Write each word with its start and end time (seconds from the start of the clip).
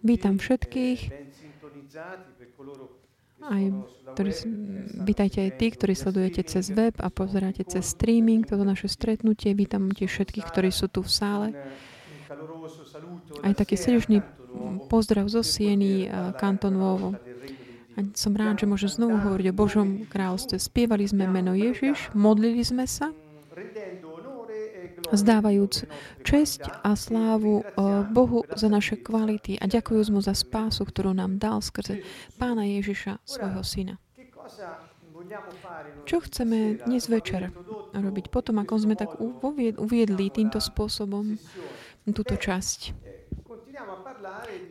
Vítam 0.00 0.40
všetkých. 0.40 1.00
Aj, 3.42 3.64
ktorí, 4.14 4.30
vítajte 5.02 5.38
aj 5.42 5.50
tí, 5.58 5.66
ktorí 5.74 5.92
sledujete 5.92 6.46
cez 6.46 6.70
web 6.72 6.94
a 7.02 7.10
pozeráte 7.10 7.66
cez 7.66 7.92
streaming 7.92 8.46
toto 8.46 8.62
naše 8.64 8.88
stretnutie. 8.88 9.52
Vítam 9.52 9.90
tiež 9.92 10.08
všetkých, 10.08 10.46
ktorí 10.48 10.70
sú 10.72 10.88
tu 10.88 11.04
v 11.04 11.10
sále. 11.10 11.48
Aj 13.42 13.52
taký 13.52 13.76
srdečný 13.76 14.24
pozdrav 14.88 15.28
zo 15.28 15.44
Sieny, 15.44 16.08
kantonovo. 16.40 17.18
A 17.92 18.08
som 18.16 18.32
rád, 18.32 18.64
že 18.64 18.70
môžem 18.70 18.88
znovu 18.88 19.20
hovoriť 19.20 19.46
o 19.52 19.58
Božom 19.58 19.88
kráľovstve. 20.08 20.56
Spievali 20.56 21.04
sme 21.04 21.28
meno 21.28 21.52
Ježiš, 21.52 22.14
modlili 22.16 22.64
sme 22.64 22.88
sa 22.88 23.12
zdávajúc 25.12 25.86
česť 26.24 26.82
a 26.82 26.96
slávu 26.96 27.62
eh, 27.62 27.70
Bohu 28.10 28.42
za 28.56 28.72
naše 28.72 28.96
kvality 28.98 29.60
a 29.60 29.68
ďakujúc 29.68 30.08
mu 30.10 30.20
za 30.24 30.32
spásu, 30.32 30.88
ktorú 30.88 31.12
nám 31.12 31.36
dal 31.36 31.60
skrze 31.60 32.02
Pána 32.40 32.64
Ježiša, 32.64 33.22
svojho 33.22 33.62
syna. 33.62 33.94
Čo 36.04 36.18
chceme 36.26 36.82
dnes 36.82 37.06
večer 37.06 37.54
robiť? 37.94 38.28
Potom, 38.28 38.58
ako 38.58 38.74
sme 38.80 38.94
tak 38.98 39.16
uviedli 39.78 40.28
týmto 40.28 40.58
spôsobom 40.58 41.38
túto 42.10 42.34
časť. 42.34 42.92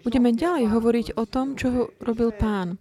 Budeme 0.04 0.36
ďalej 0.36 0.66
hovoriť 0.70 1.08
o 1.16 1.24
tom, 1.24 1.56
čo 1.56 1.96
robil 2.04 2.36
Pán. 2.36 2.78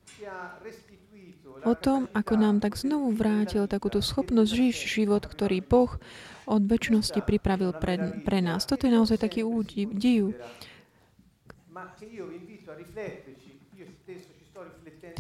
O 1.60 1.77
tom, 1.77 2.09
ako 2.16 2.40
nám 2.40 2.65
tak 2.65 2.80
znovu 2.80 3.12
vrátil 3.12 3.68
takúto 3.68 4.01
schopnosť 4.01 4.48
žiť 4.48 4.74
život, 4.74 5.29
ktorý 5.29 5.60
Boh 5.60 6.01
od 6.50 6.66
väčšnosti 6.66 7.22
pripravil 7.22 7.70
pre, 7.78 8.22
pre 8.27 8.42
nás. 8.42 8.66
Toto 8.66 8.90
je 8.90 8.92
naozaj 8.92 9.22
taký 9.22 9.46
údiv. 9.46 10.34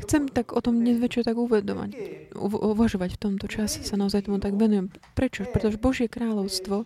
Chcem 0.04 0.28
tak 0.28 0.52
o 0.52 0.60
tom 0.60 0.82
dnes 0.82 0.98
večer 0.98 1.22
tak 1.22 1.38
uvedovať, 1.38 1.94
uvažovať 2.36 3.16
v 3.16 3.20
tomto 3.22 3.46
čase, 3.46 3.86
sa 3.86 3.94
naozaj 3.94 4.26
tomu 4.26 4.42
tak 4.42 4.58
venujem. 4.58 4.90
Prečo? 5.14 5.46
Pretože 5.48 5.80
Božie 5.80 6.10
kráľovstvo 6.10 6.84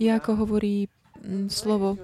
je, 0.00 0.08
ako 0.08 0.30
hovorí 0.42 0.88
slovo, 1.52 2.00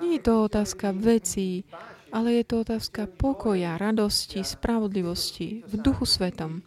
nie 0.00 0.18
je 0.18 0.22
to 0.24 0.48
otázka 0.48 0.96
vecí, 0.96 1.68
ale 2.10 2.40
je 2.40 2.44
to 2.48 2.64
otázka 2.64 3.06
pokoja, 3.06 3.76
radosti, 3.76 4.40
spravodlivosti 4.42 5.62
v 5.68 5.72
duchu 5.76 6.08
svetom. 6.08 6.64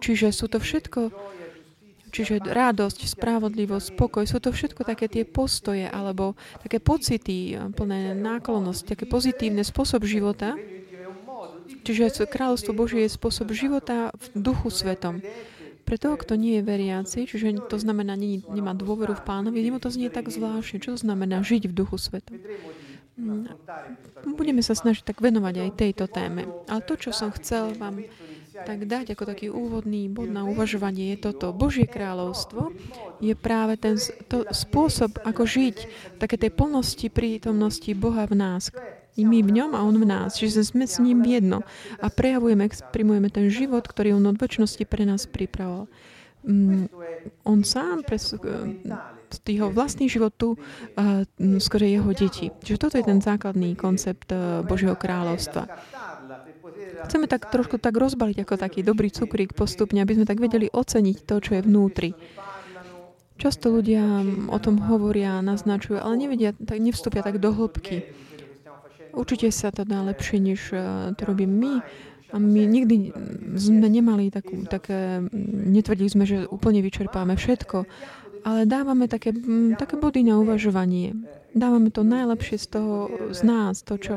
Čiže 0.00 0.32
sú 0.32 0.46
to 0.48 0.60
všetko 0.60 1.12
Čiže 2.16 2.40
radosť, 2.40 3.12
spravodlivosť, 3.12 3.92
spokoj, 3.92 4.24
sú 4.24 4.40
to 4.40 4.48
všetko 4.48 4.88
také 4.88 5.04
tie 5.04 5.28
postoje 5.28 5.84
alebo 5.84 6.32
také 6.64 6.80
pocity, 6.80 7.60
plné 7.76 8.16
náklonnosť, 8.16 8.96
také 8.96 9.04
pozitívne 9.04 9.60
spôsob 9.60 10.08
života. 10.08 10.56
Čiže 11.84 12.24
kráľovstvo 12.24 12.72
Božie 12.72 13.04
je 13.04 13.12
spôsob 13.12 13.52
života 13.52 14.16
v 14.16 14.26
duchu 14.32 14.72
svetom. 14.72 15.20
Pre 15.84 15.96
toho, 16.00 16.16
kto 16.16 16.40
nie 16.40 16.58
je 16.58 16.66
veriaci, 16.66 17.28
čiže 17.28 17.68
to 17.68 17.76
znamená, 17.76 18.16
nie, 18.16 18.42
nemá 18.48 18.72
dôveru 18.72 19.12
v 19.12 19.22
pánovi, 19.22 19.60
mu 19.68 19.78
to 19.78 19.92
znie 19.92 20.08
tak 20.08 20.32
zvláštne. 20.32 20.80
Čo 20.80 20.96
to 20.96 21.04
znamená 21.04 21.44
žiť 21.44 21.68
v 21.68 21.76
duchu 21.76 22.00
svetom? 22.00 22.40
Mm, 23.16 23.48
budeme 24.34 24.66
sa 24.66 24.74
snažiť 24.74 25.06
tak 25.06 25.22
venovať 25.22 25.54
aj 25.62 25.70
tejto 25.78 26.04
téme. 26.10 26.48
Ale 26.66 26.80
to, 26.82 26.98
čo 26.98 27.14
som 27.14 27.30
chcel 27.32 27.76
vám 27.78 28.02
tak 28.64 28.88
dať 28.88 29.12
ako 29.12 29.24
taký 29.28 29.46
úvodný 29.52 30.08
bod 30.08 30.32
na 30.32 30.46
uvažovanie 30.48 31.12
je 31.14 31.28
toto. 31.28 31.52
Božie 31.52 31.84
kráľovstvo 31.84 32.72
je 33.20 33.34
práve 33.36 33.76
ten 33.76 34.00
to 34.30 34.46
spôsob, 34.48 35.20
ako 35.26 35.44
žiť 35.44 35.76
v 35.84 36.16
také 36.16 36.40
tej 36.40 36.54
plnosti 36.54 37.10
prítomnosti 37.12 37.90
Boha 37.92 38.24
v 38.24 38.34
nás. 38.38 38.72
I 39.16 39.24
my 39.24 39.40
v 39.40 39.50
ňom 39.50 39.72
a 39.72 39.80
On 39.80 39.96
v 39.96 40.04
nás. 40.04 40.36
Čiže 40.36 40.76
sme 40.76 40.84
s 40.84 41.00
ním 41.00 41.24
jedno 41.24 41.64
a 42.00 42.06
prejavujeme, 42.12 42.68
exprimujeme 42.68 43.32
ten 43.32 43.48
život, 43.48 43.84
ktorý 43.88 44.16
On 44.16 44.24
od 44.28 44.36
väčšnosti 44.36 44.84
pre 44.84 45.08
nás 45.08 45.24
pripravoval. 45.24 45.88
Mm, 46.46 46.86
on 47.42 47.66
sám 47.66 48.06
pre 48.06 48.20
jeho 49.42 49.68
vlastný 49.74 50.06
život 50.06 50.30
tu 50.38 50.54
uh, 50.54 51.26
skôr 51.58 51.82
jeho 51.82 52.12
deti. 52.14 52.54
Čiže 52.62 52.78
toto 52.78 52.94
je 53.00 53.04
ten 53.08 53.18
základný 53.18 53.74
koncept 53.74 54.30
uh, 54.30 54.62
Božieho 54.62 54.94
kráľovstva. 54.94 55.66
Chceme 57.06 57.30
tak 57.30 57.52
trošku 57.52 57.78
tak 57.78 57.94
rozbaliť 57.94 58.42
ako 58.42 58.54
taký 58.56 58.80
dobrý 58.82 59.12
cukrík 59.12 59.52
postupne, 59.52 60.00
aby 60.02 60.16
sme 60.16 60.26
tak 60.26 60.40
vedeli 60.40 60.66
oceniť 60.72 61.16
to, 61.28 61.34
čo 61.38 61.50
je 61.58 61.64
vnútri. 61.64 62.10
Často 63.36 63.68
ľudia 63.68 64.24
o 64.48 64.58
tom 64.58 64.80
hovoria, 64.88 65.44
naznačujú, 65.44 66.00
ale 66.00 66.16
nevedia, 66.16 66.56
tak 66.56 66.80
nevstúpia 66.80 67.20
tak 67.20 67.36
do 67.36 67.52
hĺbky. 67.52 68.08
Určite 69.12 69.52
sa 69.52 69.68
to 69.68 69.84
dá 69.84 70.00
lepšie, 70.04 70.40
než 70.40 70.60
eh, 70.72 71.12
to 71.16 71.22
robím 71.24 71.52
my. 71.56 71.74
A 72.34 72.42
my 72.42 72.66
nikdy 72.66 73.14
sme 73.54 73.86
nemali 73.86 74.34
takú, 74.34 74.66
také, 74.66 75.22
netvrdili 75.46 76.10
sme, 76.10 76.26
že 76.26 76.50
úplne 76.50 76.82
vyčerpáme 76.82 77.38
všetko, 77.38 77.86
ale 78.42 78.66
dávame 78.66 79.06
také, 79.06 79.30
také 79.78 79.94
body 79.94 80.26
na 80.26 80.42
uvažovanie. 80.42 81.14
Dávame 81.54 81.94
to 81.94 82.02
najlepšie 82.02 82.58
z 82.58 82.66
toho, 82.66 82.94
z 83.30 83.40
nás, 83.46 83.86
to, 83.86 83.94
čo 83.94 84.14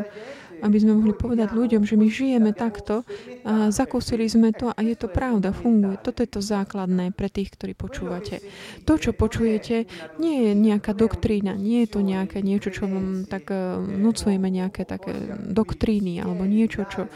aby 0.61 0.77
sme 0.79 0.99
mohli 0.99 1.13
povedať 1.15 1.55
ľuďom, 1.55 1.83
že 1.87 1.95
my 1.95 2.07
žijeme 2.07 2.51
takto, 2.51 3.03
a 3.47 3.71
zakúsili 3.71 4.27
sme 4.27 4.51
to 4.51 4.71
a 4.71 4.79
je 4.83 4.95
to 4.95 5.07
pravda, 5.07 5.55
funguje. 5.55 5.97
Toto 5.99 6.21
je 6.23 6.29
to 6.29 6.41
základné 6.43 7.15
pre 7.15 7.31
tých, 7.31 7.55
ktorí 7.55 7.73
počúvate. 7.73 8.43
To, 8.83 8.99
čo 8.99 9.15
počujete, 9.15 9.87
nie 10.19 10.49
je 10.49 10.51
nejaká 10.53 10.91
doktrína, 10.93 11.55
nie 11.55 11.87
je 11.87 11.89
to 11.95 11.99
nejaké 12.03 12.43
niečo, 12.43 12.69
čo 12.69 12.87
vám 12.87 13.25
tak 13.25 13.49
vnúcujeme 13.79 14.47
nejaké 14.51 14.83
také 14.85 15.13
doktríny 15.49 16.21
alebo 16.21 16.45
niečo, 16.45 16.85
čo 16.87 17.07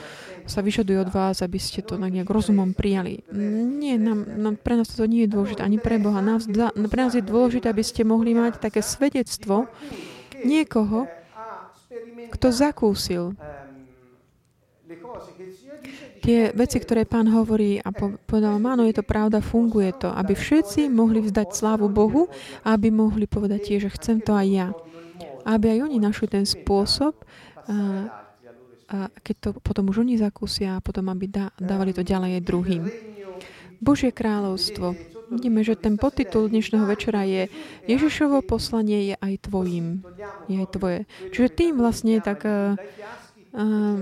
sa 0.44 0.60
vyžaduje 0.60 1.00
od 1.00 1.10
vás, 1.12 1.40
aby 1.40 1.56
ste 1.56 1.80
to 1.84 1.96
nejak 1.96 2.28
rozumom 2.28 2.75
prijali. 2.75 3.24
Nie, 3.80 3.96
nám, 3.96 4.28
nám, 4.28 4.56
pre 4.60 4.75
nás 4.75 4.92
to 4.92 5.08
nie 5.08 5.24
je 5.24 5.31
dôležité, 5.31 5.64
ani 5.64 5.80
pre 5.80 5.96
Boha. 6.00 6.20
Nás, 6.20 6.48
pre 6.92 7.02
nás 7.02 7.16
je 7.16 7.24
dôležité, 7.24 7.72
aby 7.72 7.84
ste 7.84 8.04
mohli 8.04 8.36
mať 8.36 8.60
také 8.60 8.84
svedectvo 8.84 9.72
niekoho, 10.44 11.08
kto 12.32 12.48
zakúsil 12.54 13.36
tie 16.24 16.56
veci, 16.56 16.80
ktoré 16.80 17.04
pán 17.04 17.28
hovorí 17.28 17.84
a 17.84 17.92
povedal, 18.24 18.56
áno, 18.56 18.88
je 18.88 18.96
to 18.96 19.04
pravda, 19.04 19.44
funguje 19.44 19.92
to, 20.00 20.08
aby 20.08 20.32
všetci 20.32 20.88
mohli 20.88 21.20
vzdať 21.20 21.52
slávu 21.52 21.92
Bohu 21.92 22.32
a 22.64 22.80
aby 22.80 22.88
mohli 22.94 23.28
povedať 23.28 23.74
tiež, 23.74 23.80
že 23.92 23.96
chcem 24.00 24.18
to 24.24 24.32
aj 24.32 24.48
ja. 24.48 24.68
Aby 25.44 25.76
aj 25.76 25.80
oni 25.92 25.98
našli 26.00 26.32
ten 26.32 26.48
spôsob, 26.48 27.20
a, 27.68 27.76
a 28.88 28.98
keď 29.20 29.36
to 29.40 29.50
potom 29.60 29.92
už 29.92 30.08
oni 30.08 30.16
zakúsia, 30.16 30.80
a 30.80 30.84
potom 30.84 31.12
aby 31.12 31.28
dávali 31.60 31.92
to 31.92 32.08
ďalej 32.08 32.40
aj 32.40 32.48
druhým. 32.48 32.84
Božie 33.84 34.16
kráľovstvo 34.16 34.96
Vidíme, 35.34 35.66
že 35.66 35.74
ten 35.74 35.98
podtitul 35.98 36.46
dnešného 36.46 36.86
večera 36.86 37.26
je 37.26 37.50
Ježišovo 37.90 38.46
poslanie 38.46 39.14
je 39.14 39.16
aj 39.18 39.50
tvojim. 39.50 40.06
Je 40.46 40.62
aj 40.62 40.70
tvoje. 40.78 41.00
Čiže 41.34 41.50
tým 41.50 41.74
vlastne 41.82 42.22
tak 42.22 42.46
uh, 42.46 42.78
uh, 42.78 43.98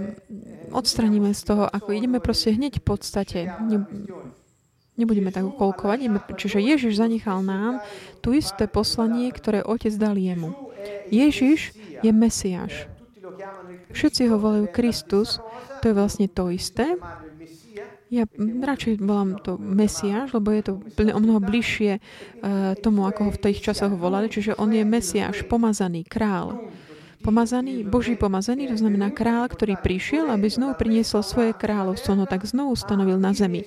odstraníme 0.75 1.31
z 1.31 1.41
toho, 1.47 1.63
ako 1.71 1.95
ideme 1.95 2.19
proste 2.19 2.51
hneď 2.51 2.83
v 2.83 2.85
podstate. 2.85 3.39
Ne, 3.63 3.87
nebudeme 4.99 5.31
tak 5.31 5.47
ukolkovať. 5.47 6.11
Čiže 6.35 6.59
Ježiš 6.59 6.99
zanechal 6.99 7.39
nám 7.47 7.79
tu 8.19 8.35
isté 8.35 8.67
poslanie, 8.67 9.31
ktoré 9.31 9.63
Otec 9.63 9.95
dal 9.95 10.19
jemu. 10.19 10.51
Ježiš 11.07 11.71
je 12.03 12.11
Mesiáš. 12.11 12.91
Všetci 13.95 14.27
ho 14.27 14.35
volajú 14.35 14.67
Kristus, 14.71 15.39
to 15.79 15.91
je 15.91 15.95
vlastne 15.95 16.27
to 16.27 16.51
isté. 16.51 16.99
Ja 18.11 18.27
radšej 18.43 18.99
volám 18.99 19.39
to 19.39 19.55
Mesiáš, 19.55 20.35
lebo 20.35 20.51
je 20.51 20.61
to 20.67 20.73
o 21.15 21.19
mnoho 21.23 21.39
bližšie 21.39 21.95
uh, 21.95 22.75
tomu, 22.75 23.07
ako 23.07 23.19
ho 23.23 23.31
v 23.31 23.39
tých 23.39 23.63
časoch 23.63 23.95
volali. 23.95 24.27
Čiže 24.27 24.59
on 24.59 24.75
je 24.75 24.83
Mesiáš, 24.83 25.47
pomazaný, 25.47 26.03
král. 26.03 26.59
Pomazaný, 27.23 27.87
Boží 27.87 28.19
pomazaný, 28.19 28.67
to 28.67 28.75
znamená 28.75 29.15
král, 29.15 29.47
ktorý 29.47 29.79
prišiel, 29.79 30.27
aby 30.27 30.51
znovu 30.51 30.75
priniesol 30.75 31.23
svoje 31.23 31.55
kráľovstvo, 31.55 32.17
no 32.17 32.27
tak 32.27 32.43
znovu 32.43 32.75
stanovil 32.75 33.15
na 33.15 33.31
zemi 33.31 33.63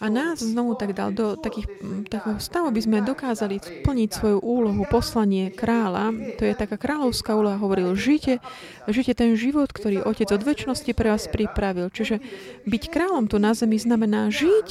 a 0.00 0.06
nás 0.08 0.40
znovu 0.40 0.74
tak 0.80 0.96
dal 0.96 1.12
do 1.12 1.36
takých, 1.36 1.68
takého 2.08 2.40
stavu, 2.40 2.72
aby 2.72 2.80
sme 2.80 3.04
dokázali 3.04 3.60
splniť 3.60 4.08
svoju 4.16 4.38
úlohu, 4.40 4.88
poslanie 4.88 5.52
kráľa. 5.52 6.10
To 6.40 6.42
je 6.48 6.54
taká 6.56 6.80
kráľovská 6.80 7.36
úloha, 7.36 7.60
hovoril, 7.60 7.92
žite, 7.92 8.40
žite 8.88 9.12
ten 9.12 9.36
život, 9.36 9.68
ktorý 9.68 10.00
Otec 10.00 10.32
od 10.32 10.40
väčšnosti 10.40 10.90
pre 10.96 11.12
vás 11.12 11.28
pripravil. 11.28 11.92
Čiže 11.92 12.24
byť 12.64 12.82
kráľom 12.88 13.28
tu 13.28 13.36
na 13.36 13.52
zemi 13.52 13.76
znamená 13.76 14.32
žiť 14.32 14.68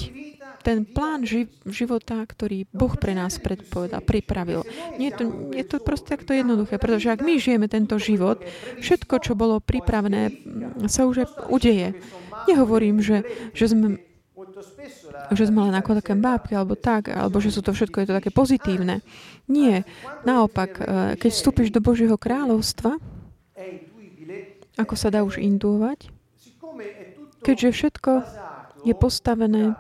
ten 0.59 0.83
plán 0.83 1.23
ži- 1.23 1.47
života, 1.63 2.19
ktorý 2.19 2.67
Boh 2.75 2.91
pre 2.99 3.15
nás 3.15 3.39
predpovedal, 3.39 4.03
pripravil. 4.03 4.67
Nie 4.99 5.13
je, 5.13 5.15
to, 5.15 5.23
je 5.55 5.65
to 5.65 5.77
proste 5.79 6.11
takto 6.11 6.35
jednoduché, 6.35 6.75
pretože 6.75 7.07
ak 7.07 7.23
my 7.23 7.39
žijeme 7.39 7.71
tento 7.71 7.95
život, 7.95 8.43
všetko, 8.83 9.23
čo 9.23 9.39
bolo 9.39 9.63
pripravené, 9.63 10.35
sa 10.91 11.07
už 11.07 11.23
udeje. 11.47 11.95
Nehovorím, 12.51 12.99
že, 12.99 13.23
že 13.55 13.71
sme 13.71 14.08
že 15.33 15.43
sme 15.47 15.69
len 15.69 15.75
ako 15.77 15.99
také 15.99 16.13
bábky, 16.17 16.53
alebo 16.55 16.75
tak, 16.75 17.11
alebo 17.11 17.37
že 17.39 17.53
sú 17.53 17.61
to 17.61 17.71
všetko 17.71 18.01
je 18.01 18.07
to 18.09 18.17
také 18.17 18.31
pozitívne. 18.33 19.01
Nie. 19.45 19.83
Naopak, 20.25 20.71
e, 20.77 20.83
keď 21.17 21.29
vstúpiš 21.31 21.69
do 21.73 21.81
Božieho 21.81 22.17
kráľovstva, 22.17 22.97
ako 24.79 24.93
sa 24.95 25.11
dá 25.11 25.27
už 25.27 25.43
intuovať, 25.43 26.07
keďže 27.43 27.69
všetko 27.75 28.11
je 28.87 28.95
postavené 28.95 29.75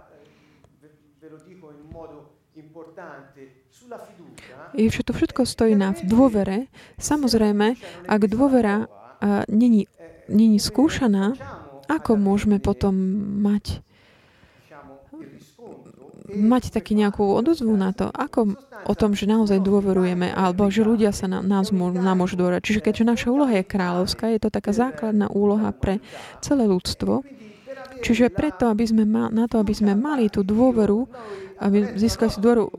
je 4.77 4.85
všetko, 4.85 5.11
všetko 5.17 5.41
stojí 5.49 5.73
na 5.73 5.97
dôvere. 6.05 6.69
Samozrejme, 7.01 7.73
ak 8.05 8.21
dôvera 8.29 8.85
uh, 8.85 9.43
není, 9.49 9.89
není 10.29 10.61
skúšaná, 10.61 11.33
ako 11.89 12.21
môžeme 12.21 12.61
potom 12.61 12.93
mať 13.41 13.81
mať 16.33 16.73
taký 16.73 16.93
nejakú 16.93 17.25
odozvu 17.25 17.73
na 17.73 17.91
to, 17.91 18.09
ako 18.13 18.55
o 18.85 18.93
tom, 18.95 19.17
že 19.17 19.27
naozaj 19.27 19.59
dôverujeme, 19.59 20.31
alebo 20.31 20.69
že 20.71 20.85
ľudia 20.85 21.11
sa 21.11 21.27
na, 21.27 21.43
nás 21.43 21.73
mô, 21.73 21.91
nám 21.91 22.21
môžu 22.21 22.39
dôverať. 22.39 22.61
Čiže 22.69 22.83
keďže 22.85 23.03
naša 23.09 23.27
úloha 23.33 23.53
je 23.59 23.65
kráľovská, 23.67 24.31
je 24.31 24.39
to 24.39 24.49
taká 24.53 24.71
základná 24.71 25.27
úloha 25.27 25.73
pre 25.75 25.99
celé 26.39 26.69
ľudstvo. 26.69 27.25
Čiže 27.99 28.31
preto, 28.31 28.71
aby 28.71 28.87
sme 28.87 29.03
ma, 29.03 29.27
na 29.27 29.51
to, 29.51 29.59
aby 29.59 29.75
sme 29.75 29.91
mali 29.91 30.31
tú 30.31 30.47
dôveru, 30.47 31.03
aby 31.59 31.99
získali 31.99 32.31
si 32.31 32.39
dôveru 32.39 32.71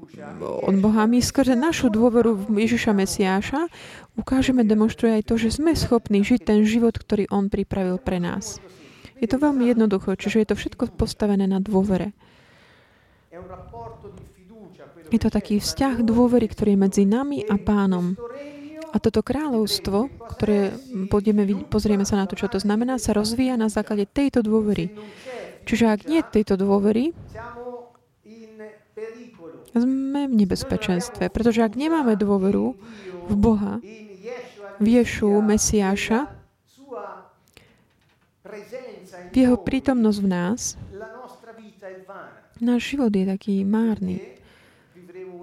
od 0.65 0.75
Boha, 0.81 1.05
my 1.05 1.21
skrze 1.21 1.53
našu 1.53 1.93
dôveru 1.93 2.49
v 2.49 2.65
Ježiša 2.65 2.97
Mesiáša 2.97 3.69
ukážeme, 4.17 4.65
demonstruje 4.65 5.21
aj 5.21 5.29
to, 5.29 5.35
že 5.37 5.61
sme 5.61 5.77
schopní 5.77 6.25
žiť 6.25 6.41
ten 6.49 6.65
život, 6.65 6.97
ktorý 6.97 7.29
On 7.29 7.53
pripravil 7.53 8.01
pre 8.01 8.17
nás. 8.17 8.57
Je 9.21 9.29
to 9.29 9.37
veľmi 9.37 9.69
jednoduché, 9.69 10.17
čiže 10.17 10.41
je 10.41 10.49
to 10.49 10.57
všetko 10.57 10.97
postavené 10.97 11.45
na 11.45 11.61
dôvere. 11.61 12.17
Je 15.11 15.19
to 15.23 15.31
taký 15.31 15.63
vzťah 15.63 16.03
dôvery, 16.03 16.51
ktorý 16.51 16.75
je 16.75 16.83
medzi 16.83 17.05
nami 17.07 17.47
a 17.47 17.55
pánom. 17.59 18.19
A 18.91 18.99
toto 18.99 19.23
kráľovstvo, 19.23 20.11
ktoré 20.35 20.75
pôjdeme, 21.07 21.47
pozrieme 21.71 22.03
sa 22.03 22.19
na 22.19 22.27
to, 22.27 22.35
čo 22.35 22.51
to 22.51 22.59
znamená, 22.59 22.99
sa 22.99 23.15
rozvíja 23.15 23.55
na 23.55 23.71
základe 23.71 24.11
tejto 24.11 24.43
dôvery. 24.43 24.91
Čiže 25.63 25.85
ak 25.87 26.01
nie 26.11 26.19
tejto 26.27 26.59
dôvery, 26.59 27.15
sme 29.71 30.27
v 30.27 30.35
nebezpečenstve. 30.35 31.31
Pretože 31.31 31.63
ak 31.63 31.79
nemáme 31.79 32.19
dôveru 32.19 32.75
v 33.31 33.35
Boha, 33.39 33.79
v 34.83 34.87
Ješu, 34.99 35.39
Mesiáša, 35.39 36.27
v 39.31 39.35
jeho 39.39 39.55
prítomnosť 39.55 40.19
v 40.19 40.27
nás, 40.27 40.75
náš 42.61 42.95
život 42.95 43.11
je 43.13 43.25
taký 43.27 43.55
márny. 43.67 44.21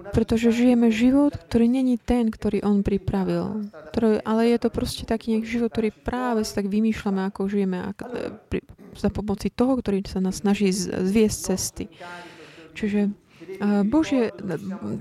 Pretože 0.08 0.54
žijeme 0.54 0.88
život, 0.88 1.36
ktorý 1.36 1.68
není 1.68 2.00
ten, 2.00 2.32
ktorý 2.32 2.64
on 2.64 2.80
pripravil. 2.80 3.68
Ktorý, 3.92 4.24
ale 4.24 4.56
je 4.56 4.58
to 4.64 4.68
proste 4.72 5.04
taký 5.04 5.36
nejak 5.36 5.46
život, 5.46 5.68
ktorý 5.68 5.92
práve 5.92 6.46
si 6.48 6.56
tak 6.56 6.70
vymýšľame, 6.70 7.28
ako 7.28 7.40
žijeme 7.50 7.78
ako, 7.92 8.04
e, 8.08 8.32
pri, 8.48 8.60
za 8.96 9.12
pomoci 9.12 9.52
toho, 9.52 9.76
ktorý 9.76 10.00
sa 10.08 10.24
nás 10.24 10.40
snaží 10.40 10.72
zviesť 10.72 11.38
cesty. 11.52 11.84
Čiže 12.72 13.12
Božie 13.86 14.30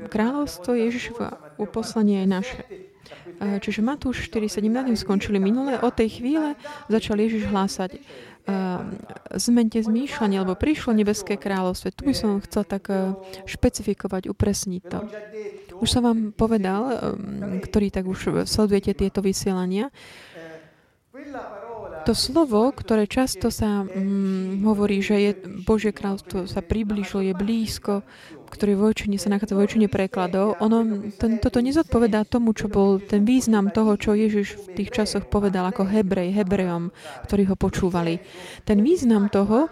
kráľovstvo 0.10 0.74
Ježišova 0.74 1.60
uposlanie 1.62 2.26
je 2.26 2.28
naše. 2.28 2.60
Čiže 3.38 3.86
Matúš 3.86 4.26
4.7 4.34 4.66
na 4.68 4.82
tým 4.82 4.98
skončili 4.98 5.38
minulé. 5.38 5.78
Od 5.78 5.94
tej 5.94 6.20
chvíle 6.22 6.58
začal 6.90 7.22
Ježiš 7.22 7.46
hlásať 7.48 8.02
zmente 9.36 9.80
zmýšľanie, 9.84 10.42
lebo 10.42 10.56
prišlo 10.56 10.96
nebeské 10.96 11.36
kráľovstvo. 11.36 11.92
Tu 11.92 12.04
by 12.08 12.14
som 12.16 12.40
chcel 12.44 12.64
tak 12.64 12.88
špecifikovať, 13.44 14.32
upresniť 14.32 14.84
to. 14.88 15.00
Už 15.78 15.90
som 15.92 16.08
vám 16.08 16.32
povedal, 16.34 17.14
ktorí 17.62 17.92
tak 17.92 18.08
už 18.08 18.48
sledujete 18.48 18.96
tieto 18.98 19.20
vysielania, 19.22 19.92
to 22.08 22.16
slovo, 22.16 22.72
ktoré 22.72 23.04
často 23.04 23.52
sa 23.52 23.84
mm, 23.84 24.64
hovorí, 24.64 25.04
že 25.04 25.16
je 25.20 25.32
Božie 25.68 25.92
kráľstvo 25.92 26.48
sa 26.48 26.64
priblížilo, 26.64 27.20
je 27.20 27.34
blízko, 27.36 28.00
ktorý 28.48 28.80
vojčine 28.80 29.20
sa 29.20 29.30
nachádza 29.30 29.60
vojčine 29.60 29.92
prekladov, 29.92 30.58
ono, 30.64 31.08
ten, 31.20 31.38
toto 31.38 31.60
nezodpovedá 31.60 32.24
tomu, 32.26 32.56
čo 32.56 32.72
bol 32.72 32.98
ten 32.98 33.28
význam 33.28 33.70
toho, 33.70 34.00
čo 34.00 34.16
Ježiš 34.16 34.58
v 34.58 34.84
tých 34.84 34.90
časoch 34.96 35.28
povedal 35.28 35.68
ako 35.70 35.86
Hebrej, 35.86 36.34
Hebrejom, 36.34 36.90
ktorí 37.28 37.52
ho 37.52 37.56
počúvali. 37.60 38.24
Ten 38.64 38.82
význam 38.82 39.28
toho 39.28 39.70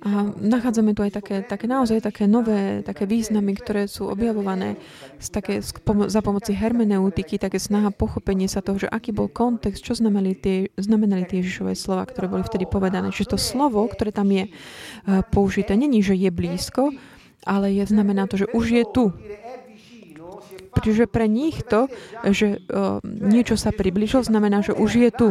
a 0.00 0.32
nachádzame 0.32 0.96
tu 0.96 1.04
aj 1.04 1.12
také, 1.12 1.36
také 1.44 1.68
naozaj 1.68 2.00
také 2.00 2.24
nové, 2.24 2.80
také 2.80 3.04
významy, 3.04 3.52
ktoré 3.52 3.84
sú 3.84 4.08
objavované 4.08 4.80
z 5.20 5.28
také, 5.28 5.60
z 5.60 5.76
pomo- 5.76 6.08
za 6.08 6.24
pomoci 6.24 6.56
hermeneutiky, 6.56 7.36
také 7.36 7.60
snaha 7.60 7.92
pochopenie 7.92 8.48
sa 8.48 8.64
toho, 8.64 8.80
že 8.80 8.88
aký 8.88 9.12
bol 9.12 9.28
kontext, 9.28 9.84
čo 9.84 9.92
znamenali 9.92 10.32
tie, 10.40 10.72
znamenali 10.80 11.28
tie 11.28 11.44
Ježišové 11.44 11.76
slova, 11.76 12.08
ktoré 12.08 12.32
boli 12.32 12.40
vtedy 12.40 12.64
povedané. 12.64 13.12
Čiže 13.12 13.36
to 13.36 13.38
slovo, 13.38 13.84
ktoré 13.92 14.08
tam 14.08 14.32
je 14.32 14.48
uh, 14.48 15.20
použité, 15.28 15.76
není, 15.76 16.00
že 16.00 16.16
je 16.16 16.32
blízko, 16.32 16.96
ale 17.44 17.68
je, 17.76 17.84
znamená 17.84 18.24
to, 18.24 18.40
že 18.40 18.48
už 18.56 18.64
je 18.72 18.84
tu. 18.88 19.12
Čiže 20.80 21.12
pre 21.12 21.28
nich 21.28 21.60
to, 21.60 21.92
že 22.24 22.56
uh, 22.72 23.04
niečo 23.04 23.60
sa 23.60 23.68
približilo, 23.68 24.24
znamená, 24.24 24.64
že 24.64 24.72
už 24.72 24.90
je 24.96 25.10
tu. 25.12 25.28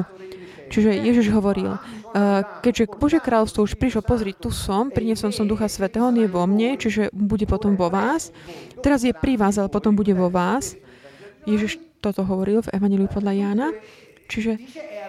Čiže 0.70 1.02
Ježiš 1.02 1.34
hovoril, 1.34 1.74
uh, 1.74 2.46
keďže 2.62 2.94
Božie 3.02 3.18
kráľovstvo 3.18 3.66
už 3.66 3.74
prišlo, 3.76 4.06
pozri, 4.06 4.38
tu 4.38 4.54
som, 4.54 4.94
priniesol 4.94 5.34
som 5.34 5.50
Ducha 5.50 5.66
Svetého, 5.66 6.06
on 6.06 6.18
je 6.18 6.30
vo 6.30 6.46
mne, 6.46 6.78
čiže 6.78 7.10
bude 7.10 7.50
potom 7.50 7.74
vo 7.74 7.90
vás. 7.90 8.30
Teraz 8.86 9.02
je 9.02 9.12
pri 9.12 9.36
vás, 9.36 9.58
ale 9.58 9.74
potom 9.74 9.98
bude 9.98 10.14
vo 10.14 10.30
vás. 10.30 10.78
Ježiš 11.50 11.82
toto 12.00 12.22
hovoril 12.24 12.62
v 12.64 12.72
Evangeliu 12.72 13.10
podľa 13.10 13.34
Jána. 13.34 13.68
Čiže 14.30 14.62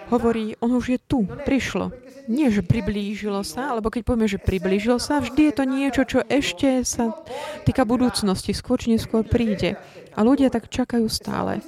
hovorí, 0.09 0.57
on 0.65 0.73
už 0.73 0.97
je 0.97 0.99
tu, 0.99 1.29
prišlo. 1.45 1.93
Nie, 2.25 2.49
že 2.49 2.65
priblížilo 2.65 3.45
sa, 3.45 3.69
alebo 3.69 3.93
keď 3.93 4.01
povieme, 4.01 4.25
že 4.25 4.41
priblížilo 4.41 4.97
sa, 4.97 5.21
vždy 5.21 5.41
je 5.49 5.53
to 5.53 5.63
niečo, 5.65 6.01
čo 6.09 6.19
ešte 6.25 6.81
sa 6.81 7.13
týka 7.61 7.85
budúcnosti, 7.85 8.49
skôr 8.57 8.81
či 8.81 8.97
neskôr 8.97 9.21
príde. 9.21 9.77
A 10.17 10.25
ľudia 10.25 10.49
tak 10.49 10.73
čakajú 10.73 11.05
stále. 11.05 11.61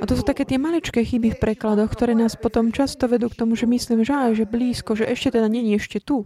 A 0.00 0.08
to 0.08 0.16
sú 0.16 0.24
také 0.24 0.48
tie 0.48 0.56
maličké 0.56 1.04
chyby 1.04 1.36
v 1.36 1.42
prekladoch, 1.44 1.92
ktoré 1.92 2.16
nás 2.16 2.32
potom 2.34 2.72
často 2.72 3.04
vedú 3.04 3.28
k 3.28 3.36
tomu, 3.36 3.52
že 3.52 3.68
myslím, 3.68 4.00
že 4.00 4.16
aj, 4.16 4.32
že 4.40 4.48
blízko, 4.48 4.96
že 4.96 5.04
ešte 5.04 5.36
teda 5.36 5.46
není 5.52 5.76
ešte 5.76 6.00
tu. 6.00 6.24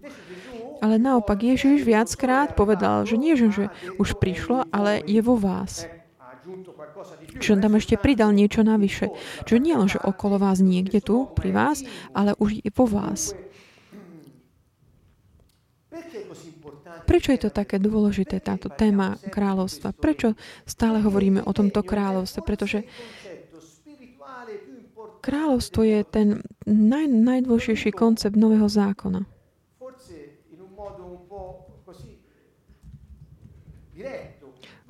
Ale 0.79 1.03
naopak 1.03 1.43
Ježiš 1.43 1.82
viackrát 1.82 2.55
povedal, 2.55 3.03
že 3.03 3.19
nie, 3.19 3.35
že 3.35 3.71
už 3.99 4.21
prišlo, 4.23 4.71
ale 4.71 5.03
je 5.03 5.19
vo 5.19 5.35
vás. 5.35 5.91
Čiže 7.40 7.54
on 7.57 7.62
tam 7.64 7.75
ešte 7.81 7.97
pridal 7.97 8.31
niečo 8.37 8.61
navyše. 8.62 9.11
Čiže 9.49 9.59
nie 9.64 9.75
len, 9.75 9.88
že 9.88 9.99
okolo 9.99 10.37
vás 10.37 10.61
niekde 10.61 11.00
tu, 11.00 11.26
pri 11.33 11.50
vás, 11.50 11.83
ale 12.12 12.37
už 12.37 12.61
je 12.62 12.71
vo 12.71 12.85
vás. 12.87 13.35
Prečo 17.04 17.31
je 17.33 17.40
to 17.47 17.50
také 17.52 17.76
dôležité, 17.78 18.40
táto 18.40 18.73
téma 18.73 19.16
kráľovstva? 19.28 19.93
Prečo 19.93 20.37
stále 20.64 21.00
hovoríme 21.04 21.45
o 21.45 21.52
tomto 21.52 21.85
kráľovstve? 21.85 22.40
Pretože 22.45 22.85
Kráľovstvo 25.25 25.81
je 25.88 26.04
ten 26.04 26.28
naj, 26.69 27.09
najdôležitejší 27.09 27.97
koncept 27.97 28.37
Nového 28.37 28.69
zákona. 28.69 29.25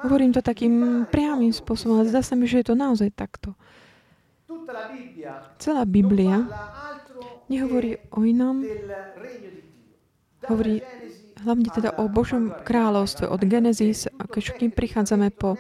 Hovorím 0.03 0.35
to 0.35 0.43
takým 0.43 1.07
priamým 1.07 1.55
spôsobom, 1.55 2.03
ale 2.03 2.11
zdá 2.11 2.21
sa 2.21 2.35
mi, 2.35 2.51
že 2.51 2.61
je 2.61 2.67
to 2.67 2.77
naozaj 2.77 3.15
takto. 3.15 3.55
Celá 5.63 5.87
Biblia 5.87 6.45
nehovorí 7.47 7.97
o 8.11 8.27
inom, 8.27 8.67
hovorí 10.51 10.83
hlavne 11.45 11.69
teda 11.71 11.95
o 12.01 12.11
Božom 12.11 12.53
kráľovstve 12.65 13.31
od 13.31 13.41
Genesis, 13.47 14.11
keď 14.29 14.73
prichádzame 14.73 15.33
po 15.35 15.57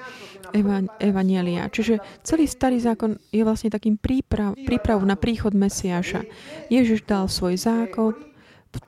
evan- 0.52 0.90
Evanielia. 1.00 1.68
Čiže 1.68 2.00
celý 2.24 2.48
starý 2.48 2.80
zákon 2.80 3.16
je 3.32 3.42
vlastne 3.44 3.72
takým 3.72 3.98
príprav, 3.98 4.56
príprav 4.56 5.00
na 5.04 5.16
príchod 5.18 5.52
Mesiáša. 5.52 6.24
Ježiš 6.68 7.04
dal 7.04 7.28
svoj 7.28 7.58
zákon, 7.60 8.14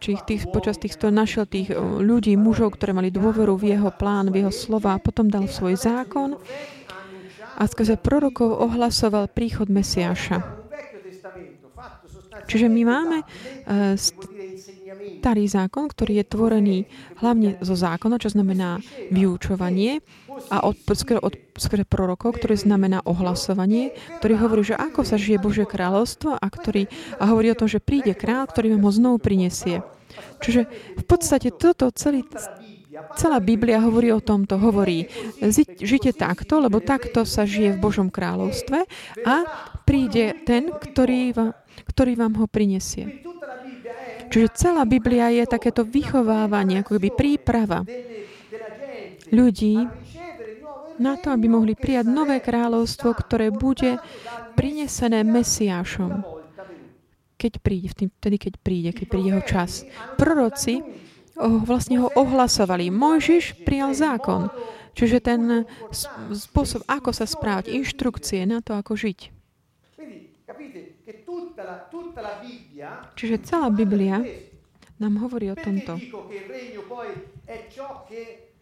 či 0.03 0.19
tých, 0.27 0.51
počas 0.51 0.83
týchto 0.83 1.15
našiel 1.15 1.47
tých 1.47 1.71
ľudí, 1.79 2.35
mužov, 2.35 2.75
ktorí 2.75 2.91
mali 2.91 3.11
dôveru 3.15 3.55
v 3.55 3.79
jeho 3.79 3.91
plán, 3.95 4.35
v 4.35 4.43
jeho 4.43 4.53
slova, 4.53 4.99
a 4.99 5.03
potom 5.03 5.31
dal 5.31 5.47
svoj 5.47 5.79
zákon 5.79 6.35
a 7.57 7.63
skrze 7.65 7.97
prorokov 7.97 8.53
ohlasoval 8.53 9.33
príchod 9.33 9.71
Mesiáša. 9.73 10.43
Čiže 12.47 12.71
my 12.71 12.83
máme 12.87 13.19
uh, 13.23 13.99
starý 15.21 15.45
zákon, 15.51 15.91
ktorý 15.91 16.23
je 16.23 16.25
tvorený 16.31 16.79
hlavne 17.19 17.59
zo 17.59 17.75
zákona, 17.75 18.23
čo 18.23 18.31
znamená 18.31 18.79
vyučovanie 19.11 20.05
a 20.53 20.63
od, 20.63 20.79
skôr 20.95 21.19
od 21.19 21.35
skôr 21.59 21.83
prorokov, 21.83 22.39
ktorý 22.39 22.55
znamená 22.55 23.03
ohlasovanie, 23.03 23.97
ktorý 24.21 24.35
hovorí, 24.39 24.63
že 24.63 24.79
ako 24.79 25.03
sa 25.03 25.17
žije 25.19 25.43
Božie 25.43 25.67
kráľovstvo 25.67 26.37
a, 26.39 26.47
ktorý, 26.47 26.87
a 27.19 27.25
hovorí 27.33 27.51
o 27.51 27.59
tom, 27.59 27.67
že 27.67 27.83
príde 27.83 28.15
král, 28.15 28.47
ktorý 28.47 28.77
vám 28.77 28.87
ho 28.87 28.93
znovu 28.93 29.17
prinesie. 29.19 29.83
Čiže 30.41 30.69
v 30.97 31.05
podstate 31.05 31.51
toto 31.51 31.91
celý 31.93 32.25
Celá 33.17 33.45
Biblia 33.45 33.77
hovorí 33.85 34.09
o 34.09 34.25
tomto. 34.25 34.57
Hovorí, 34.57 35.05
žite 35.85 36.17
takto, 36.17 36.65
lebo 36.65 36.81
takto 36.81 37.29
sa 37.29 37.45
žije 37.45 37.77
v 37.77 37.83
Božom 37.83 38.09
kráľovstve 38.09 38.89
a 39.29 39.35
príde 39.85 40.33
ten, 40.49 40.73
ktorý 40.73 41.37
vám, 41.37 41.53
ktorý 41.93 42.13
vám 42.17 42.41
ho 42.41 42.49
prinesie. 42.49 43.26
Čiže 44.27 44.49
celá 44.55 44.83
Biblia 44.85 45.31
je 45.31 45.45
takéto 45.47 45.87
vychovávanie, 45.87 46.83
ako 46.83 46.99
by 46.99 47.11
príprava 47.15 47.87
ľudí 49.31 49.87
na 50.97 51.15
to, 51.21 51.29
aby 51.29 51.47
mohli 51.47 51.77
prijať 51.77 52.07
nové 52.09 52.41
kráľovstvo, 52.41 53.13
ktoré 53.13 53.53
bude 53.53 54.01
prinesené 54.57 55.23
Mesiášom. 55.23 56.25
Keď 57.37 57.53
príde, 57.61 57.93
vtedy, 57.93 58.37
keď 58.41 58.55
príde, 58.57 58.91
keď 58.97 59.07
príde 59.13 59.29
jeho 59.37 59.45
čas. 59.45 59.85
Proroci 60.17 60.81
vlastne 61.37 62.01
ho 62.01 62.09
ohlasovali. 62.17 62.89
Mojžiš 62.89 63.61
prijal 63.61 63.93
zákon. 63.93 64.49
Čiže 64.97 65.21
ten 65.21 65.69
spôsob, 66.33 66.89
ako 66.89 67.13
sa 67.13 67.29
správať, 67.29 67.69
inštrukcie 67.77 68.49
na 68.49 68.65
to, 68.65 68.73
ako 68.73 68.97
žiť. 68.97 69.37
Čiže 73.17 73.37
celá 73.45 73.69
Biblia 73.73 74.21
nám 74.97 75.15
hovorí 75.21 75.53
o 75.53 75.57
tomto. 75.57 76.01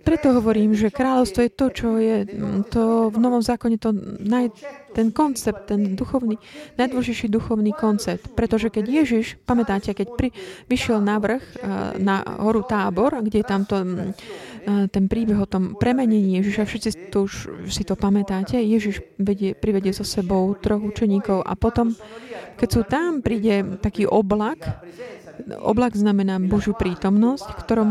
Preto 0.04 0.37
hovorím, 0.37 0.76
že 0.76 0.93
kráľovstvo 0.93 1.40
je 1.49 1.52
to, 1.57 1.66
čo 1.73 1.88
je 1.97 2.28
to 2.69 3.09
v 3.09 3.16
Novom 3.16 3.40
zákone, 3.40 3.81
to 3.81 3.97
naj, 4.21 4.52
ten 4.93 5.09
koncept, 5.09 5.73
ten 5.73 5.97
duchovný, 5.97 6.37
najdôležitejší 6.76 7.33
duchovný 7.33 7.73
koncept. 7.73 8.28
Pretože 8.37 8.69
keď 8.69 8.85
Ježiš, 8.85 9.40
pamätáte, 9.49 9.97
keď 9.97 10.12
pri, 10.12 10.28
vyšiel 10.69 11.00
na 11.00 11.16
vrch, 11.16 11.40
eh, 11.40 11.59
na 12.04 12.21
horu 12.21 12.69
Tábor, 12.69 13.25
kde 13.25 13.40
je 13.40 13.47
tam 13.49 13.64
to, 13.64 13.81
mm, 13.81 13.97
eh, 13.97 14.87
ten 14.93 15.09
príbeh 15.09 15.40
o 15.40 15.49
tom 15.49 15.73
premenení 15.81 16.37
Ježiša, 16.45 16.69
všetci 16.69 16.90
to 17.09 17.25
už 17.25 17.33
si 17.73 17.83
to 17.88 17.97
pamätáte, 17.97 18.61
Ježiš 18.61 19.00
vedie, 19.16 19.57
privedie 19.57 19.97
so 19.97 20.04
sebou 20.04 20.52
troch 20.61 20.85
učeníkov 20.85 21.40
a 21.49 21.57
potom, 21.57 21.97
keď 22.56 22.68
sú 22.70 22.82
tam, 22.87 23.20
príde 23.20 23.78
taký 23.82 24.06
oblak, 24.08 24.82
Oblak 25.50 25.99
znamená 25.99 26.38
Božiu 26.38 26.78
prítomnosť, 26.78 27.66
ktorom, 27.66 27.90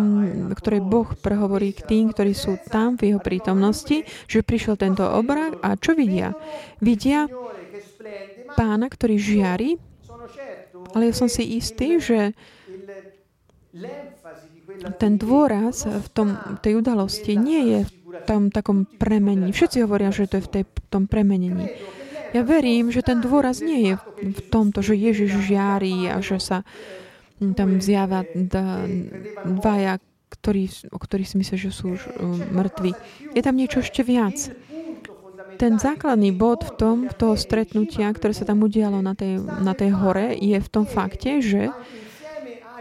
ktorej 0.55 0.79
Boh 0.79 1.11
prehovorí 1.11 1.75
k 1.75 1.83
tým, 1.83 2.05
ktorí 2.15 2.31
sú 2.31 2.55
tam 2.71 2.95
v 2.95 3.11
jeho 3.13 3.19
prítomnosti, 3.19 4.07
že 4.31 4.47
prišiel 4.47 4.79
tento 4.79 5.03
oblak 5.03 5.59
a 5.59 5.75
čo 5.75 5.91
vidia? 5.91 6.31
Vidia 6.79 7.27
pána, 8.55 8.87
ktorý 8.87 9.15
žiari, 9.19 9.75
ale 10.95 11.11
ja 11.11 11.13
som 11.13 11.27
si 11.27 11.59
istý, 11.59 11.99
že 11.99 12.31
ten 14.97 15.19
dôraz 15.19 15.83
v 15.85 16.07
tom, 16.13 16.37
tej 16.63 16.79
udalosti 16.79 17.35
nie 17.35 17.61
je 17.75 17.79
v 17.89 17.93
tom 18.23 18.53
takom 18.53 18.85
premenení. 18.85 19.51
Všetci 19.51 19.83
hovoria, 19.83 20.13
že 20.13 20.29
to 20.29 20.39
je 20.39 20.45
v 20.45 20.51
tej, 20.59 20.63
tom 20.87 21.09
premenení. 21.09 21.73
Ja 22.33 22.41
verím, 22.41 22.89
že 22.89 23.05
ten 23.05 23.21
dôraz 23.21 23.61
nie 23.61 23.93
je 23.93 23.93
v 23.93 24.03
tomto, 24.31 24.79
že 24.79 24.95
Ježiš 24.95 25.43
žiari 25.43 26.07
a 26.07 26.23
že 26.23 26.39
sa 26.39 26.63
tam 27.51 27.83
zjavia 27.83 28.23
dvaja, 29.43 29.99
ktorí, 30.31 30.89
o 30.89 30.97
ktorých 30.97 31.29
si 31.29 31.35
myslia, 31.43 31.57
že 31.59 31.71
sú 31.75 31.99
už 31.99 32.01
um, 32.15 32.39
mŕtvi. 32.55 32.95
Je 33.35 33.41
tam 33.43 33.59
niečo 33.59 33.83
ešte 33.83 34.01
viac. 34.01 34.37
Ten 35.61 35.77
základný 35.77 36.33
bod 36.33 36.65
v 36.65 36.71
tom, 36.79 36.97
v 37.05 37.13
toho 37.13 37.35
stretnutia, 37.37 38.09
ktoré 38.09 38.33
sa 38.33 38.47
tam 38.47 38.65
udialo 38.65 39.03
na 39.05 39.13
tej, 39.13 39.37
na 39.43 39.77
tej 39.77 39.93
hore, 39.93 40.33
je 40.33 40.57
v 40.57 40.69
tom 40.71 40.89
fakte, 40.89 41.43
že, 41.43 41.69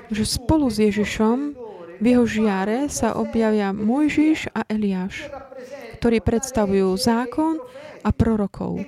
že 0.08 0.24
spolu 0.24 0.72
s 0.72 0.80
Ježišom 0.80 1.58
v 2.02 2.04
jeho 2.10 2.24
žiare 2.26 2.90
sa 2.90 3.14
objavia 3.14 3.70
Mojžiš 3.70 4.50
a 4.56 4.66
Eliáš, 4.66 5.28
ktorí 6.00 6.18
predstavujú 6.18 6.98
zákon 6.98 7.62
a 8.02 8.10
prorokov. 8.10 8.82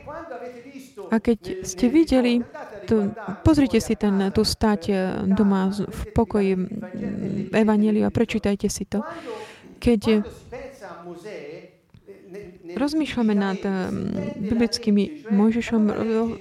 A 1.10 1.16
keď 1.18 1.66
ste 1.66 1.90
videli 1.90 2.42
tu, 2.86 3.10
pozrite 3.42 3.82
si 3.82 3.98
ten, 3.98 4.30
tú 4.30 4.46
stať 4.46 4.82
eh, 4.90 4.98
doma 5.26 5.70
v 5.70 6.00
pokoji 6.14 6.52
Evangeliu 7.50 8.06
a 8.06 8.14
prečítajte 8.14 8.70
si 8.70 8.86
to. 8.86 9.02
Keď 9.82 10.24
rozmýšľame 12.74 13.34
nad 13.36 13.60
biblickými 14.38 15.30
Mojžišom, 15.30 15.82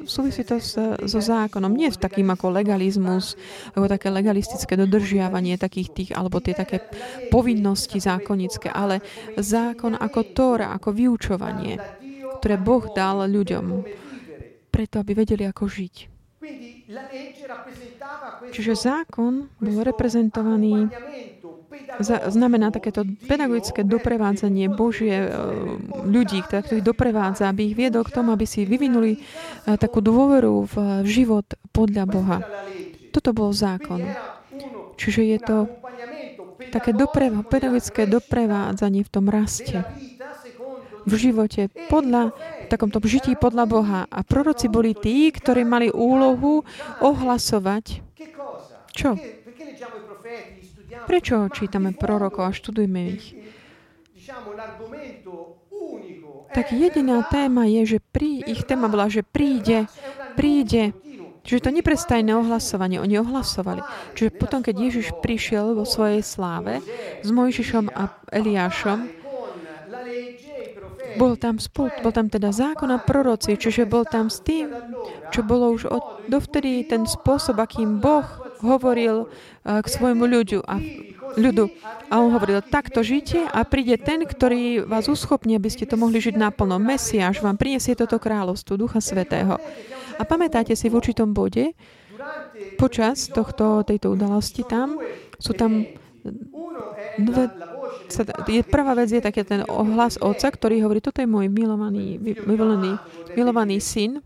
súvisí 0.10 0.42
to 0.42 0.58
so 1.04 1.20
zákonom. 1.20 1.70
Nie 1.70 1.94
s 1.94 2.02
takým 2.02 2.32
ako 2.34 2.56
legalizmus, 2.56 3.38
ako 3.78 3.86
také 3.86 4.10
legalistické 4.10 4.74
dodržiavanie 4.74 5.60
takých 5.62 5.90
tých, 5.94 6.10
alebo 6.16 6.42
tie 6.42 6.58
také 6.58 6.82
povinnosti 7.30 8.02
zákonické, 8.02 8.74
ale 8.74 9.04
zákon 9.38 9.94
ako 9.94 10.20
Tóra, 10.34 10.74
ako 10.74 10.90
vyučovanie, 10.96 11.78
ktoré 12.42 12.56
Boh 12.58 12.90
dal 12.96 13.30
ľuďom, 13.30 13.66
preto 14.74 14.98
aby 14.98 15.14
vedeli, 15.14 15.46
ako 15.46 15.70
žiť. 15.70 15.96
Čiže 18.52 18.74
zákon 18.76 19.48
bol 19.62 19.78
reprezentovaný, 19.86 20.92
znamená 22.28 22.74
takéto 22.74 23.08
pedagogické 23.30 23.86
doprevádzanie 23.88 24.68
Božie 24.74 25.26
e, 25.26 25.30
ľudí, 26.04 26.44
ktorých 26.44 26.84
doprevádza, 26.84 27.48
aby 27.50 27.72
ich 27.72 27.76
viedol 27.78 28.04
k 28.04 28.14
tomu, 28.14 28.36
aby 28.36 28.44
si 28.44 28.68
vyvinuli 28.68 29.18
e, 29.18 29.20
takú 29.80 30.04
dôveru 30.04 30.68
v 30.68 30.76
život 31.08 31.48
podľa 31.72 32.04
Boha. 32.06 32.38
Toto 33.14 33.32
bol 33.32 33.56
zákon. 33.56 34.04
Čiže 35.00 35.22
je 35.22 35.40
to 35.42 35.58
také 36.70 36.94
dopreva, 36.94 37.46
pedagogické 37.46 38.06
doprevádzanie 38.10 39.02
v 39.06 39.10
tom 39.10 39.30
raste 39.30 39.86
v 41.04 41.14
živote 41.20 41.68
podľa, 41.92 42.32
v 42.34 42.68
takomto 42.72 42.98
žití 43.04 43.36
podľa 43.36 43.66
Boha. 43.68 44.02
A 44.08 44.20
proroci 44.24 44.72
boli 44.72 44.96
tí, 44.96 45.30
ktorí 45.30 45.68
mali 45.68 45.88
úlohu 45.92 46.64
ohlasovať. 47.04 48.00
Čo? 48.94 49.18
Prečo 51.04 51.36
čítame 51.52 51.92
prorokov 51.92 52.44
a 52.48 52.56
študujeme 52.56 53.00
ich? 53.18 53.26
Tak 56.54 56.70
jediná 56.70 57.26
téma 57.28 57.66
je, 57.66 57.98
že 57.98 58.00
prí, 58.00 58.46
ich 58.46 58.62
téma 58.64 58.86
bola, 58.88 59.10
že 59.10 59.26
príde, 59.26 59.90
príde. 60.38 60.94
Čiže 61.44 61.68
to 61.68 61.76
neprestajné 61.76 62.32
ohlasovanie. 62.40 63.04
Oni 63.04 63.20
ohlasovali. 63.20 63.84
Čiže 64.16 64.32
potom, 64.32 64.64
keď 64.64 64.76
Ježiš 64.80 65.12
prišiel 65.20 65.76
vo 65.76 65.84
svojej 65.84 66.24
sláve 66.24 66.80
s 67.20 67.28
Mojžišom 67.28 67.92
a 67.92 68.16
Eliášom, 68.32 69.12
bol 71.18 71.38
tam 71.38 71.58
spolu, 71.58 71.92
bol 72.02 72.14
tam 72.14 72.28
teda 72.30 72.50
zákon 72.54 72.90
a 72.94 73.02
proroci, 73.02 73.58
čiže 73.58 73.90
bol 73.90 74.06
tam 74.06 74.30
s 74.30 74.42
tým, 74.42 74.70
čo 75.30 75.42
bolo 75.46 75.74
už 75.74 75.90
od, 75.90 76.04
dovtedy 76.30 76.86
ten 76.86 77.06
spôsob, 77.06 77.58
akým 77.60 78.00
Boh 78.00 78.26
hovoril 78.64 79.28
uh, 79.28 79.82
k 79.84 79.88
svojmu 79.88 80.24
ľudu 80.24 80.60
a 80.64 80.80
ľudu. 81.36 81.66
A 82.14 82.22
on 82.22 82.30
hovoril, 82.32 82.62
takto 82.62 83.02
žite 83.02 83.44
a 83.50 83.66
príde 83.66 83.98
ten, 83.98 84.24
ktorý 84.24 84.86
vás 84.86 85.10
uschopní, 85.10 85.58
aby 85.58 85.70
ste 85.70 85.90
to 85.90 85.98
mohli 85.98 86.22
žiť 86.22 86.38
naplno. 86.38 86.78
Mesiáš 86.78 87.42
vám 87.42 87.58
prinesie 87.58 87.98
toto 87.98 88.22
kráľovstvo 88.22 88.78
Ducha 88.78 89.02
Svetého. 89.02 89.58
A 90.18 90.24
pamätáte 90.24 90.78
si 90.78 90.94
v 90.94 91.02
určitom 91.02 91.34
bode, 91.34 91.74
počas 92.78 93.28
tohto, 93.34 93.82
tejto 93.82 94.14
udalosti 94.14 94.62
tam, 94.62 95.02
sú 95.42 95.58
tam 95.58 95.84
dve, 97.18 97.50
sa, 98.14 98.22
je, 98.46 98.62
prvá 98.62 98.94
vec 98.94 99.10
je 99.10 99.18
taký 99.18 99.42
ten 99.42 99.66
ohlas 99.66 100.22
otca, 100.22 100.54
ktorý 100.54 100.86
hovorí, 100.86 101.02
toto 101.02 101.20
je 101.20 101.28
môj 101.28 101.50
milovaný, 101.50 102.22
milovaný, 102.22 103.02
milovaný 103.34 103.82
syn, 103.82 104.22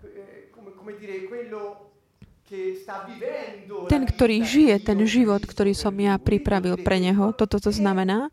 ten, 3.92 4.08
ktorý 4.08 4.40
žije 4.40 4.76
ten 4.80 5.00
život, 5.04 5.44
ktorý 5.44 5.76
som 5.76 5.92
ja 6.00 6.16
pripravil 6.16 6.80
pre 6.80 7.04
neho, 7.04 7.36
toto 7.36 7.60
to 7.60 7.76
znamená. 7.76 8.32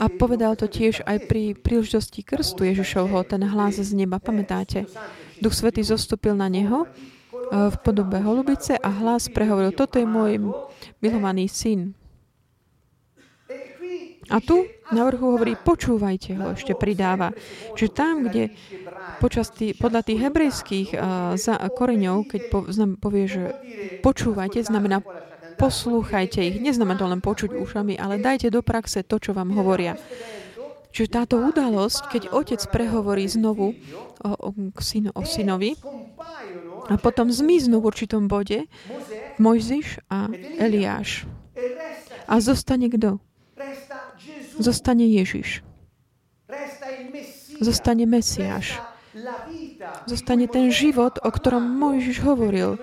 A 0.00 0.08
povedal 0.08 0.56
to 0.56 0.64
tiež 0.64 1.04
aj 1.04 1.28
pri 1.28 1.52
príležitosti 1.52 2.24
krstu 2.24 2.64
Ježišovho, 2.72 3.20
ten 3.28 3.44
hlas 3.44 3.76
z 3.76 3.92
neba, 3.92 4.16
pamätáte? 4.16 4.88
Duch 5.44 5.52
Svetý 5.52 5.84
zostúpil 5.84 6.32
na 6.32 6.48
neho 6.48 6.88
eh, 6.88 7.68
v 7.68 7.76
podobe 7.84 8.20
holubice 8.24 8.80
a 8.80 8.88
hlas 8.88 9.28
prehovoril, 9.28 9.76
toto 9.76 10.00
je 10.00 10.08
môj 10.08 10.40
milovaný 11.04 11.48
syn, 11.48 11.92
a 14.30 14.38
tu 14.38 14.62
na 14.94 15.02
vrchu 15.06 15.26
hovorí, 15.26 15.52
počúvajte 15.58 16.30
ho, 16.38 16.46
ešte 16.54 16.78
pridáva. 16.78 17.34
Čiže 17.74 17.90
tam, 17.90 18.26
kde 18.26 18.54
počas 19.18 19.50
tý, 19.50 19.74
podľa 19.74 20.06
tých 20.06 20.18
hebrejských 20.22 20.88
uh, 20.94 21.34
za, 21.34 21.58
koreňov, 21.70 22.30
keď 22.30 22.40
po, 22.50 22.58
znam, 22.70 22.94
povie, 22.98 23.26
že 23.26 23.44
počúvajte, 24.02 24.62
znamená 24.62 25.02
poslúchajte 25.60 26.40
ich. 26.40 26.56
Neznamená 26.56 26.96
to 26.96 27.06
len 27.06 27.20
počuť 27.20 27.52
ušami, 27.52 28.00
ale 28.00 28.16
dajte 28.16 28.48
do 28.48 28.64
praxe 28.64 29.04
to, 29.04 29.20
čo 29.20 29.36
vám 29.36 29.52
hovoria. 29.52 30.00
Čiže 30.90 31.22
táto 31.22 31.38
udalosť, 31.38 32.10
keď 32.10 32.22
otec 32.34 32.60
prehovorí 32.66 33.22
znovu 33.30 33.78
o, 34.26 34.30
o, 34.34 34.50
syno, 34.82 35.14
o 35.14 35.22
synovi 35.22 35.78
a 36.90 36.98
potom 36.98 37.30
zmiznú 37.30 37.78
v 37.78 37.88
určitom 37.94 38.26
bode 38.26 38.66
Mojžiš 39.38 40.02
a 40.10 40.26
Eliáš. 40.58 41.30
A 42.26 42.42
zostane 42.42 42.90
kto? 42.90 43.22
Zostane 44.60 45.08
Ježiš. 45.08 45.64
Zostane 47.60 48.04
Mesiáš. 48.04 48.80
Zostane 50.06 50.46
ten 50.46 50.70
život, 50.70 51.18
o 51.20 51.30
ktorom 51.32 51.60
Mojžiš 51.60 52.22
hovoril. 52.22 52.78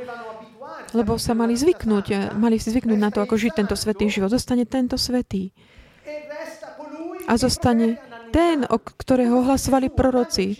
Lebo 0.96 1.20
sa 1.20 1.36
mali 1.36 1.56
zvyknúť, 1.56 2.36
mali 2.36 2.60
zvyknúť 2.60 3.00
na 3.00 3.10
to, 3.12 3.20
ako 3.24 3.36
žiť 3.36 3.54
tento 3.54 3.76
svetý 3.76 4.08
život. 4.08 4.32
Zostane 4.32 4.64
tento 4.68 4.96
svetý. 4.96 5.52
A 7.28 7.36
zostane 7.36 8.00
ten, 8.32 8.64
o 8.68 8.78
ktorého 8.80 9.44
hlasovali 9.46 9.92
proroci. 9.92 10.58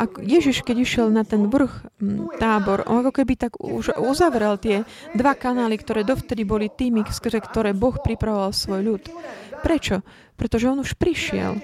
A 0.00 0.08
Ježiš, 0.08 0.64
keď 0.64 0.76
išiel 0.80 1.06
na 1.12 1.28
ten 1.28 1.52
vrch 1.52 1.92
tábor, 2.40 2.88
on 2.88 3.04
ako 3.04 3.20
keby 3.20 3.36
tak 3.36 3.60
už 3.60 3.92
uzavrel 4.00 4.56
tie 4.56 4.88
dva 5.12 5.36
kanály, 5.36 5.76
ktoré 5.76 6.08
dovtedy 6.08 6.48
boli 6.48 6.72
tými, 6.72 7.04
skrze 7.04 7.44
ktoré 7.44 7.76
Boh 7.76 7.92
pripravoval 8.00 8.56
svoj 8.56 8.80
ľud. 8.80 9.02
Prečo? 9.60 10.00
Pretože 10.40 10.72
on 10.72 10.80
už 10.80 10.96
prišiel. 10.96 11.60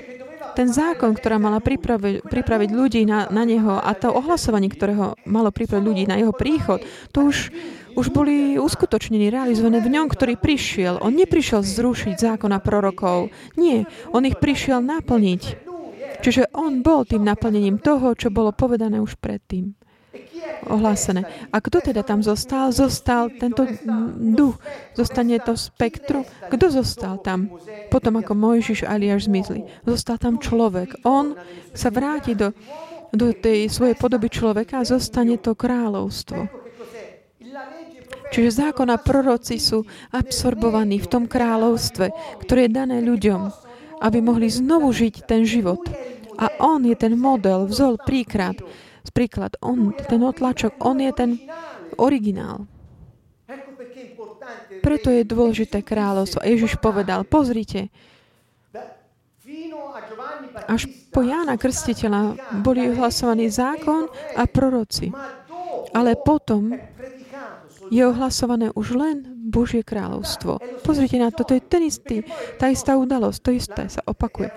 Ten 0.57 0.73
zákon, 0.73 1.13
ktorá 1.13 1.37
mala 1.37 1.61
pripraviť, 1.61 2.25
pripraviť 2.25 2.71
ľudí 2.73 3.05
na, 3.05 3.29
na 3.29 3.45
neho 3.45 3.77
a 3.77 3.93
to 3.93 4.09
ohlasovanie, 4.09 4.73
ktorého 4.73 5.13
malo 5.29 5.53
pripraviť 5.53 5.85
ľudí 5.85 6.09
na 6.09 6.17
jeho 6.17 6.33
príchod, 6.33 6.81
to 7.13 7.29
už, 7.29 7.53
už 7.93 8.07
boli 8.09 8.57
uskutočnení, 8.57 9.29
realizované 9.29 9.85
v 9.85 9.93
ňom, 9.93 10.09
ktorý 10.09 10.41
prišiel. 10.41 11.05
On 11.05 11.13
neprišiel 11.13 11.61
zrušiť 11.61 12.17
zákona 12.17 12.65
prorokov. 12.65 13.29
Nie, 13.61 13.85
on 14.17 14.25
ich 14.25 14.41
prišiel 14.41 14.81
naplniť. 14.81 15.69
Čiže 16.25 16.49
on 16.57 16.81
bol 16.81 17.05
tým 17.05 17.21
naplnením 17.21 17.77
toho, 17.77 18.17
čo 18.17 18.33
bolo 18.33 18.57
povedané 18.57 18.97
už 18.97 19.21
predtým 19.21 19.77
ohlásené. 20.67 21.25
A 21.53 21.57
kto 21.63 21.81
teda 21.81 22.03
tam 22.03 22.21
zostal? 22.21 22.75
Zostal 22.75 23.31
tento 23.35 23.67
duch. 24.17 24.59
Zostane 24.99 25.39
to 25.43 25.55
spektrum. 25.55 26.27
Kto 26.51 26.67
zostal 26.71 27.23
tam? 27.23 27.51
Potom 27.89 28.19
ako 28.19 28.33
Mojžiš 28.35 28.87
a 28.87 28.99
Eliáš 28.99 29.31
zmizli. 29.31 29.65
Zostal 29.87 30.19
tam 30.19 30.43
človek. 30.43 31.07
On 31.07 31.39
sa 31.73 31.89
vráti 31.93 32.35
do, 32.35 32.51
do 33.15 33.31
tej 33.33 33.71
svojej 33.71 33.95
podoby 33.95 34.29
človeka 34.33 34.83
a 34.83 34.89
zostane 34.89 35.39
to 35.39 35.55
kráľovstvo. 35.55 36.67
Čiže 38.27 38.67
zákon 38.67 38.91
a 38.91 38.99
proroci 38.99 39.63
sú 39.63 39.87
absorbovaní 40.11 40.99
v 40.99 41.11
tom 41.11 41.25
kráľovstve, 41.31 42.11
ktoré 42.43 42.67
je 42.67 42.75
dané 42.75 42.99
ľuďom, 42.99 43.41
aby 44.03 44.19
mohli 44.19 44.51
znovu 44.51 44.91
žiť 44.91 45.25
ten 45.31 45.47
život. 45.47 45.81
A 46.37 46.53
on 46.61 46.85
je 46.85 46.93
ten 46.99 47.17
model, 47.17 47.65
vzol 47.71 47.97
príklad. 48.03 48.61
Príklad, 49.17 49.57
on, 49.65 49.97
ten 49.97 50.21
otlačok, 50.21 50.77
on 50.85 51.01
je 51.01 51.09
ten 51.17 51.31
originál. 51.97 52.69
Preto 54.85 55.09
je 55.09 55.25
dôležité 55.25 55.81
kráľovstvo. 55.81 56.45
Ježiš 56.45 56.77
povedal, 56.77 57.25
pozrite, 57.25 57.89
až 60.69 60.85
po 61.09 61.25
Jána 61.25 61.57
Krstiteľa 61.57 62.37
boli 62.61 62.93
ohlasovaní 62.93 63.49
zákon 63.49 64.13
a 64.37 64.45
proroci. 64.45 65.09
Ale 65.97 66.19
potom 66.21 66.77
je 67.89 68.03
ohlasované 68.03 68.69
už 68.75 68.99
len 68.99 69.25
Božie 69.47 69.81
kráľovstvo. 69.87 70.59
Pozrite 70.83 71.17
na 71.23 71.31
to, 71.31 71.47
to 71.47 71.57
je 71.57 71.63
ten 71.63 71.83
istý, 71.87 72.27
tá 72.59 72.69
istá 72.69 72.99
udalosť, 72.99 73.39
to 73.41 73.51
isté 73.55 73.83
sa 73.87 74.03
opakuje. 74.05 74.51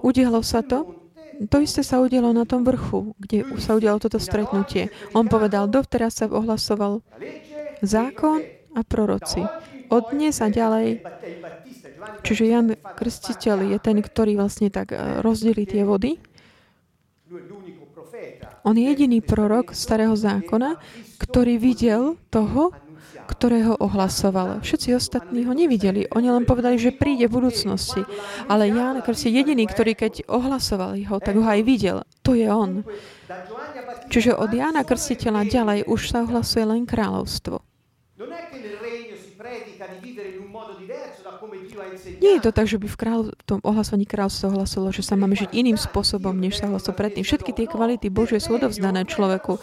Udialo 0.00 0.40
sa 0.40 0.64
to 0.64 1.03
to 1.50 1.56
isté 1.60 1.82
sa 1.82 2.00
udialo 2.00 2.30
na 2.30 2.46
tom 2.46 2.62
vrchu, 2.62 3.12
kde 3.18 3.44
sa 3.58 3.74
udialo 3.74 3.98
toto 3.98 4.22
stretnutie. 4.22 4.90
On 5.12 5.26
povedal, 5.26 5.66
dovteraz 5.66 6.22
sa 6.22 6.30
ohlasoval 6.30 7.02
zákon 7.82 8.42
a 8.74 8.80
proroci. 8.82 9.42
Od 9.92 10.04
dnes 10.10 10.40
a 10.40 10.48
ďalej, 10.48 11.04
čiže 12.24 12.44
Jan 12.48 12.74
Krstiteľ 12.74 13.76
je 13.76 13.78
ten, 13.78 13.98
ktorý 14.00 14.40
vlastne 14.40 14.72
tak 14.72 14.94
eh, 14.94 15.20
rozdelí 15.20 15.68
tie 15.68 15.84
vody. 15.84 16.18
On 18.64 18.72
je 18.72 18.88
jediný 18.88 19.20
prorok 19.20 19.76
starého 19.76 20.16
zákona, 20.16 20.80
ktorý 21.20 21.60
videl 21.60 22.16
toho, 22.32 22.72
ktorého 23.24 23.76
ohlasoval. 23.80 24.60
Všetci 24.60 24.94
ostatní 24.94 25.48
ho 25.48 25.52
nevideli. 25.52 26.06
Oni 26.12 26.28
len 26.30 26.44
povedali, 26.44 26.78
že 26.78 26.94
príde 26.94 27.26
v 27.26 27.42
budúcnosti. 27.42 28.04
Ale 28.46 28.70
Ján 28.70 29.00
je 29.02 29.30
jediný, 29.32 29.64
ktorý 29.66 29.96
keď 29.96 30.28
ohlasoval 30.28 30.94
ho, 30.96 31.16
tak 31.18 31.34
ho 31.40 31.46
aj 31.48 31.60
videl. 31.64 32.04
To 32.22 32.36
je 32.36 32.46
on. 32.48 32.84
Čiže 34.12 34.36
od 34.36 34.52
Jána 34.52 34.84
Krstiteľa 34.84 35.48
ďalej 35.48 35.78
už 35.88 36.12
sa 36.12 36.22
ohlasuje 36.22 36.64
len 36.68 36.84
kráľovstvo. 36.84 37.73
Nie 42.04 42.36
je 42.38 42.44
to 42.44 42.52
tak, 42.52 42.68
že 42.68 42.76
by 42.76 42.86
v, 42.88 42.96
kráľ, 42.96 43.20
v 43.32 43.44
tom 43.44 43.60
ohlasovaní 43.64 44.04
kráľovstva 44.04 44.52
ohlasovalo, 44.52 44.92
že 44.92 45.04
sa 45.04 45.16
máme 45.16 45.36
žiť 45.36 45.50
iným 45.56 45.78
spôsobom, 45.80 46.36
než 46.36 46.60
sa 46.60 46.68
hlasilo 46.68 46.92
predtým. 46.92 47.24
Všetky 47.24 47.50
tie 47.56 47.66
kvality 47.68 48.12
Božie 48.12 48.38
sú 48.38 48.60
odovzdané 48.60 49.08
človeku, 49.08 49.56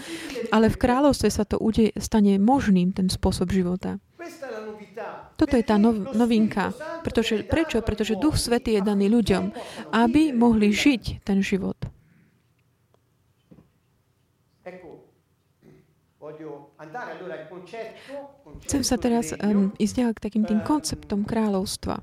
ale 0.50 0.74
v 0.74 0.78
kráľovstve 0.82 1.30
sa 1.30 1.44
to 1.46 1.62
ude, 1.62 1.94
stane 2.02 2.42
možným, 2.42 2.94
ten 2.94 3.08
spôsob 3.10 3.54
života. 3.54 4.02
Toto 5.38 5.58
je 5.58 5.66
tá 5.66 5.82
nov, 5.82 6.14
novinka. 6.14 6.70
Pretože, 7.02 7.42
prečo? 7.42 7.82
Pretože 7.82 8.18
Duch 8.18 8.38
Svetý 8.38 8.78
je 8.78 8.86
daný 8.86 9.10
ľuďom, 9.10 9.50
aby 9.90 10.30
mohli 10.34 10.70
žiť 10.70 11.26
ten 11.26 11.42
život. 11.42 11.78
Chcem 18.66 18.82
sa 18.86 18.98
teraz 18.98 19.34
um, 19.34 19.74
ísť 19.78 20.14
k 20.14 20.20
takým 20.22 20.46
tým 20.46 20.62
konceptom 20.62 21.26
kráľovstva. 21.26 22.02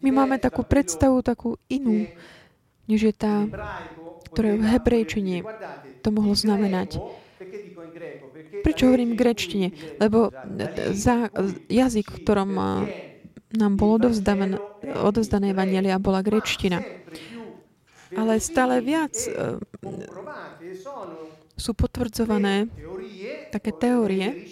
My 0.00 0.10
máme 0.12 0.36
takú 0.38 0.62
predstavu, 0.62 1.22
takú 1.24 1.56
inú, 1.66 2.06
než 2.86 3.00
je 3.10 3.14
tá, 3.14 3.48
ktorá 4.30 4.54
v 4.54 4.64
hebrejčine 4.64 5.42
to 6.04 6.08
mohlo 6.14 6.34
znamenať. 6.36 7.00
Prečo 8.62 8.88
hovorím 8.90 9.14
v 9.14 9.20
grečtine? 9.20 9.68
Lebo 10.00 10.30
za, 10.92 11.30
jazyk, 11.68 12.06
v 12.12 12.20
ktorom 12.24 12.50
nám 13.56 13.72
bolo 13.78 14.00
odovzdané 15.00 15.46
Evangelia, 15.54 16.02
bola 16.02 16.20
grečtina. 16.20 16.82
Ale 18.14 18.38
stále 18.38 18.78
viac 18.78 19.18
e, 19.18 19.58
sú 21.58 21.74
potvrdzované 21.74 22.70
také 23.50 23.74
teórie 23.74 24.46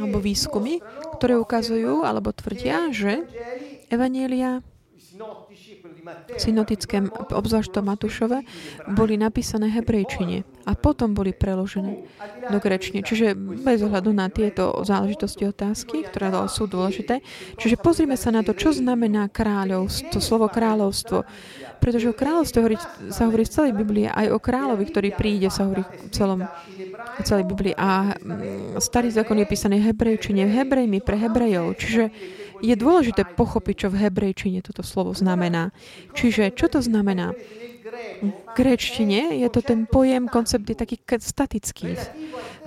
alebo 0.00 0.18
výskumy, 0.22 0.80
ktoré 1.18 1.36
ukazujú 1.36 2.06
alebo 2.06 2.32
tvrdia, 2.32 2.88
že 2.92 3.28
Evanielia 3.92 4.64
synodické, 6.36 7.02
obzvlášť 7.30 7.70
to 7.70 7.80
Matúšové, 7.80 8.38
boli 8.90 9.14
napísané 9.14 9.70
hebrejčine 9.70 10.42
a 10.66 10.72
potom 10.78 11.14
boli 11.14 11.34
preložené 11.34 12.06
do 12.50 12.58
grečne. 12.62 13.02
Čiže 13.02 13.34
bez 13.38 13.82
ohľadu 13.82 14.10
na 14.14 14.30
tieto 14.30 14.82
záležitosti 14.82 15.46
otázky, 15.46 16.06
ktoré 16.06 16.30
sú 16.46 16.70
dôležité. 16.70 17.22
Čiže 17.58 17.78
pozrime 17.78 18.14
sa 18.14 18.30
na 18.30 18.46
to, 18.46 18.54
čo 18.54 18.70
znamená 18.74 19.30
kráľovstvo, 19.30 20.18
slovo 20.22 20.46
kráľovstvo. 20.46 21.26
Pretože 21.82 22.10
o 22.10 22.14
kráľovstve 22.14 22.58
hovorí, 22.62 22.76
sa 23.10 23.26
hovorí 23.26 23.42
v 23.42 23.54
celej 23.54 23.72
Biblii, 23.74 24.06
aj 24.06 24.30
o 24.30 24.38
kráľovi, 24.38 24.84
ktorý 24.86 25.08
príde, 25.18 25.50
sa 25.50 25.66
hovorí 25.66 25.82
v 25.82 26.10
celom 26.14 26.46
v 27.18 27.22
celej 27.26 27.44
Biblii. 27.50 27.74
A 27.74 28.14
mm, 28.14 28.78
starý 28.78 29.10
zákon 29.10 29.38
je 29.38 29.46
písaný 29.50 29.82
hebrejčine, 29.82 30.46
hebrejmi 30.46 31.02
pre 31.02 31.18
hebrejov. 31.18 31.74
Čiže 31.78 32.04
je 32.62 32.74
dôležité 32.78 33.26
pochopiť, 33.34 33.74
čo 33.84 33.88
v 33.90 34.06
hebrejčine 34.06 34.62
toto 34.62 34.86
slovo 34.86 35.10
znamená. 35.12 35.74
Čiže, 36.14 36.54
čo 36.54 36.70
to 36.70 36.78
znamená? 36.78 37.34
V 38.22 38.30
gréčtine 38.54 39.34
je 39.36 39.48
to 39.50 39.60
ten 39.60 39.84
pojem, 39.90 40.30
koncept 40.30 40.64
je 40.64 40.78
taký 40.78 41.02
statický. 41.02 41.98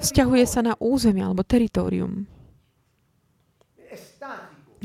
Vzťahuje 0.04 0.46
sa 0.46 0.62
na 0.62 0.74
územie 0.78 1.24
alebo 1.24 1.48
teritorium. 1.48 2.28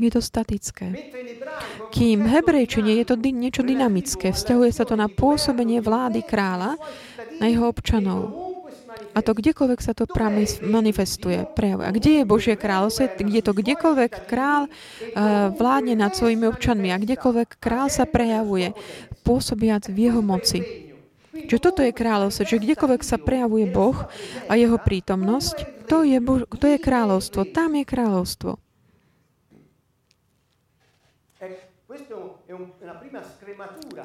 Je 0.01 0.09
to 0.09 0.23
statické. 0.23 0.97
Kým 1.93 2.25
v 2.25 2.31
hebrejčine 2.31 2.97
je 3.03 3.05
to 3.05 3.19
niečo 3.19 3.61
dynamické. 3.61 4.33
Vzťahuje 4.33 4.71
sa 4.73 4.87
to 4.87 4.97
na 4.97 5.05
pôsobenie 5.11 5.77
vlády 5.83 6.25
kráľa 6.25 6.79
na 7.37 7.45
jeho 7.51 7.69
občanov. 7.69 8.50
A 9.11 9.19
to 9.19 9.35
kdekoľvek 9.35 9.79
sa 9.83 9.91
to 9.91 10.07
manifestuje, 10.63 11.43
prejavuje. 11.51 11.85
A 11.87 11.95
kde 11.95 12.11
je 12.21 12.29
Božie 12.29 12.55
kráľovstvo? 12.55 13.11
Kde 13.19 13.41
to 13.43 13.51
kdekoľvek 13.51 14.11
král 14.27 14.67
uh, 14.67 15.51
vládne 15.51 15.99
nad 15.99 16.15
svojimi 16.15 16.47
občanmi 16.47 16.95
a 16.95 17.01
kdekoľvek 17.01 17.59
král 17.59 17.91
sa 17.91 18.07
prejavuje, 18.07 18.71
pôsobiac 19.27 19.91
v 19.91 19.97
jeho 20.07 20.21
moci. 20.23 20.59
Čiže 21.31 21.63
toto 21.63 21.81
je 21.83 21.95
kráľovstvo, 21.95 22.43
že 22.43 22.63
kdekoľvek 22.63 23.01
sa 23.03 23.15
prejavuje 23.15 23.67
Boh 23.71 23.95
a 24.51 24.53
jeho 24.59 24.75
prítomnosť, 24.75 25.87
to 25.87 26.03
je, 26.03 26.19
Bož, 26.19 26.43
to 26.59 26.67
je 26.67 26.77
kráľovstvo, 26.79 27.47
tam 27.51 27.75
je 27.75 27.83
kráľovstvo. 27.87 28.51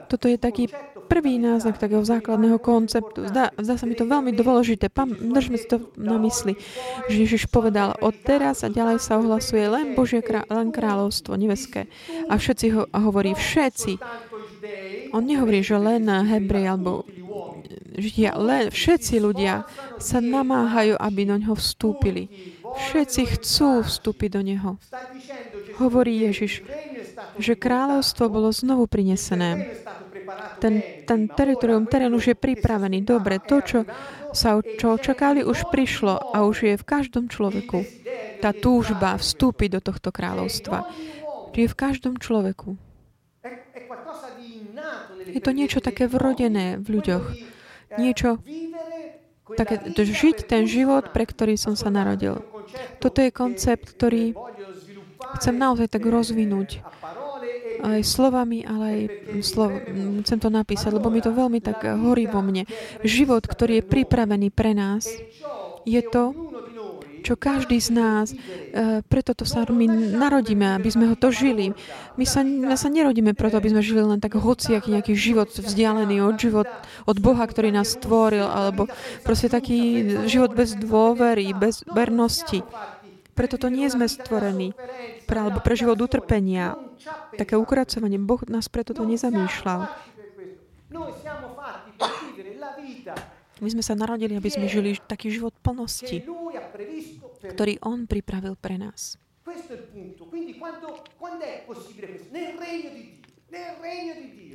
Toto 0.08 0.26
je 0.26 0.38
taký 0.40 0.66
prvý 1.06 1.38
náznak 1.38 1.78
takého 1.78 2.02
základného 2.02 2.58
konceptu. 2.58 3.28
Zdá, 3.28 3.52
zdá 3.54 3.74
sa 3.76 3.86
mi 3.86 3.94
to 3.94 4.08
veľmi 4.08 4.34
dôležité. 4.34 4.88
Pán, 4.90 5.12
držme 5.12 5.60
si 5.60 5.68
to 5.68 5.92
na 6.00 6.18
mysli, 6.18 6.58
že 7.06 7.28
Ježiš 7.28 7.46
povedal, 7.46 7.94
od 8.00 8.16
teraz 8.24 8.64
a 8.64 8.72
ďalej 8.72 8.98
sa 8.98 9.20
ohlasuje 9.20 9.68
len 9.68 9.94
Božie 9.94 10.24
krá, 10.24 10.42
len 10.48 10.74
kráľovstvo 10.74 11.36
nebeské. 11.38 11.86
A 12.26 12.40
všetci 12.40 12.66
ho 12.74 12.82
a 12.90 12.98
hovorí, 13.04 13.36
všetci. 13.36 14.00
On 15.14 15.22
nehovorí, 15.22 15.62
že 15.62 15.78
len 15.78 16.08
Hebrej 16.08 16.66
alebo 16.72 17.06
Židia, 17.96 18.36
len 18.36 18.68
všetci 18.68 19.16
ľudia 19.24 19.64
sa 19.96 20.20
namáhajú, 20.20 21.00
aby 21.00 21.20
do 21.24 21.40
ňoho 21.40 21.56
vstúpili. 21.56 22.28
Všetci 22.60 23.40
chcú 23.40 23.80
vstúpiť 23.88 24.36
do 24.36 24.42
neho. 24.44 24.70
Hovorí 25.80 26.28
Ježiš, 26.28 26.60
že 27.36 27.54
kráľovstvo 27.56 28.28
bolo 28.32 28.48
znovu 28.52 28.88
prinesené. 28.88 29.76
Ten, 30.58 30.82
ten 31.06 31.28
teritorium, 31.30 31.86
terén 31.86 32.10
už 32.10 32.34
je 32.34 32.36
pripravený. 32.36 33.04
Dobre, 33.04 33.38
to, 33.38 33.62
čo 33.62 33.78
sa 34.32 34.58
čo 34.60 34.96
očakali, 34.96 35.44
už 35.44 35.68
prišlo 35.70 36.34
a 36.34 36.44
už 36.44 36.56
je 36.66 36.74
v 36.76 36.84
každom 36.84 37.30
človeku. 37.30 37.84
Tá 38.40 38.52
túžba 38.52 39.16
vstúpiť 39.16 39.78
do 39.78 39.80
tohto 39.80 40.10
kráľovstva. 40.12 40.88
Je 41.56 41.64
v 41.64 41.76
každom 41.76 42.20
človeku. 42.20 42.76
Je 45.24 45.40
to 45.40 45.52
niečo 45.56 45.80
také 45.80 46.04
vrodené 46.04 46.76
v 46.76 47.00
ľuďoch. 47.00 47.24
Niečo 47.96 48.44
také, 49.56 49.80
žiť 49.94 50.44
ten 50.44 50.68
život, 50.68 51.16
pre 51.16 51.24
ktorý 51.24 51.56
som 51.56 51.78
sa 51.78 51.88
narodil. 51.88 52.44
Toto 53.00 53.24
je 53.24 53.30
koncept, 53.32 53.88
ktorý 53.88 54.36
chcem 55.40 55.54
naozaj 55.56 55.96
tak 55.96 56.04
rozvinúť 56.04 56.84
aj 57.80 58.00
slovami, 58.04 58.64
ale 58.64 58.84
aj 58.84 59.00
slov, 59.42 59.70
chcem 60.24 60.38
to 60.40 60.48
napísať, 60.52 60.90
lebo 60.94 61.12
mi 61.12 61.20
to 61.20 61.32
veľmi 61.32 61.60
tak 61.60 61.84
horí 61.84 62.28
vo 62.28 62.40
mne. 62.40 62.64
Život, 63.02 63.44
ktorý 63.46 63.80
je 63.80 63.88
pripravený 63.88 64.48
pre 64.52 64.72
nás, 64.72 65.08
je 65.86 66.02
to, 66.02 66.34
čo 67.26 67.34
každý 67.34 67.82
z 67.82 67.90
nás, 67.90 68.30
e, 68.30 69.02
preto 69.02 69.34
to 69.34 69.42
sa 69.42 69.66
my 69.66 69.90
narodíme, 70.14 70.78
aby 70.78 70.86
sme 70.94 71.10
ho 71.10 71.18
to 71.18 71.34
žili. 71.34 71.74
My 72.14 72.22
sa, 72.22 72.46
my 72.46 72.78
sa 72.78 72.86
nerodíme 72.86 73.34
preto, 73.34 73.58
aby 73.58 73.74
sme 73.74 73.82
žili 73.82 74.06
len 74.06 74.22
tak 74.22 74.38
hociaký 74.38 74.94
nejaký 74.94 75.18
život 75.18 75.50
vzdialený 75.50 76.22
od, 76.22 76.38
život, 76.38 76.70
od 77.02 77.18
Boha, 77.18 77.42
ktorý 77.42 77.74
nás 77.74 77.98
stvoril, 77.98 78.46
alebo 78.46 78.86
proste 79.26 79.50
taký 79.50 80.06
život 80.30 80.54
bez 80.54 80.78
dôvery, 80.78 81.50
bez 81.50 81.82
vernosti. 81.90 82.62
Preto 83.34 83.58
to 83.58 83.74
nie 83.74 83.90
sme 83.90 84.06
stvorení. 84.06 84.70
Pre, 85.26 85.36
alebo 85.36 85.58
pre 85.58 85.74
život 85.74 85.98
utrpenia. 85.98 86.78
Také 87.36 87.54
ukracovanie. 87.54 88.18
Boh 88.18 88.42
nás 88.48 88.66
preto 88.70 88.94
to 88.96 89.06
nezamýšľal. 89.06 89.90
My 93.56 93.68
sme 93.72 93.82
sa 93.82 93.94
narodili, 93.96 94.36
aby 94.36 94.50
sme 94.52 94.68
žili 94.68 95.00
taký 95.00 95.32
život 95.32 95.56
plnosti, 95.64 96.20
ktorý 97.40 97.80
On 97.80 98.04
pripravil 98.04 98.54
pre 98.60 98.76
nás. 98.76 99.16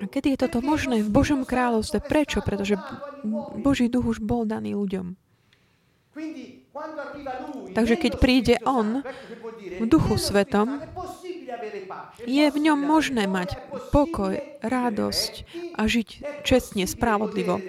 A 0.01 0.05
kedy 0.05 0.27
je 0.35 0.37
toto 0.37 0.59
možné 0.59 1.01
v 1.01 1.09
Božom 1.09 1.41
kráľovstve? 1.47 2.03
Prečo? 2.03 2.43
Pretože 2.43 2.77
Boží 3.57 3.87
duch 3.89 4.05
už 4.05 4.19
bol 4.21 4.43
daný 4.45 4.75
ľuďom. 4.77 5.15
Takže 7.71 7.95
keď 7.95 8.13
príde 8.19 8.55
On 8.67 8.99
v 9.79 9.85
duchu 9.87 10.19
svetom, 10.19 10.83
je 12.25 12.45
v 12.49 12.57
ňom 12.57 12.79
možné 12.79 13.25
mať 13.29 13.57
pokoj, 13.93 14.37
radosť 14.61 15.33
a 15.77 15.85
žiť 15.85 16.09
čestne, 16.45 16.83
spravodlivo. 16.85 17.61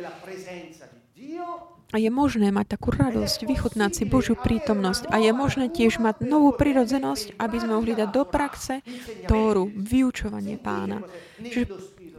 A 1.92 2.00
je 2.00 2.08
možné 2.08 2.48
mať 2.48 2.80
takú 2.80 2.88
radosť, 2.88 3.44
vychutnať 3.44 3.90
si 3.92 4.04
Božiu 4.08 4.32
prítomnosť. 4.32 5.12
A 5.12 5.20
je 5.20 5.28
možné 5.36 5.68
tiež 5.68 6.00
mať 6.00 6.24
novú 6.24 6.56
prirodzenosť, 6.56 7.36
aby 7.36 7.56
sme 7.60 7.76
mohli 7.76 7.92
dať 7.92 8.08
do 8.08 8.24
praxe 8.24 8.80
Tóru, 9.28 9.68
vyučovanie 9.68 10.56
pána. 10.56 11.04
Čiže 11.36 11.68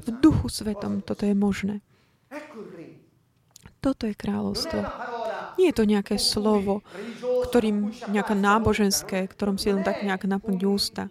v 0.03 0.09
duchu 0.21 0.45
svetom 0.45 1.01
toto 1.01 1.25
je 1.25 1.33
možné. 1.33 1.81
Toto 3.81 4.05
je 4.05 4.13
kráľovstvo. 4.13 4.79
Nie 5.57 5.73
je 5.73 5.77
to 5.81 5.89
nejaké 5.89 6.15
slovo, 6.21 6.85
ktorým 7.49 7.91
nejaká 8.13 8.37
náboženské, 8.37 9.25
ktorom 9.25 9.57
si 9.57 9.73
len 9.73 9.81
tak 9.81 10.05
nejak 10.05 10.29
naplniť 10.29 10.61
ústa. 10.69 11.09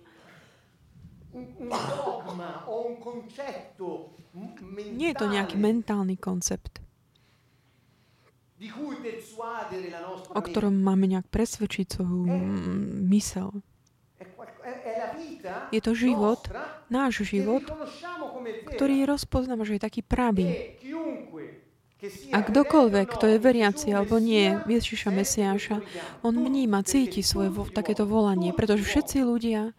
Nie 4.92 5.09
je 5.12 5.16
to 5.16 5.26
nejaký 5.28 5.57
mentálny 5.61 6.16
koncept 6.16 6.83
o 10.33 10.40
ktorom 10.40 10.74
máme 10.74 11.11
nejak 11.11 11.26
presvedčiť 11.26 11.87
svoju 11.98 12.22
mysel. 13.11 13.50
Je 15.74 15.81
to 15.83 15.92
život, 15.98 16.38
náš 16.87 17.26
život, 17.26 17.66
ktorý 18.70 19.02
rozpoznáme, 19.11 19.66
že 19.66 19.76
je 19.76 19.83
taký 19.83 20.00
pravý. 20.07 20.78
A 22.35 22.42
kdokoľvek, 22.42 23.07
kto 23.14 23.24
je 23.31 23.38
veriaci 23.38 23.94
alebo 23.94 24.18
nie, 24.18 24.59
Ježiša 24.66 25.14
Mesiáša, 25.14 25.76
on 26.26 26.35
vníma, 26.35 26.83
cíti 26.83 27.22
svoje 27.22 27.55
vo, 27.55 27.62
takéto 27.70 28.11
volanie, 28.11 28.50
pretože 28.50 28.83
všetci 28.83 29.22
ľudia, 29.22 29.70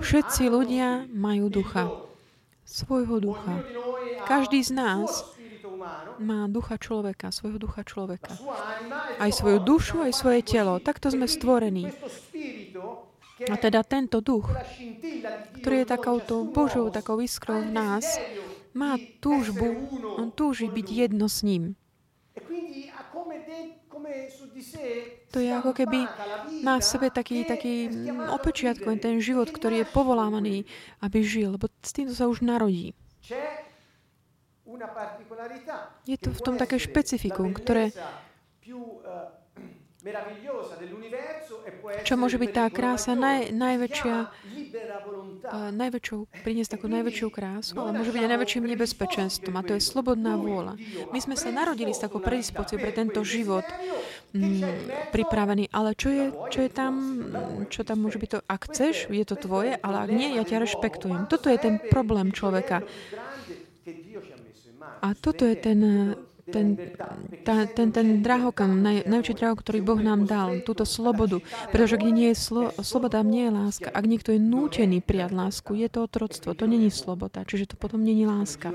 všetci 0.00 0.42
ľudia 0.50 1.06
majú 1.10 1.48
ducha. 1.48 1.90
Svojho 2.64 3.20
ducha. 3.20 3.60
Každý 4.24 4.64
z 4.64 4.72
nás 4.72 5.24
má 6.16 6.48
ducha 6.48 6.80
človeka, 6.80 7.28
svojho 7.28 7.60
ducha 7.60 7.84
človeka. 7.84 8.34
Aj 9.20 9.30
svoju 9.30 9.60
dušu, 9.60 10.00
aj 10.04 10.12
svoje 10.16 10.40
telo. 10.40 10.80
Takto 10.80 11.12
sme 11.12 11.28
stvorení. 11.28 11.92
A 13.50 13.54
teda 13.58 13.82
tento 13.82 14.22
duch, 14.22 14.46
ktorý 15.60 15.82
je 15.82 15.88
takouto 15.90 16.46
Božou, 16.48 16.88
takou 16.88 17.18
iskrou 17.20 17.66
v 17.66 17.74
nás, 17.74 18.06
má 18.72 18.96
túžbu, 19.18 19.90
on 20.18 20.30
túži 20.30 20.70
byť 20.70 20.86
jedno 20.86 21.26
s 21.26 21.42
ním. 21.42 21.74
To 25.30 25.38
je 25.38 25.50
ako 25.50 25.72
keby 25.74 26.06
má 26.62 26.78
v 26.78 26.84
sebe 26.84 27.10
taký, 27.10 27.46
taký 27.46 27.90
opečiatko, 28.30 28.94
ten 28.98 29.18
život, 29.22 29.50
ktorý 29.50 29.82
je 29.82 29.86
povolávaný, 29.90 30.56
aby 31.02 31.22
žil, 31.22 31.54
lebo 31.54 31.70
s 31.82 31.90
týmto 31.94 32.14
sa 32.14 32.26
už 32.26 32.42
narodí. 32.42 32.94
Je 36.04 36.16
to 36.18 36.30
v 36.34 36.40
tom 36.42 36.58
také 36.58 36.78
špecifikum, 36.82 37.54
ktoré 37.54 37.94
čo 42.04 42.14
môže 42.20 42.36
byť 42.36 42.50
tá 42.52 42.68
krása 42.68 43.16
naj, 43.16 43.48
najväčšia, 43.56 44.16
najväčšou, 45.74 46.18
priniesť 46.44 46.78
takú 46.78 46.86
najväčšiu 46.88 47.28
krásu, 47.28 47.72
ale 47.78 48.00
môže 48.00 48.10
byť 48.12 48.22
aj 48.24 48.30
najväčším 48.36 48.64
nebezpečenstvom 48.74 49.54
a 49.56 49.62
to 49.66 49.72
je 49.76 49.82
slobodná 49.82 50.36
vôľa. 50.38 50.74
My 51.12 51.18
sme 51.20 51.36
sa 51.36 51.52
narodili 51.52 51.92
s 51.92 52.02
takou 52.02 52.20
predispozíciou 52.20 52.80
pre 52.80 52.92
tento 52.92 53.20
život 53.22 53.64
mm, 54.32 55.10
pripravený, 55.12 55.68
ale 55.70 55.92
čo 55.94 56.08
je, 56.10 56.24
čo 56.50 56.60
je 56.64 56.70
tam, 56.72 56.94
čo 57.68 57.84
tam 57.84 58.04
môže 58.04 58.18
byť 58.18 58.30
to, 58.30 58.38
ak 58.44 58.60
chceš, 58.72 59.12
je 59.12 59.24
to 59.24 59.36
tvoje, 59.36 59.76
ale 59.78 59.96
ak 60.04 60.10
nie, 60.10 60.36
ja 60.36 60.44
ťa 60.46 60.64
rešpektujem. 60.64 61.28
Toto 61.28 61.52
je 61.52 61.58
ten 61.60 61.76
problém 61.92 62.32
človeka. 62.32 62.82
A 65.04 65.12
toto 65.12 65.44
je 65.44 65.56
ten, 65.60 65.80
ten, 66.44 66.76
tá, 67.44 67.64
ten, 67.64 67.88
ten 67.88 68.20
drahokam, 68.20 68.84
naj, 68.84 69.08
najväčší 69.08 69.34
drahok, 69.40 69.64
ktorý 69.64 69.80
Boh 69.80 70.00
nám 70.00 70.28
dal, 70.28 70.60
túto 70.60 70.84
slobodu. 70.84 71.40
Pretože 71.72 71.96
kde 71.96 72.12
nie 72.12 72.28
je 72.32 72.36
slo, 72.36 72.62
sloboda, 72.84 73.24
nie 73.24 73.48
je 73.48 73.52
láska. 73.52 73.88
Ak 73.88 74.04
niekto 74.04 74.36
je 74.36 74.40
nútený 74.40 75.00
prijať 75.00 75.32
lásku, 75.32 75.72
je 75.72 75.88
to 75.88 76.04
otroctvo, 76.04 76.52
to 76.52 76.68
není 76.68 76.92
sloboda, 76.92 77.48
čiže 77.48 77.72
to 77.72 77.76
potom 77.80 78.04
není 78.04 78.28
láska. 78.28 78.72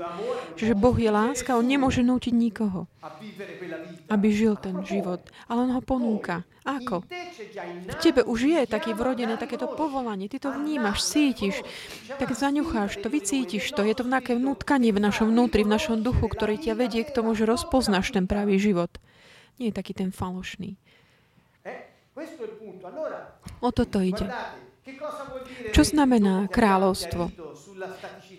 Čiže 0.58 0.74
Boh 0.74 0.96
je 0.98 1.10
láska, 1.10 1.54
On 1.54 1.66
nemôže 1.66 2.02
nútiť 2.02 2.34
nikoho, 2.34 2.90
aby 4.10 4.26
žil 4.34 4.58
ten 4.58 4.82
život, 4.82 5.22
ale 5.46 5.68
On 5.68 5.72
ho 5.78 5.82
ponúka. 5.82 6.42
Ako? 6.70 7.02
V 7.90 7.96
tebe 7.98 8.22
už 8.22 8.46
je 8.46 8.62
taký 8.70 8.94
vrodené 8.94 9.34
takéto 9.34 9.66
povolanie. 9.74 10.30
Ty 10.30 10.38
to 10.38 10.50
vnímaš, 10.54 11.02
cítiš, 11.02 11.66
tak 12.14 12.30
zaňucháš 12.30 13.02
to, 13.02 13.10
vycítiš 13.10 13.74
to. 13.74 13.82
Je 13.82 13.94
to 13.98 14.06
v 14.06 14.12
nejaké 14.14 14.38
vnútkanie 14.38 14.94
v 14.94 15.02
našom 15.02 15.34
vnútri, 15.34 15.66
v 15.66 15.74
našom 15.74 16.06
duchu, 16.06 16.30
ktorý 16.30 16.62
ťa 16.62 16.78
vedie 16.78 17.02
k 17.02 17.10
tomu, 17.10 17.34
že 17.34 17.48
rozpoznáš 17.48 18.14
ten 18.14 18.30
pravý 18.30 18.62
život. 18.62 18.90
Nie 19.58 19.74
je 19.74 19.78
taký 19.82 19.92
ten 19.98 20.14
falošný. 20.14 20.78
O 23.60 23.68
toto 23.74 23.98
ide. 23.98 24.30
Čo 25.74 25.82
znamená 25.84 26.46
kráľovstvo? 26.48 27.34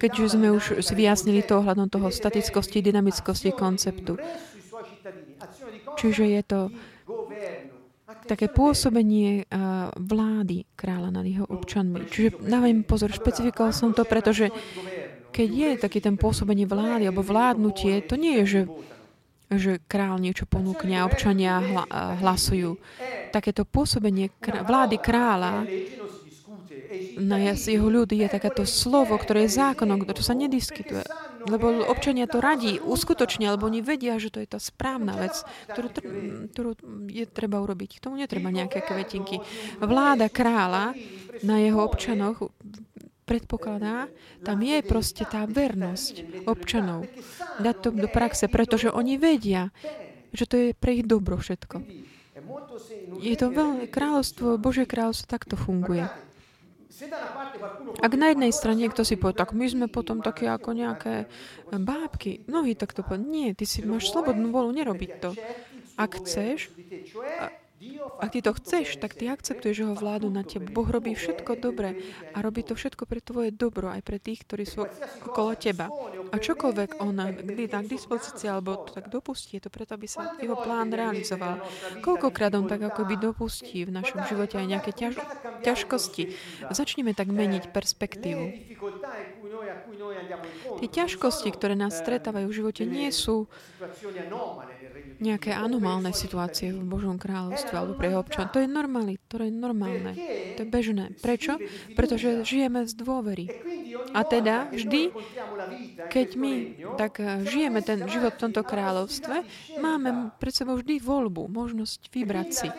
Keďže 0.01 0.37
sme 0.37 0.53
už 0.53 0.81
vyjasnili 0.93 1.45
to 1.45 1.61
ohľadom 1.61 1.89
toho 1.89 2.09
statickosti, 2.09 2.81
dynamickosti 2.81 3.53
konceptu. 3.53 4.17
Čiže 5.97 6.25
je 6.25 6.41
to 6.45 6.59
také 8.25 8.47
pôsobenie 8.47 9.45
uh, 9.45 9.89
vlády 9.97 10.65
kráľa 10.77 11.09
nad 11.13 11.25
jeho 11.25 11.45
občanmi. 11.49 12.05
Čiže 12.07 12.41
dávam 12.45 12.85
pozor, 12.85 13.11
špecifikoval 13.11 13.73
som 13.73 13.91
to, 13.91 14.05
pretože 14.05 14.49
keď 15.31 15.49
je 15.49 15.69
taký 15.79 15.99
ten 16.03 16.19
pôsobenie 16.19 16.67
vlády 16.67 17.07
alebo 17.07 17.23
vládnutie, 17.23 18.03
to 18.03 18.19
nie 18.19 18.43
je, 18.43 18.45
že 18.45 18.61
že 19.51 19.83
král 19.83 20.15
niečo 20.15 20.47
ponúkne 20.47 20.95
a 20.95 21.03
občania 21.03 21.59
hla, 21.59 21.83
hlasujú. 22.23 22.79
Takéto 23.35 23.67
pôsobenie 23.67 24.31
kr- 24.39 24.63
vlády 24.63 24.95
kráľa 24.95 25.67
na 27.17 27.37
jeho 27.53 27.87
ľudí 27.87 28.19
je 28.21 28.29
takéto 28.29 28.63
slovo, 28.67 29.15
ktoré 29.15 29.47
je 29.47 29.57
zákonom, 29.57 30.03
ktoré 30.03 30.21
sa 30.21 30.35
nediskytuje. 30.35 31.03
Lebo 31.49 31.89
občania 31.89 32.29
to 32.29 32.37
radí 32.37 32.77
uskutočne, 32.77 33.49
alebo 33.49 33.65
oni 33.65 33.81
vedia, 33.81 34.21
že 34.21 34.29
to 34.29 34.43
je 34.43 34.47
tá 34.49 34.59
správna 34.61 35.17
vec, 35.17 35.41
ktorú, 35.73 35.87
ktorú 36.53 36.71
je 37.09 37.25
treba 37.25 37.57
urobiť. 37.63 37.97
K 37.97 38.03
tomu 38.03 38.21
netreba 38.21 38.53
nejaké 38.53 38.85
kvetinky. 38.85 39.41
Vláda 39.81 40.29
kráľa 40.29 40.93
na 41.41 41.57
jeho 41.57 41.81
občanoch 41.81 42.53
predpokladá, 43.25 44.11
tam 44.43 44.59
je 44.59 44.83
proste 44.83 45.23
tá 45.23 45.47
vernosť 45.47 46.45
občanov. 46.51 47.07
Dať 47.63 47.75
to 47.79 47.89
do 47.95 48.09
praxe, 48.11 48.51
pretože 48.51 48.91
oni 48.91 49.15
vedia, 49.15 49.71
že 50.35 50.43
to 50.43 50.55
je 50.59 50.67
pre 50.75 50.99
ich 50.99 51.07
dobro 51.07 51.39
všetko. 51.39 51.79
Je 53.21 53.35
to 53.39 53.47
veľmi 53.53 53.87
kráľovstvo, 53.87 54.59
Božie 54.59 54.83
kráľovstvo 54.83 55.31
takto 55.31 55.55
funguje. 55.55 56.09
Ak 58.03 58.13
na 58.19 58.35
jednej 58.35 58.51
strane 58.51 58.83
niekto 58.83 59.07
si 59.07 59.15
povie, 59.15 59.37
tak 59.37 59.55
my 59.55 59.65
sme 59.67 59.87
potom 59.87 60.19
také 60.19 60.51
ako 60.51 60.75
nejaké 60.75 61.31
bábky, 61.71 62.43
mnohí 62.51 62.75
takto 62.75 63.01
povedia, 63.01 63.27
nie, 63.27 63.47
ty 63.55 63.63
si 63.63 63.79
máš 63.81 64.11
slobodnú 64.11 64.51
volu 64.51 64.75
nerobiť 64.75 65.11
to. 65.23 65.31
Ak 65.95 66.19
chceš, 66.19 66.71
ak 68.21 68.29
ty 68.29 68.39
to 68.45 68.53
chceš, 68.53 69.01
tak 69.01 69.17
ty 69.17 69.25
akceptuješ 69.29 69.77
jeho 69.81 69.95
vládu 69.97 70.29
na 70.29 70.45
teba. 70.45 70.69
Boh 70.69 70.85
robí 70.85 71.17
všetko 71.17 71.57
dobre 71.57 71.97
a 72.33 72.37
robí 72.45 72.61
to 72.61 72.77
všetko 72.77 73.09
pre 73.09 73.19
tvoje 73.21 73.49
dobro, 73.49 73.89
aj 73.89 74.05
pre 74.05 74.21
tých, 74.21 74.45
ktorí 74.45 74.69
sú 74.69 74.85
okolo 75.25 75.57
teba. 75.57 75.89
A 76.29 76.35
čokoľvek 76.37 77.01
on 77.01 77.17
dá 77.17 77.79
k 77.81 77.87
dispozícii 77.89 78.47
alebo 78.47 78.85
to 78.85 79.01
tak 79.01 79.09
dopustí, 79.09 79.57
je 79.57 79.65
to 79.65 79.73
preto, 79.73 79.97
aby 79.97 80.05
sa 80.05 80.37
jeho 80.37 80.53
plán 80.61 80.93
realizoval. 80.93 81.61
Koľkokrát 82.05 82.53
on 82.53 82.69
tak 82.69 82.85
ako 82.85 83.01
by 83.09 83.15
dopustí 83.17 83.83
v 83.83 83.91
našom 83.91 84.23
živote 84.29 84.61
aj 84.61 84.67
nejaké 84.69 84.91
ťaž, 84.93 85.15
ťažkosti. 85.65 86.23
Začneme 86.69 87.17
tak 87.17 87.33
meniť 87.33 87.73
perspektívu. 87.73 88.45
Tie 90.81 90.87
ťažkosti, 90.89 91.49
ktoré 91.53 91.73
nás 91.73 91.97
stretávajú 91.97 92.47
v 92.49 92.57
živote, 92.57 92.83
nie 92.85 93.09
sú 93.09 93.49
nejaké 95.21 95.53
anomálne 95.53 96.09
situácie 96.11 96.73
v 96.73 96.81
Božom 96.81 97.21
kráľovstve 97.21 97.73
alebo 97.77 97.93
pre 97.93 98.09
jeho 98.09 98.19
občan. 98.25 98.49
To 98.49 98.59
je 98.59 98.67
normálne, 98.67 99.21
to 99.29 99.37
je 99.37 99.53
normálne, 99.53 100.11
to 100.57 100.65
je 100.65 100.67
bežné. 100.67 101.13
Prečo? 101.21 101.61
Pretože 101.93 102.41
žijeme 102.41 102.89
z 102.89 102.93
dôvery. 102.97 103.45
A 104.11 104.25
teda 104.25 104.67
vždy, 104.73 105.13
keď 106.09 106.27
my 106.35 106.53
tak 106.97 107.21
eh, 107.21 107.45
žijeme 107.45 107.79
ten 107.85 108.03
život 108.09 108.35
v 108.35 108.41
tomto 108.49 108.65
kráľovstve, 108.65 109.35
máme 109.79 110.33
pred 110.41 110.53
sebou 110.53 110.79
vždy 110.79 110.99
voľbu, 110.99 111.47
možnosť 111.47 112.09
vybrať 112.11 112.49
si. 112.49 112.69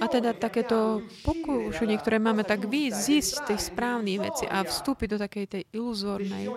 A 0.00 0.08
teda 0.08 0.32
takéto 0.32 1.04
pokúšanie, 1.26 2.00
ktoré 2.00 2.16
máme 2.16 2.40
tak 2.46 2.64
výjsť, 2.64 3.20
z 3.20 3.40
tej 3.52 3.58
správnej 3.60 4.16
veci 4.16 4.48
a 4.48 4.64
vstúpiť 4.64 5.08
do 5.12 5.18
takej 5.20 5.46
tej 5.50 5.62
iluzórnej, 5.76 6.48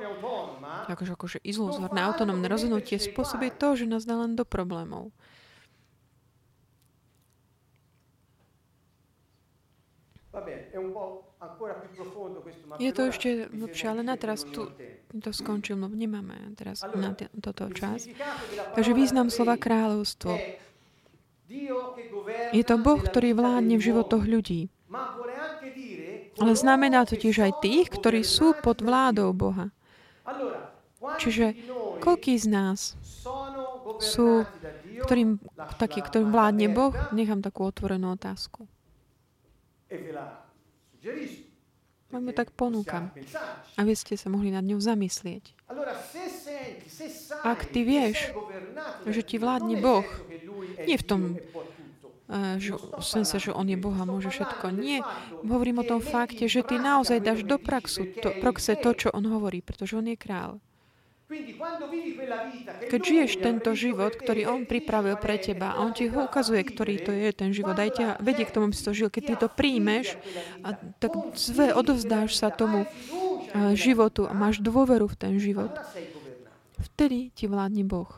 akože, 0.89 1.13
akože 1.15 1.39
iluzórne 1.45 2.01
autonómne 2.01 2.47
rozhodnutie 2.49 2.97
spôsobí 2.97 3.53
to, 3.55 3.77
že 3.77 3.85
nás 3.85 4.03
dá 4.03 4.17
len 4.17 4.33
do 4.33 4.43
problémov. 4.43 5.13
Je 12.81 12.89
to 12.89 13.13
ešte 13.13 13.53
lepšie, 13.53 13.85
ale 13.85 14.01
na 14.01 14.17
teraz 14.17 14.41
tu 14.49 14.65
to 15.13 15.29
skončil, 15.29 15.77
no 15.77 15.85
nemáme 15.93 16.57
teraz 16.57 16.81
na 16.97 17.13
toto 17.13 17.69
čas. 17.69 18.09
Takže 18.73 18.97
význam 18.97 19.29
slova 19.29 19.61
kráľovstvo. 19.61 20.33
Je 22.49 22.63
to 22.65 22.75
Boh, 22.81 22.97
ktorý 22.97 23.37
vládne 23.37 23.77
v 23.77 23.85
životoch 23.85 24.25
ľudí. 24.25 24.73
Ale 26.41 26.57
znamená 26.57 27.05
to 27.05 27.13
tiež 27.13 27.45
aj 27.45 27.61
tých, 27.61 27.93
ktorí 27.93 28.25
sú 28.25 28.57
pod 28.57 28.81
vládou 28.81 29.37
Boha. 29.37 29.69
Čiže 31.19 31.45
koľký 31.99 32.33
z 32.39 32.47
nás 32.47 32.95
sú, 33.99 34.47
ktorým, 35.03 35.43
taký, 35.75 35.99
ktorým 35.99 36.31
vládne 36.31 36.71
Boh? 36.71 36.95
Nechám 37.11 37.43
takú 37.43 37.67
otvorenú 37.67 38.15
otázku. 38.15 38.63
Vám 42.13 42.29
ju 42.29 42.33
tak 42.37 42.53
ponúkam, 42.53 43.09
aby 43.75 43.93
ste 43.97 44.13
sa 44.15 44.29
mohli 44.29 44.53
nad 44.53 44.63
ňou 44.63 44.79
zamyslieť. 44.79 45.57
Ak 47.43 47.67
ty 47.73 47.81
vieš, 47.83 48.31
že 49.09 49.21
ti 49.25 49.35
vládne 49.41 49.81
Boh, 49.81 50.05
nie 50.87 50.95
v 50.95 51.05
tom 51.05 51.21
eh, 51.35 51.72
že, 52.31 52.71
v 52.75 53.03
sense, 53.03 53.35
že 53.35 53.51
On 53.51 53.67
je 53.67 53.75
Boh 53.75 53.93
a 53.93 54.07
môže 54.07 54.31
všetko. 54.31 54.71
Nie. 54.71 55.03
Hovorím 55.43 55.83
o 55.83 55.87
tom 55.87 55.99
fakte, 55.99 56.47
že 56.47 56.63
ty 56.63 56.79
naozaj 56.79 57.19
dáš 57.19 57.41
do 57.43 57.59
praxu, 57.59 58.07
to, 58.19 58.31
praxe 58.39 58.79
to, 58.79 58.95
čo 58.95 59.07
On 59.11 59.23
hovorí, 59.27 59.59
pretože 59.59 59.99
On 59.99 60.07
je 60.07 60.15
král. 60.15 60.63
Keď 62.93 63.01
žiješ 63.01 63.41
tento 63.41 63.73
život, 63.73 64.13
ktorý 64.13 64.45
On 64.45 64.69
pripravil 64.69 65.17
pre 65.17 65.41
teba 65.41 65.73
a 65.73 65.81
On 65.81 65.89
ti 65.89 66.05
ho 66.05 66.29
ukazuje, 66.29 66.61
ktorý 66.61 67.01
to 67.01 67.09
je 67.09 67.29
ten 67.33 67.49
život, 67.49 67.73
aj 67.73 67.89
ťa 67.97 68.07
vedie 68.21 68.45
k 68.45 68.53
tomu, 68.53 68.69
aby 68.69 68.75
si 68.77 68.85
to 68.85 68.93
žil. 68.93 69.09
Keď 69.09 69.23
ty 69.25 69.33
to 69.41 69.47
príjmeš, 69.49 70.13
a 70.61 70.77
tak 71.01 71.11
zve, 71.33 71.73
odovzdáš 71.73 72.37
sa 72.37 72.53
tomu 72.53 72.85
životu 73.73 74.29
a 74.29 74.33
máš 74.37 74.61
dôveru 74.61 75.09
v 75.09 75.15
ten 75.17 75.33
život, 75.41 75.73
vtedy 76.93 77.33
ti 77.33 77.49
vládne 77.49 77.81
Boh. 77.81 78.09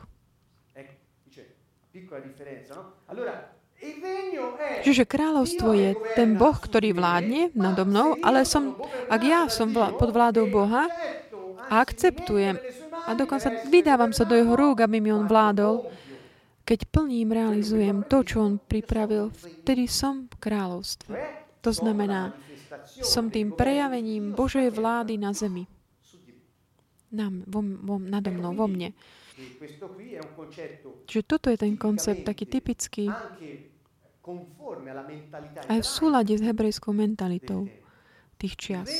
Čiže 4.82 5.04
kráľovstvo 5.04 5.76
je 5.76 5.90
ten 6.16 6.38
Boh, 6.38 6.56
ktorý 6.56 6.96
vládne 6.96 7.52
nado 7.52 7.84
mnou, 7.84 8.16
ale 8.24 8.48
som, 8.48 8.78
ak 9.10 9.20
ja 9.20 9.40
som 9.52 9.68
pod 9.74 10.10
vládou 10.10 10.48
Boha 10.48 10.88
a 11.68 11.82
akceptujem 11.82 12.56
a 13.06 13.10
dokonca 13.12 13.52
vydávam 13.68 14.10
sa 14.10 14.24
do 14.24 14.34
jeho 14.34 14.56
rúk, 14.56 14.82
aby 14.82 14.98
mi 14.98 15.12
on 15.12 15.28
vládol. 15.28 15.86
Keď 16.66 16.90
plním, 16.90 17.30
realizujem 17.30 18.02
to, 18.10 18.26
čo 18.26 18.42
on 18.42 18.58
pripravil, 18.58 19.30
vtedy 19.30 19.86
som 19.86 20.26
kráľovstvo. 20.26 21.14
To 21.62 21.70
znamená, 21.70 22.34
som 23.02 23.30
tým 23.30 23.54
prejavením 23.54 24.34
Božej 24.34 24.74
vlády 24.74 25.14
na 25.14 25.30
zemi. 25.30 25.70
Nám, 27.14 27.46
vo, 27.46 27.62
vo, 27.62 28.02
nado 28.02 28.34
mnou, 28.34 28.50
vo 28.54 28.66
mne. 28.66 28.90
Čiže 31.04 31.22
toto 31.28 31.52
je 31.52 31.58
ten 31.60 31.76
koncept 31.76 32.24
taký 32.24 32.48
typický 32.48 33.12
aj 35.70 35.78
v 35.78 35.86
súlade 35.86 36.34
s 36.34 36.42
hebrejskou 36.42 36.90
mentalitou 36.90 37.70
tých 38.36 38.54
čias. 38.58 38.90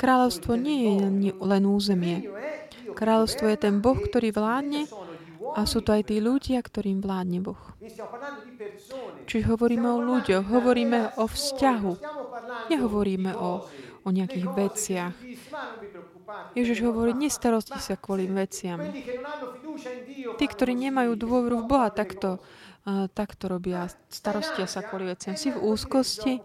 Kráľovstvo 0.00 0.56
nie 0.56 0.96
je 0.96 0.96
len 1.34 1.62
územie. 1.68 2.24
Kráľovstvo 2.96 3.52
je 3.52 3.58
ten 3.60 3.84
Boh, 3.84 3.98
ktorý 3.98 4.32
vládne 4.32 4.88
a 5.54 5.68
sú 5.68 5.84
to 5.84 5.92
aj 5.92 6.08
tí 6.08 6.18
ľudia, 6.18 6.64
ktorým 6.64 7.04
vládne 7.04 7.44
Boh. 7.44 7.60
Čiže 9.26 9.44
hovoríme 9.52 9.86
o 9.86 10.00
ľuďoch, 10.00 10.44
hovoríme 10.48 11.20
o 11.20 11.24
vzťahu. 11.28 11.92
Nehovoríme 12.72 13.36
o, 13.36 13.66
o 14.02 14.08
nejakých 14.08 14.46
veciach. 14.56 15.14
Ježiš 16.58 16.82
hovorí, 16.82 17.14
nestarosti 17.14 17.78
sa 17.78 17.94
kvôli 17.94 18.26
veciam. 18.26 18.80
Tí, 20.36 20.44
ktorí 20.48 20.72
nemajú 20.74 21.14
dôveru 21.14 21.62
v 21.62 21.66
Boha, 21.68 21.88
takto, 21.94 22.42
takto 23.14 23.50
robia, 23.50 23.90
starostia 24.10 24.70
sa 24.70 24.82
kvôli 24.82 25.10
veciam. 25.10 25.34
Si 25.34 25.50
v 25.50 25.58
úzkosti, 25.58 26.38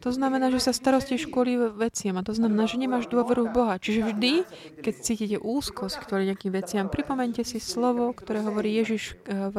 to 0.00 0.08
znamená, 0.08 0.48
že 0.48 0.60
sa 0.60 0.72
starostíš 0.72 1.28
kvôli 1.28 1.56
veciam 1.56 2.16
a 2.16 2.24
to 2.24 2.32
znamená, 2.32 2.64
že 2.64 2.80
nemáš 2.80 3.08
dôveru 3.12 3.48
v 3.48 3.54
Boha. 3.54 3.74
Čiže 3.76 4.12
vždy, 4.12 4.32
keď 4.80 4.94
cítite 5.00 5.36
úzkosť 5.36 6.08
kvôli 6.08 6.32
nejakým 6.32 6.52
veciam, 6.52 6.88
pripomente 6.88 7.44
si 7.44 7.60
slovo, 7.60 8.16
ktoré 8.16 8.40
hovorí 8.40 8.72
Ježiš 8.80 9.16
eh, 9.28 9.52
v 9.52 9.56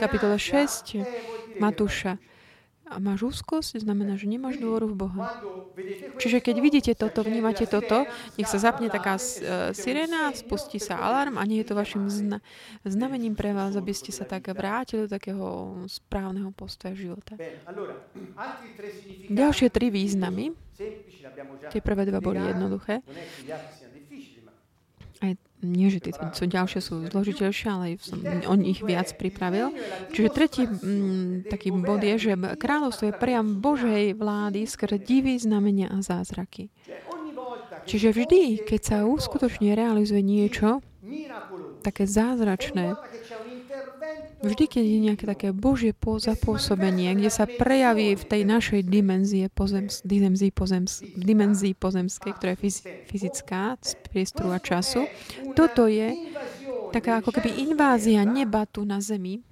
kapitole 0.00 0.40
6 0.40 1.60
Matúša 1.60 2.16
a 2.92 3.00
máš 3.00 3.24
úzkosť, 3.24 3.80
znamená, 3.80 4.20
že 4.20 4.28
nemáš 4.28 4.60
dôveru 4.60 4.92
v 4.92 4.96
Boha. 5.08 5.40
Čiže 6.20 6.44
keď 6.44 6.56
vidíte 6.60 6.92
toto, 6.92 7.24
vnímate 7.24 7.64
toto, 7.64 8.04
nech 8.36 8.48
sa 8.48 8.60
zapne 8.60 8.92
taká 8.92 9.16
sirena, 9.72 10.36
spustí 10.36 10.76
sa 10.76 11.00
alarm 11.00 11.40
a 11.40 11.44
nie 11.48 11.64
je 11.64 11.72
to 11.72 11.74
vašim 11.74 12.06
zna- 12.12 12.44
znamením 12.84 13.32
pre 13.32 13.56
vás, 13.56 13.72
aby 13.72 13.96
ste 13.96 14.12
sa 14.12 14.28
tak 14.28 14.52
vrátili 14.52 15.08
do 15.08 15.10
takého 15.10 15.80
správneho 15.88 16.52
postoja 16.52 16.92
života. 16.92 17.34
Ďalšie 19.32 19.68
tri 19.72 19.88
významy, 19.88 20.52
tie 21.72 21.80
prvé 21.80 22.04
dva 22.04 22.20
boli 22.20 22.44
jednoduché. 22.44 23.00
Aj 25.22 25.32
nie, 25.62 25.88
že 25.88 26.02
tie 26.02 26.12
sú 26.34 26.44
ďalšie 26.50 26.80
sú 26.82 26.94
zložitejšie, 27.08 27.68
ale 27.70 27.96
som 28.02 28.18
on 28.50 28.60
ich 28.66 28.82
viac 28.82 29.14
pripravil. 29.14 29.70
Čiže 30.10 30.28
tretí 30.34 30.62
m, 30.66 31.46
taký 31.46 31.70
bod 31.70 32.02
je, 32.02 32.18
že 32.18 32.32
kráľovstvo 32.36 33.10
je 33.10 33.14
priam 33.14 33.62
Božej 33.62 34.18
vlády 34.18 34.66
skrze 34.66 34.98
divy, 34.98 35.38
znamenia 35.38 35.88
a 35.88 36.02
zázraky. 36.02 36.68
Čiže 37.86 38.14
vždy, 38.14 38.42
keď 38.66 38.80
sa 38.82 38.96
uskutočne 39.06 39.74
realizuje 39.74 40.22
niečo, 40.22 40.82
také 41.82 42.06
zázračné, 42.06 42.94
Vždy, 44.42 44.64
keď 44.66 44.84
je 44.84 44.98
nejaké 45.06 45.24
také 45.24 45.48
Božie 45.54 45.94
zapôsobenie, 45.94 47.14
kde 47.14 47.30
sa 47.30 47.46
prejaví 47.46 48.18
v 48.18 48.24
tej 48.26 48.42
našej 48.42 48.82
dimenzie, 48.90 49.46
pozems, 49.46 50.02
dimenzii, 50.02 50.50
pozems, 50.50 50.98
dimenzii 51.14 51.78
pozemskej, 51.78 52.32
ktorá 52.34 52.58
je 52.58 52.74
fyzická, 53.06 53.78
z 53.78 53.94
priestoru 54.02 54.50
a 54.50 54.58
času, 54.58 55.06
toto 55.54 55.86
je 55.86 56.10
taká 56.90 57.22
ako 57.22 57.30
keby 57.30 57.70
invázia 57.70 58.26
neba 58.26 58.66
tu 58.66 58.82
na 58.82 58.98
zemi. 58.98 59.46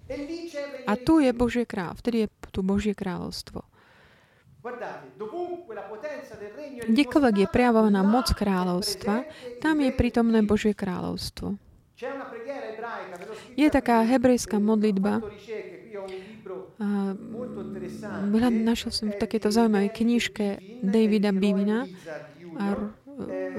A 0.91 0.99
tu 0.99 1.23
je 1.23 1.31
Božie 1.31 1.63
kráľ, 1.63 1.95
vtedy 2.03 2.27
je 2.27 2.29
tu 2.51 2.67
Božie 2.67 2.93
kráľovstvo. 2.93 3.63
Kdekoľvek 6.91 7.35
je 7.41 7.47
prejavovaná 7.49 8.05
moc 8.05 8.29
kráľovstva, 8.35 9.25
tam 9.63 9.77
je 9.81 9.91
prítomné 9.95 10.45
Božie 10.45 10.77
kráľovstvo. 10.77 11.57
Je 13.57 13.69
taká 13.71 14.03
hebrejská 14.07 14.59
modlitba. 14.59 15.23
A, 16.81 17.13
našiel 18.51 18.93
som 18.93 19.09
v 19.13 19.21
takéto 19.21 19.53
zaujímavé 19.53 19.93
knižke 19.93 20.61
Davida 20.81 21.33
Bivina 21.33 21.85
a 22.57 22.65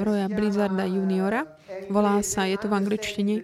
Roya 0.01 0.27
Blizzarda 0.29 0.89
juniora. 0.89 1.45
Volá 1.93 2.17
sa, 2.25 2.49
je 2.49 2.57
to 2.57 2.67
v 2.67 2.73
angličtine, 2.73 3.35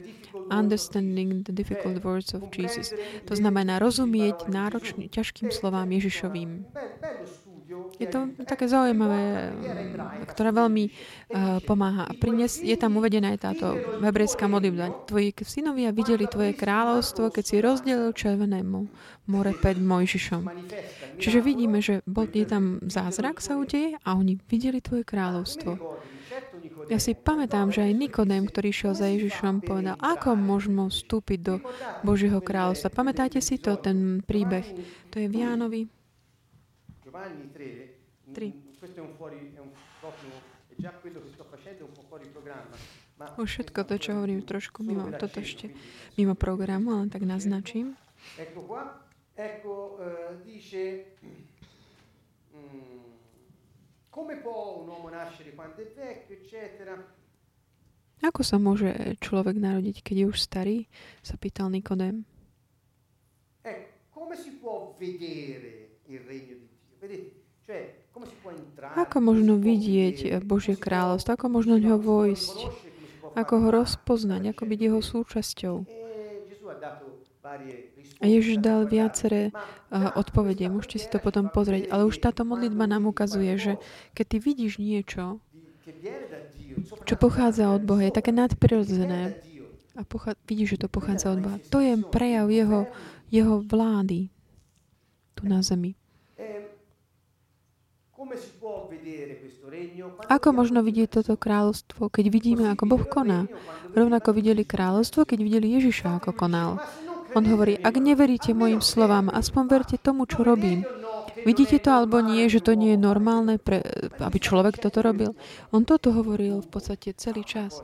Understanding 0.47 1.43
the 1.43 1.51
difficult 1.51 1.99
words 2.07 2.31
of 2.31 2.47
Jesus. 2.55 2.95
To 3.27 3.35
znamená 3.35 3.83
rozumieť 3.83 4.47
náročným, 4.47 5.11
ťažkým 5.11 5.51
slovám 5.51 5.91
Ježišovým. 5.91 6.63
Je 7.97 8.07
to 8.07 8.29
také 8.45 8.69
zaujímavé, 8.69 9.51
ktorá 10.29 10.53
veľmi 10.53 10.83
uh, 10.85 11.57
pomáha. 11.65 12.05
A 12.05 12.13
prines, 12.13 12.61
je 12.61 12.77
tam 12.77 13.01
uvedená 13.01 13.33
aj 13.33 13.39
táto 13.41 13.73
hebrejská 14.05 14.45
modlitba. 14.45 15.09
Tvoji 15.09 15.33
synovia 15.41 15.89
videli 15.89 16.29
tvoje 16.29 16.53
kráľovstvo, 16.53 17.33
keď 17.33 17.43
si 17.43 17.55
rozdelil 17.57 18.13
červenému 18.13 18.79
more 19.27 19.53
pred 19.57 19.81
Mojžišom. 19.81 20.45
Čiže 21.17 21.39
vidíme, 21.41 21.81
že 21.81 22.05
je 22.31 22.45
tam 22.45 22.77
zázrak 22.85 23.41
sa 23.41 23.57
udeje 23.57 23.97
a 24.05 24.13
oni 24.13 24.37
videli 24.45 24.77
tvoje 24.77 25.01
kráľovstvo. 25.01 25.75
Ja 26.87 27.01
si 27.01 27.17
pamätám, 27.17 27.73
že 27.73 27.83
aj 27.83 27.97
Nikodém, 27.97 28.45
ktorý 28.47 28.69
šiel 28.71 28.93
za 28.95 29.09
Ježišom, 29.09 29.65
povedal, 29.65 29.97
ako 29.99 30.37
môžeme 30.37 30.87
vstúpiť 30.87 31.39
do 31.41 31.55
Božieho 32.05 32.39
kráľovstva. 32.39 32.93
Pamätáte 32.93 33.41
si 33.41 33.57
to, 33.57 33.75
ten 33.75 34.21
príbeh? 34.23 34.63
To 35.11 35.19
je 35.19 35.27
v 35.27 35.35
Jánovi 35.43 35.81
3. 38.33 38.53
Questo 38.77 38.99
è 38.99 39.03
un 39.03 39.15
fuori, 39.15 39.53
è 39.55 39.59
un 39.59 39.71
proprio, 39.99 40.29
è 40.67 40.73
già 40.77 40.91
quello 40.91 41.21
che 41.21 41.29
sto 41.33 41.43
facendo 41.43 41.85
un 41.85 41.91
po' 41.91 42.01
fuori 42.01 42.27
programma. 42.27 42.75
Ma 43.17 43.33
Už 43.33 43.49
všetko 43.49 43.81
to, 43.89 43.97
čo 43.97 44.13
hovorím, 44.13 44.45
trošku 44.45 44.85
mimo, 44.85 45.09
toto 45.17 45.41
ešte 45.41 45.73
mimo 46.21 46.37
programu, 46.37 46.93
ale 46.93 47.09
tak 47.09 47.25
naznačím. 47.25 47.97
Ecco 48.37 48.61
qua, 48.61 49.01
ecco, 49.33 49.97
uh, 49.97 50.37
dice, 50.45 51.17
mm, 52.53 53.09
come 54.13 54.37
può 54.37 54.85
un 54.85 54.89
uomo 54.89 55.09
nascere 55.09 55.57
quando 55.57 55.81
è 55.81 55.89
vecchio, 55.89 56.37
eccetera. 56.37 56.93
Ako 58.21 58.41
sa 58.45 58.61
môže 58.61 59.17
človek 59.21 59.57
narodiť, 59.57 60.05
keď 60.05 60.15
je 60.21 60.25
už 60.29 60.37
starý? 60.37 60.77
Sa 61.25 61.37
pýtal 61.41 61.73
Nikodém. 61.73 62.25
Ecco, 63.65 64.13
come 64.13 64.37
si 64.37 64.61
può 64.61 64.93
vedere 64.97 66.01
il 66.05 66.21
regno 66.21 66.55
di 66.55 66.66
ako 68.97 69.17
možno 69.21 69.59
vidieť 69.61 70.41
Božie 70.41 70.73
kráľovstvo? 70.79 71.37
Ako 71.37 71.47
možno 71.51 71.77
ňo 71.77 72.01
vojsť? 72.01 72.57
Ako 73.37 73.53
ho 73.61 73.67
rozpoznať? 73.69 74.55
Ako 74.55 74.63
byť 74.65 74.79
jeho 74.79 75.01
súčasťou? 75.03 75.75
A 78.17 78.25
Ježiš 78.25 78.57
dal 78.57 78.89
viaceré 78.89 79.53
uh, 79.53 80.09
odpovede. 80.17 80.65
Môžete 80.73 80.97
si 80.97 81.07
to 81.07 81.21
potom 81.21 81.53
pozrieť. 81.53 81.93
Ale 81.93 82.09
už 82.09 82.17
táto 82.17 82.41
modlitba 82.41 82.89
nám 82.89 83.05
ukazuje, 83.05 83.53
že 83.61 83.73
keď 84.17 84.25
ty 84.25 84.37
vidíš 84.41 84.73
niečo, 84.81 85.37
čo 87.05 87.15
pochádza 87.15 87.71
od 87.71 87.85
Boha, 87.85 88.09
je 88.09 88.17
také 88.17 88.33
nadprirodzené 88.33 89.37
a 89.97 90.01
pochá- 90.03 90.37
vidíš, 90.49 90.77
že 90.77 90.81
to 90.85 90.89
pochádza 90.89 91.31
od 91.33 91.39
Boha. 91.45 91.57
To 91.71 91.77
je 91.79 91.93
prejav 92.09 92.49
jeho, 92.49 92.89
jeho 93.29 93.61
vlády 93.61 94.33
tu 95.37 95.45
na 95.45 95.61
zemi. 95.61 95.93
Ako 100.27 100.47
možno 100.55 100.79
vidieť 100.83 101.21
toto 101.21 101.33
kráľovstvo, 101.35 102.11
keď 102.11 102.25
vidíme, 102.31 102.65
ako 102.71 102.83
Boh 102.87 103.03
koná? 103.07 103.47
Rovnako 103.95 104.35
videli 104.35 104.63
kráľovstvo, 104.63 105.23
keď 105.23 105.39
videli 105.43 105.77
Ježiša, 105.79 106.21
ako 106.21 106.31
konal. 106.35 106.79
On 107.35 107.43
hovorí, 107.43 107.75
ak 107.77 107.95
neveríte 107.99 108.55
mojim 108.55 108.79
slovám, 108.79 109.27
aspoň 109.29 109.63
verte 109.67 109.97
tomu, 109.99 110.25
čo 110.25 110.47
robím. 110.47 110.87
Vidíte 111.45 111.77
to 111.77 111.93
alebo 111.93 112.23
nie, 112.23 112.47
že 112.49 112.63
to 112.63 112.73
nie 112.73 112.95
je 112.95 112.99
normálne, 112.99 113.61
pre, 113.61 113.83
aby 114.17 114.37
človek 114.41 114.79
toto 114.79 115.03
robil? 115.05 115.37
On 115.69 115.85
toto 115.85 116.09
hovoril 116.15 116.63
v 116.63 116.69
podstate 116.71 117.13
celý 117.13 117.45
čas. 117.45 117.77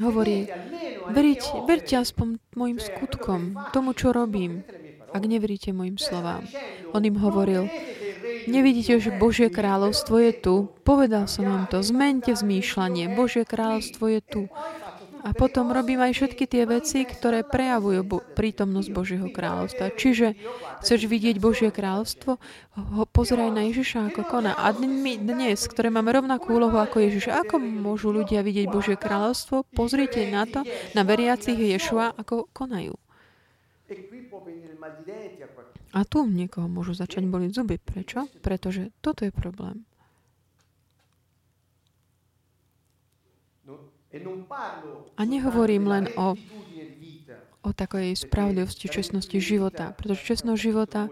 Hovorí, 0.00 0.48
veriť, 1.10 1.42
verte 1.68 1.94
aspoň 2.00 2.40
mojim 2.56 2.78
skutkom, 2.80 3.54
tomu, 3.76 3.92
čo 3.92 4.14
robím 4.14 4.64
ak 5.14 5.22
neveríte 5.22 5.70
mojim 5.70 5.94
slovám. 5.94 6.42
On 6.90 6.98
im 6.98 7.14
hovoril, 7.22 7.70
nevidíte, 8.50 8.98
že 8.98 9.14
Božie 9.14 9.46
kráľovstvo 9.46 10.18
je 10.18 10.32
tu? 10.34 10.54
Povedal 10.82 11.30
som 11.30 11.46
vám 11.46 11.64
to, 11.70 11.78
zmente 11.86 12.34
zmýšľanie, 12.34 13.14
Božie 13.14 13.46
kráľovstvo 13.46 14.04
je 14.10 14.20
tu. 14.20 14.42
A 15.24 15.32
potom 15.32 15.72
robím 15.72 16.04
aj 16.04 16.20
všetky 16.20 16.44
tie 16.44 16.68
veci, 16.68 17.00
ktoré 17.00 17.48
prejavujú 17.48 18.00
bo- 18.04 18.20
prítomnosť 18.20 18.88
Božieho 18.92 19.32
kráľovstva. 19.32 19.96
Čiže 19.96 20.36
chceš 20.84 21.08
vidieť 21.08 21.40
Božie 21.40 21.72
kráľovstvo? 21.72 22.36
Ho 22.76 23.04
pozeraj 23.08 23.48
na 23.48 23.64
Ježiša 23.64 24.12
ako 24.12 24.20
koná. 24.28 24.52
A 24.52 24.76
dnes, 24.76 25.64
ktoré 25.64 25.88
máme 25.88 26.12
rovnakú 26.12 26.60
úlohu 26.60 26.76
ako 26.76 27.00
Ježiš, 27.00 27.32
ako 27.32 27.56
môžu 27.56 28.12
ľudia 28.12 28.44
vidieť 28.44 28.68
Božie 28.68 29.00
kráľovstvo? 29.00 29.64
Pozrite 29.72 30.28
na 30.28 30.44
to, 30.44 30.60
na 30.92 31.00
veriacich 31.08 31.56
Ješua, 31.56 32.12
ako 32.20 32.52
konajú. 32.52 32.92
A 35.92 36.00
tu 36.08 36.24
niekoho 36.24 36.66
môžu 36.72 36.96
začať 36.96 37.28
boliť 37.28 37.50
zuby. 37.52 37.76
Prečo? 37.76 38.24
Pretože 38.40 38.88
toto 39.04 39.28
je 39.28 39.32
problém. 39.32 39.84
A 45.18 45.22
nehovorím 45.26 45.84
len 45.90 46.04
o, 46.14 46.38
o 47.66 47.70
takej 47.74 48.14
spravodlivosti, 48.14 48.86
čestnosti 48.86 49.34
života, 49.42 49.90
pretože 49.90 50.22
čestnosť 50.22 50.60
života 50.62 51.10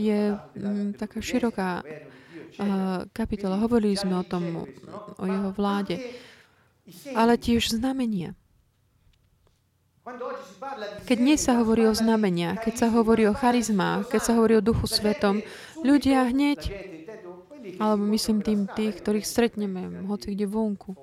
je 0.00 0.32
m, 0.32 0.96
taká 0.96 1.20
široká 1.20 1.84
uh, 1.84 3.04
kapitola. 3.12 3.60
Hovorili 3.60 4.00
sme 4.00 4.16
o 4.16 4.24
tom, 4.24 4.64
o 5.20 5.24
jeho 5.28 5.52
vláde, 5.52 6.00
ale 7.12 7.36
tiež 7.36 7.76
znamenia. 7.76 8.32
Keď 11.04 11.16
dnes 11.18 11.40
sa 11.42 11.60
hovorí 11.60 11.84
o 11.88 11.94
znameniach, 11.94 12.64
keď 12.64 12.74
sa 12.74 12.88
hovorí 12.92 13.28
o 13.28 13.34
charizmách, 13.36 14.08
keď 14.08 14.20
sa 14.20 14.32
hovorí 14.36 14.56
o 14.56 14.64
Duchu 14.64 14.88
Svetom, 14.88 15.44
ľudia 15.80 16.28
hneď, 16.28 16.70
alebo 17.76 18.02
myslím 18.12 18.40
tým 18.40 18.60
tých, 18.70 19.00
ktorých 19.00 19.26
stretneme, 19.28 20.04
hoci 20.08 20.32
kde 20.32 20.46
vonku. 20.48 20.96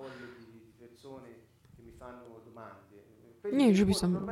Nie, 3.54 3.78
že 3.78 3.86
by 3.86 3.94
som... 3.94 4.26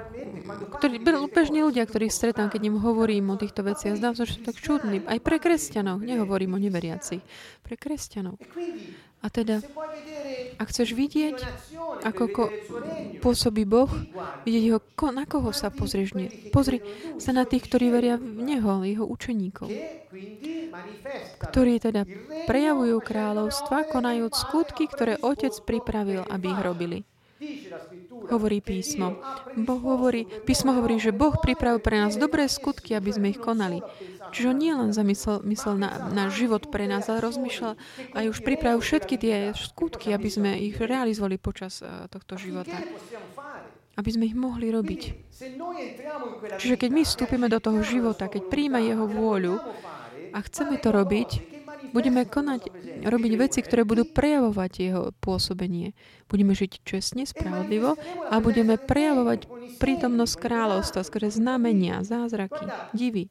Ktorí, 0.81 0.97
bežní 1.29 1.61
ľudia, 1.61 1.85
ktorých 1.85 2.09
stretám, 2.09 2.49
keď 2.49 2.73
im 2.73 2.81
hovorím 2.81 3.29
o 3.29 3.37
týchto 3.37 3.61
veciach, 3.61 3.93
zdám 3.93 4.17
sa, 4.17 4.25
že 4.25 4.41
sú 4.41 4.41
tak 4.41 4.57
čudní. 4.57 5.05
Aj 5.05 5.21
pre 5.21 5.37
kresťanov. 5.37 6.01
Nehovorím 6.01 6.57
o 6.57 6.59
neveriacich. 6.59 7.21
Pre 7.61 7.75
kresťanov. 7.77 8.41
A 9.23 9.31
teda, 9.31 9.63
ak 10.59 10.67
chceš 10.67 10.91
vidieť, 10.91 11.39
ako 12.03 12.23
ko, 12.27 12.43
pôsobí 13.23 13.63
Boh, 13.63 13.87
vidieť 14.43 14.65
ho, 14.75 14.79
ko, 14.99 15.15
na 15.15 15.23
koho 15.23 15.55
sa 15.55 15.71
pozrieš? 15.71 16.11
Nie. 16.11 16.27
Pozri 16.51 16.83
sa 17.23 17.31
na 17.31 17.47
tých, 17.47 17.71
ktorí 17.71 17.87
veria 17.87 18.19
v 18.19 18.43
Neho, 18.43 18.83
jeho 18.83 19.07
učeníkov, 19.07 19.71
ktorí 21.39 21.79
teda 21.79 22.03
prejavujú 22.51 22.99
kráľovstva, 22.99 23.87
konajúc 23.87 24.35
skutky, 24.35 24.91
ktoré 24.91 25.15
Otec 25.23 25.55
pripravil, 25.63 26.27
aby 26.27 26.51
ich 26.51 26.59
robili. 26.59 26.99
Hovorí 28.29 28.63
písmo. 28.63 29.19
Boh 29.57 29.81
hovorí, 29.83 30.23
písmo 30.47 30.71
hovorí, 30.71 31.01
že 31.01 31.11
Boh 31.11 31.35
pripravil 31.35 31.83
pre 31.83 31.99
nás 31.99 32.15
dobré 32.15 32.47
skutky, 32.47 32.95
aby 32.95 33.11
sme 33.11 33.27
ich 33.35 33.39
konali. 33.41 33.83
Čiže 34.33 34.49
on 34.49 34.57
nie 34.57 34.73
len 34.73 34.89
zamyslel 34.95 35.45
myslel 35.45 35.75
na, 35.77 36.09
na 36.09 36.25
život 36.33 36.71
pre 36.73 36.89
nás, 36.89 37.05
ale 37.11 37.21
rozmýšľal 37.21 37.77
aj 38.17 38.25
už 38.31 38.39
pripravil 38.41 38.81
všetky 38.81 39.15
tie 39.19 39.35
skutky, 39.53 40.15
aby 40.15 40.29
sme 40.31 40.51
ich 40.57 40.79
realizovali 40.79 41.37
počas 41.37 41.83
uh, 41.85 42.09
tohto 42.09 42.39
života. 42.39 42.73
Aby 43.93 44.09
sme 44.09 44.25
ich 44.25 44.33
mohli 44.33 44.73
robiť. 44.73 45.01
Čiže 46.57 46.75
keď 46.81 46.89
my 46.89 47.01
vstúpime 47.05 47.45
do 47.45 47.61
toho 47.61 47.85
života, 47.85 48.25
keď 48.25 48.49
príjme 48.49 48.81
jeho 48.81 49.05
vôľu 49.05 49.61
a 50.33 50.39
chceme 50.41 50.81
to 50.81 50.89
robiť, 50.89 51.52
Budeme 51.93 52.25
konať, 52.25 52.61
robiť 53.05 53.33
veci, 53.37 53.59
ktoré 53.61 53.85
budú 53.85 54.09
prejavovať 54.09 54.71
jeho 54.81 55.03
pôsobenie. 55.21 55.93
Budeme 56.25 56.57
žiť 56.57 56.81
čestne, 56.81 57.23
spravodlivo 57.29 57.95
a 58.27 58.35
budeme 58.41 58.81
prejavovať 58.81 59.45
prítomnosť 59.77 60.33
kráľovstva, 60.41 61.05
skôr 61.05 61.29
znamenia, 61.29 62.01
zázraky, 62.01 62.65
divy. 62.97 63.29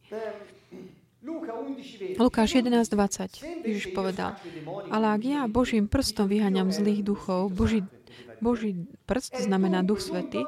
Lukáš 2.19 2.59
11.20 2.59 3.63
Ježiš 3.63 3.95
povedal, 3.95 4.35
ale 4.91 5.07
ak 5.15 5.23
ja 5.23 5.41
Božím 5.47 5.87
prstom 5.87 6.27
vyháňam 6.27 6.75
zlých 6.75 7.07
duchov, 7.07 7.55
Boží 7.55 7.87
Boží 8.43 8.91
prst 9.07 9.47
znamená 9.47 9.87
Duch 9.87 10.03
Svety, 10.03 10.43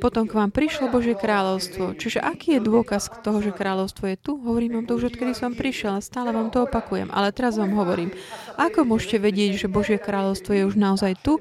potom 0.00 0.24
k 0.24 0.32
vám 0.32 0.48
prišlo 0.48 0.88
Božie 0.88 1.12
kráľovstvo. 1.12 1.92
Čiže 1.92 2.24
aký 2.24 2.56
je 2.56 2.64
dôkaz 2.64 3.12
toho, 3.20 3.44
že 3.44 3.52
kráľovstvo 3.52 4.08
je 4.08 4.16
tu? 4.16 4.40
Hovorím 4.40 4.80
vám 4.80 4.86
to 4.88 4.96
už 4.96 5.12
odkedy 5.12 5.36
som 5.36 5.52
prišiel 5.52 6.00
a 6.00 6.02
stále 6.02 6.32
vám 6.32 6.48
to 6.48 6.64
opakujem. 6.64 7.12
Ale 7.12 7.28
teraz 7.36 7.60
vám 7.60 7.76
hovorím, 7.76 8.16
ako 8.56 8.88
môžete 8.88 9.20
vedieť, 9.20 9.68
že 9.68 9.68
Božie 9.68 10.00
kráľovstvo 10.00 10.56
je 10.56 10.64
už 10.64 10.80
naozaj 10.80 11.20
tu? 11.20 11.36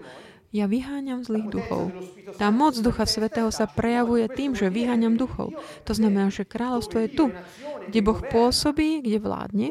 Ja 0.51 0.67
vyháňam 0.67 1.23
zlých 1.27 1.47
duchov. 1.51 1.91
Tá 2.39 2.51
moc 2.51 2.75
Ducha 2.79 3.03
Svetého 3.03 3.51
sa 3.51 3.67
prejavuje 3.67 4.27
tým, 4.31 4.55
že 4.55 4.71
vyháňam 4.71 5.19
duchov. 5.19 5.55
To 5.83 5.91
znamená, 5.91 6.31
že 6.31 6.47
kráľovstvo 6.47 7.03
je 7.03 7.09
tu, 7.11 7.25
kde 7.91 7.99
Boh 7.99 8.19
pôsobí, 8.19 9.03
kde 9.03 9.19
vládne 9.19 9.67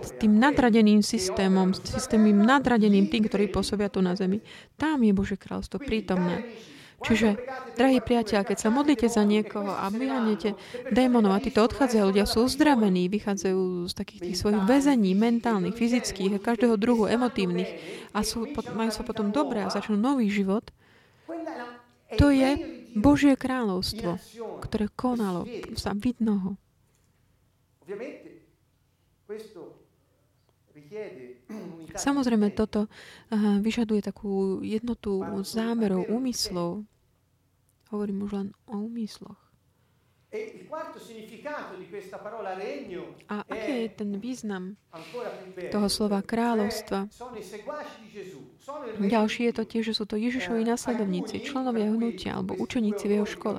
s 0.00 0.10
tým 0.16 0.40
nadradeným 0.40 1.04
systémom, 1.04 1.72
s 1.72 1.80
systémom 1.86 2.32
nadradeným 2.32 3.08
tým, 3.08 3.28
ktorí 3.28 3.52
pôsobia 3.52 3.92
tu 3.92 4.00
na 4.00 4.16
zemi. 4.16 4.40
Tam 4.76 5.00
je 5.00 5.12
Bože 5.12 5.36
kráľstvo 5.36 5.80
prítomné. 5.80 6.44
Čiže, 7.00 7.40
drahí 7.80 7.96
priateľ, 8.04 8.44
keď 8.44 8.58
sa 8.60 8.68
modlíte 8.68 9.08
za 9.08 9.24
niekoho 9.24 9.72
a 9.72 9.88
vyhanete 9.88 10.52
démonov 10.92 11.32
a 11.32 11.40
títo 11.40 11.64
odchádzajú, 11.64 12.12
ľudia 12.12 12.28
sú 12.28 12.44
uzdravení, 12.44 13.08
vychádzajú 13.08 13.88
z 13.88 13.92
takých 13.96 14.20
tých 14.28 14.36
svojich 14.36 14.68
väzení, 14.68 15.16
mentálnych, 15.16 15.72
fyzických 15.72 16.36
a 16.36 16.44
každého 16.44 16.76
druhu 16.76 17.08
emotívnych 17.08 17.72
a 18.12 18.20
sú, 18.20 18.44
majú 18.76 18.92
sa 18.92 19.00
potom 19.00 19.32
dobré 19.32 19.64
a 19.64 19.72
začnú 19.72 19.96
nový 19.96 20.28
život, 20.28 20.68
to 22.20 22.28
je 22.28 22.58
Božie 22.92 23.32
kráľovstvo, 23.32 24.20
ktoré 24.60 24.92
konalo, 24.92 25.48
sa 25.80 25.96
vidno 25.96 26.34
ho. 26.36 26.52
Samozrejme, 31.94 32.54
toto 32.54 32.86
vyžaduje 33.60 34.00
takú 34.02 34.62
jednotu 34.62 35.22
zámerov, 35.42 36.06
úmyslov. 36.08 36.86
Hovorím 37.90 38.22
už 38.26 38.30
len 38.38 38.48
o 38.70 38.86
úmysloch. 38.86 39.38
E 40.30 40.62
A 43.26 43.36
aký 43.50 43.72
je 43.82 43.88
ten 43.90 44.10
význam 44.22 44.78
toho 45.74 45.88
slova 45.90 46.22
kráľovstva? 46.22 47.10
Ďalší 49.02 49.50
je 49.50 49.54
to 49.58 49.64
tiež, 49.66 49.90
že 49.90 49.94
sú 49.98 50.06
to 50.06 50.14
Ježišovi 50.14 50.62
následovníci, 50.70 51.42
členovia 51.42 51.90
hnutia 51.90 52.38
alebo 52.38 52.54
učeníci 52.54 53.10
v 53.10 53.14
jeho 53.18 53.26
škole. 53.26 53.58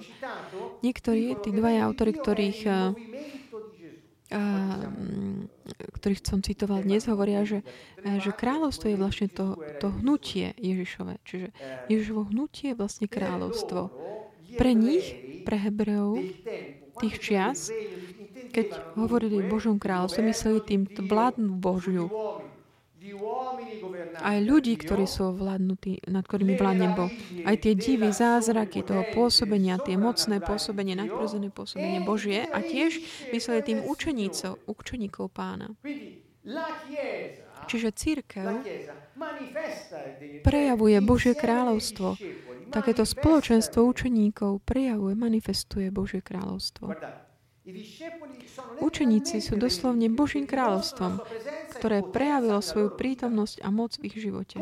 Niektorí, 0.80 1.36
tí 1.44 1.52
dvaja 1.52 1.92
autory, 1.92 2.16
ktorých 2.16 2.60
Mm, 4.32 5.52
ktorých 5.90 6.22
som 6.22 6.40
citoval 6.46 6.86
dnes, 6.86 7.10
hovoria, 7.10 7.42
že, 7.48 7.66
že 8.02 8.32
kráľovstvo 8.32 8.94
je 8.94 8.98
vlastne 9.00 9.28
to, 9.32 9.58
to 9.82 9.90
hnutie 10.02 10.54
Ježišové. 10.62 11.18
Čiže 11.26 11.48
Ježišovo 11.90 12.30
hnutie 12.30 12.74
je 12.74 12.80
vlastne 12.80 13.08
kráľovstvo. 13.10 13.90
Pre 14.56 14.72
nich, 14.76 15.06
pre 15.48 15.58
Hebreov, 15.58 16.22
tých 17.02 17.16
čias, 17.18 17.74
keď 18.52 19.00
hovorili 19.00 19.42
o 19.42 19.50
Božom 19.50 19.80
kráľovstve, 19.80 20.28
mysleli 20.28 20.60
tým 20.62 20.82
vládnu 20.86 21.56
Božiu, 21.58 22.12
aj 24.20 24.38
ľudí, 24.44 24.76
ktorí 24.76 25.08
sú 25.08 25.32
vládnutí, 25.32 26.04
nad 26.12 26.28
ktorými 26.28 26.60
vládne 26.60 26.88
Boh. 26.98 27.12
Aj 27.48 27.56
tie 27.56 27.78
divy, 27.78 28.12
zázraky 28.12 28.84
toho 28.84 29.08
pôsobenia, 29.16 29.80
tie 29.80 29.96
mocné 29.96 30.44
pôsobenie, 30.44 31.00
nadprirodzené 31.00 31.48
pôsobenie 31.54 32.00
Božie 32.04 32.44
a 32.50 32.60
tiež 32.60 33.00
mysleli 33.32 33.62
tým 33.64 33.80
učenícov, 33.88 34.60
učeníkov 34.68 35.32
pána. 35.32 35.72
Čiže 37.70 37.90
církev 37.94 38.66
prejavuje 40.42 40.98
Božie 41.00 41.38
kráľovstvo. 41.38 42.18
Takéto 42.72 43.04
spoločenstvo 43.04 43.84
učeníkov 43.84 44.64
prejavuje, 44.64 45.14
manifestuje 45.14 45.92
Božie 45.94 46.24
kráľovstvo. 46.24 46.96
Učeníci 48.82 49.38
sú 49.38 49.54
doslovne 49.54 50.10
Božím 50.10 50.50
kráľovstvom, 50.50 51.22
ktoré 51.82 52.06
prejavilo 52.06 52.62
svoju 52.62 52.94
prítomnosť 52.94 53.66
a 53.66 53.74
moc 53.74 53.98
v 53.98 54.14
ich 54.14 54.22
živote. 54.22 54.62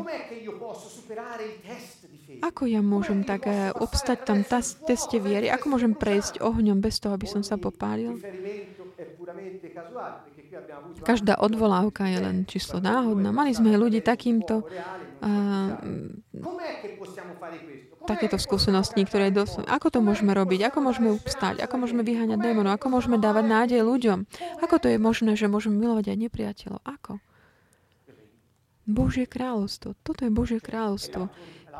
Ako 2.40 2.64
ja 2.64 2.80
môžem 2.80 3.28
tak 3.28 3.44
obstať 3.76 4.24
tam 4.24 4.40
teste 4.88 5.20
viery? 5.20 5.52
Ako 5.52 5.68
môžem 5.68 5.92
prejsť 5.92 6.40
ohňom 6.40 6.80
bez 6.80 6.96
toho, 6.96 7.12
aby 7.12 7.28
som 7.28 7.44
sa 7.44 7.60
popálil? 7.60 8.16
Každá 11.04 11.44
odvolávka 11.44 12.08
je 12.08 12.18
len 12.24 12.48
číslo 12.48 12.80
náhodná. 12.80 13.28
Mali 13.36 13.52
sme 13.52 13.76
ľudí 13.76 14.00
takýmto 14.00 14.64
uh, 14.64 15.76
takéto 18.04 18.40
skúsenosti, 18.40 19.04
ktoré 19.04 19.32
dosť... 19.32 19.68
Ako 19.68 19.92
to 19.92 20.00
môžeme 20.00 20.32
robiť? 20.32 20.72
Ako 20.72 20.78
môžeme 20.80 21.12
obstáť? 21.16 21.60
Ako 21.64 21.76
môžeme 21.80 22.00
vyháňať 22.00 22.40
démonov? 22.40 22.76
Ako 22.80 22.88
môžeme 22.88 23.20
dávať 23.20 23.44
nádej 23.48 23.80
ľuďom? 23.84 24.24
Ako 24.64 24.80
to 24.80 24.88
je 24.88 24.96
možné, 24.96 25.36
že 25.36 25.50
môžeme 25.50 25.76
milovať 25.76 26.12
aj 26.12 26.18
nepriateľov? 26.28 26.80
Ako? 26.84 27.20
Božie 28.90 29.28
kráľovstvo. 29.28 29.94
Toto 30.02 30.26
je 30.26 30.32
Božie 30.32 30.58
kráľovstvo. 30.58 31.30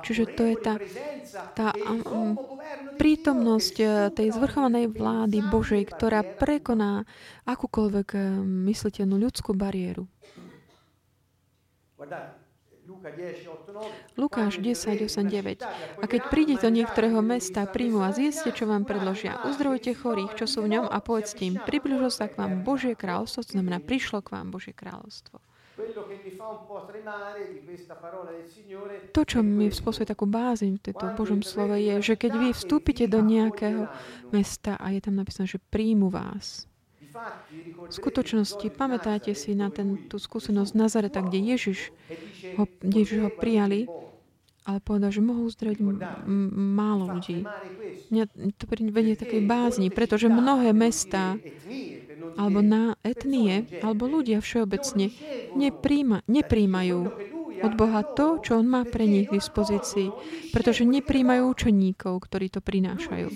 Čiže 0.00 0.24
to 0.38 0.42
je 0.46 0.56
tá, 0.56 0.74
tá 1.52 1.74
um, 1.74 2.38
prítomnosť 2.96 3.76
eh, 3.82 3.90
tej 4.14 4.32
zvrchovanej 4.32 4.88
vlády 4.94 5.44
Božej, 5.44 5.82
ktorá 5.90 6.22
prekoná 6.22 7.04
akúkoľvek 7.44 8.08
eh, 8.16 8.22
mysliteľnú 8.70 9.16
ľudskú 9.18 9.52
bariéru. 9.52 10.06
Lukáš 14.18 14.58
10, 14.58 15.06
8, 15.06 15.26
9. 15.26 15.62
A 16.00 16.04
keď 16.04 16.22
prídete 16.28 16.66
do 16.66 16.72
niektorého 16.74 17.20
mesta, 17.22 17.66
príjmu 17.66 18.02
a 18.02 18.10
zjeste, 18.10 18.50
čo 18.50 18.66
vám 18.66 18.86
predložia. 18.86 19.40
Uzdravujte 19.46 19.94
chorých, 19.96 20.36
čo 20.38 20.46
sú 20.50 20.66
v 20.66 20.78
ňom 20.78 20.86
a 20.88 20.98
povedzte 21.02 21.46
im, 21.46 21.58
približilo 21.58 22.10
sa 22.12 22.28
k 22.30 22.38
vám 22.38 22.62
Božie 22.62 22.98
kráľovstvo, 22.98 23.46
to 23.46 23.52
znamená, 23.56 23.80
prišlo 23.80 24.22
k 24.22 24.32
vám 24.34 24.50
Božie 24.50 24.74
kráľovstvo. 24.76 25.40
To, 29.10 29.22
čo 29.24 29.38
mi 29.40 29.66
spôsobuje 29.72 30.08
takú 30.12 30.26
bázeň 30.28 30.76
v 30.76 30.84
tejto 30.84 31.06
Božom 31.16 31.40
slove, 31.40 31.80
je, 31.80 31.94
že 32.04 32.14
keď 32.20 32.32
vy 32.36 32.48
vstúpite 32.52 33.08
do 33.08 33.24
nejakého 33.24 33.88
mesta 34.28 34.76
a 34.76 34.92
je 34.92 35.00
tam 35.00 35.16
napísané, 35.16 35.48
že 35.48 35.58
príjmu 35.72 36.12
vás. 36.12 36.69
V 37.90 37.92
skutočnosti, 37.92 38.66
pamätáte 38.74 39.34
si 39.34 39.54
na 39.58 39.68
ten, 39.68 39.98
tú 40.06 40.22
skúsenosť 40.22 40.72
Nazareta, 40.78 41.20
kde 41.20 41.42
Ježiš 41.54 41.90
ho, 42.54 42.64
Ježiš 42.86 43.18
ho 43.26 43.30
prijali, 43.32 43.90
ale 44.68 44.78
povedal, 44.78 45.10
že 45.10 45.24
mohol 45.24 45.50
uzdraviť 45.50 45.78
málo 46.54 47.10
ľudí. 47.18 47.42
Mňa 48.10 48.24
to 48.58 48.64
vedie 48.70 49.14
takej 49.18 49.42
bázni, 49.42 49.88
pretože 49.90 50.30
mnohé 50.30 50.70
mesta 50.70 51.38
alebo 52.38 52.62
na 52.62 52.94
etnie, 53.02 53.66
alebo 53.82 54.06
ľudia 54.06 54.38
všeobecne 54.38 55.10
nepríjma, 55.58 56.22
nepríjmajú 56.30 57.00
od 57.60 57.72
Boha 57.76 58.00
to, 58.16 58.40
čo 58.40 58.56
On 58.56 58.66
má 58.66 58.88
pre 58.88 59.04
nich 59.04 59.28
k 59.28 59.36
dispozícii, 59.36 60.08
pretože 60.54 60.88
nepríjmajú 60.88 61.42
učeníkov, 61.50 62.24
ktorí 62.24 62.48
to 62.48 62.64
prinášajú. 62.64 63.28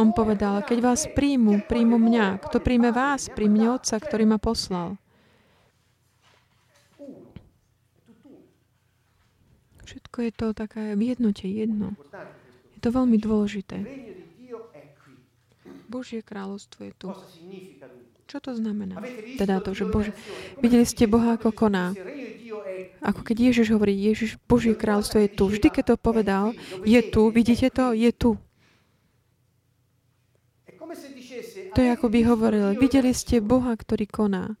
On 0.00 0.16
povedal, 0.16 0.64
keď 0.64 0.78
vás 0.80 1.04
príjmu, 1.12 1.68
príjmu 1.68 2.00
mňa. 2.00 2.40
Kto 2.40 2.56
príjme 2.64 2.88
vás, 2.88 3.28
príjme 3.28 3.68
Otca, 3.68 4.00
ktorý 4.00 4.24
ma 4.24 4.40
poslal. 4.40 4.96
Všetko 9.84 10.16
je 10.24 10.32
to 10.32 10.46
také 10.56 10.96
v 10.96 11.12
jednote, 11.12 11.44
jedno. 11.44 11.92
Je 12.72 12.80
to 12.80 12.88
veľmi 12.88 13.20
dôležité. 13.20 13.84
Božie 15.84 16.24
kráľovstvo 16.24 16.88
je 16.88 16.92
tu. 16.96 17.12
Čo 18.24 18.38
to 18.40 18.56
znamená? 18.56 18.96
Teda 19.36 19.60
to, 19.60 19.76
že 19.76 19.84
Bože, 19.84 20.16
videli 20.64 20.88
ste 20.88 21.10
Boha, 21.10 21.36
ako 21.36 21.52
koná. 21.52 21.92
Ako 23.04 23.20
keď 23.20 23.52
Ježiš 23.52 23.76
hovorí, 23.76 23.92
Ježiš, 23.92 24.40
Božie 24.48 24.72
kráľstvo 24.72 25.20
je 25.20 25.28
tu. 25.28 25.44
Vždy, 25.50 25.68
keď 25.68 25.84
to 25.92 25.96
povedal, 26.00 26.56
je 26.88 27.04
tu, 27.04 27.28
vidíte 27.28 27.68
to, 27.68 27.92
je 27.92 28.08
tu. 28.16 28.40
To 31.74 31.80
je 31.80 31.88
ako 31.92 32.06
by 32.08 32.20
hovoril, 32.26 32.66
videli 32.74 33.12
ste 33.14 33.38
Boha, 33.44 33.76
ktorý 33.76 34.08
koná. 34.08 34.56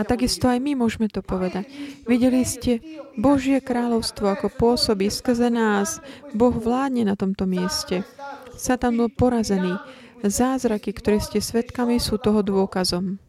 A 0.00 0.02
takisto 0.08 0.48
aj 0.48 0.56
my 0.56 0.72
môžeme 0.72 1.12
to 1.12 1.20
povedať. 1.20 1.68
Videli 2.08 2.40
ste 2.48 2.80
Božie 3.20 3.60
kráľovstvo, 3.60 4.32
ako 4.32 4.48
pôsobí 4.48 5.12
skrze 5.12 5.52
nás. 5.52 6.00
Boh 6.32 6.54
vládne 6.56 7.04
na 7.04 7.14
tomto 7.20 7.44
mieste. 7.44 8.08
Satan 8.56 8.96
bol 8.96 9.12
porazený. 9.12 9.76
Zázraky, 10.24 10.96
ktoré 10.96 11.20
ste 11.20 11.44
svetkami, 11.44 12.00
sú 12.00 12.16
toho 12.16 12.40
dôkazom. 12.40 13.20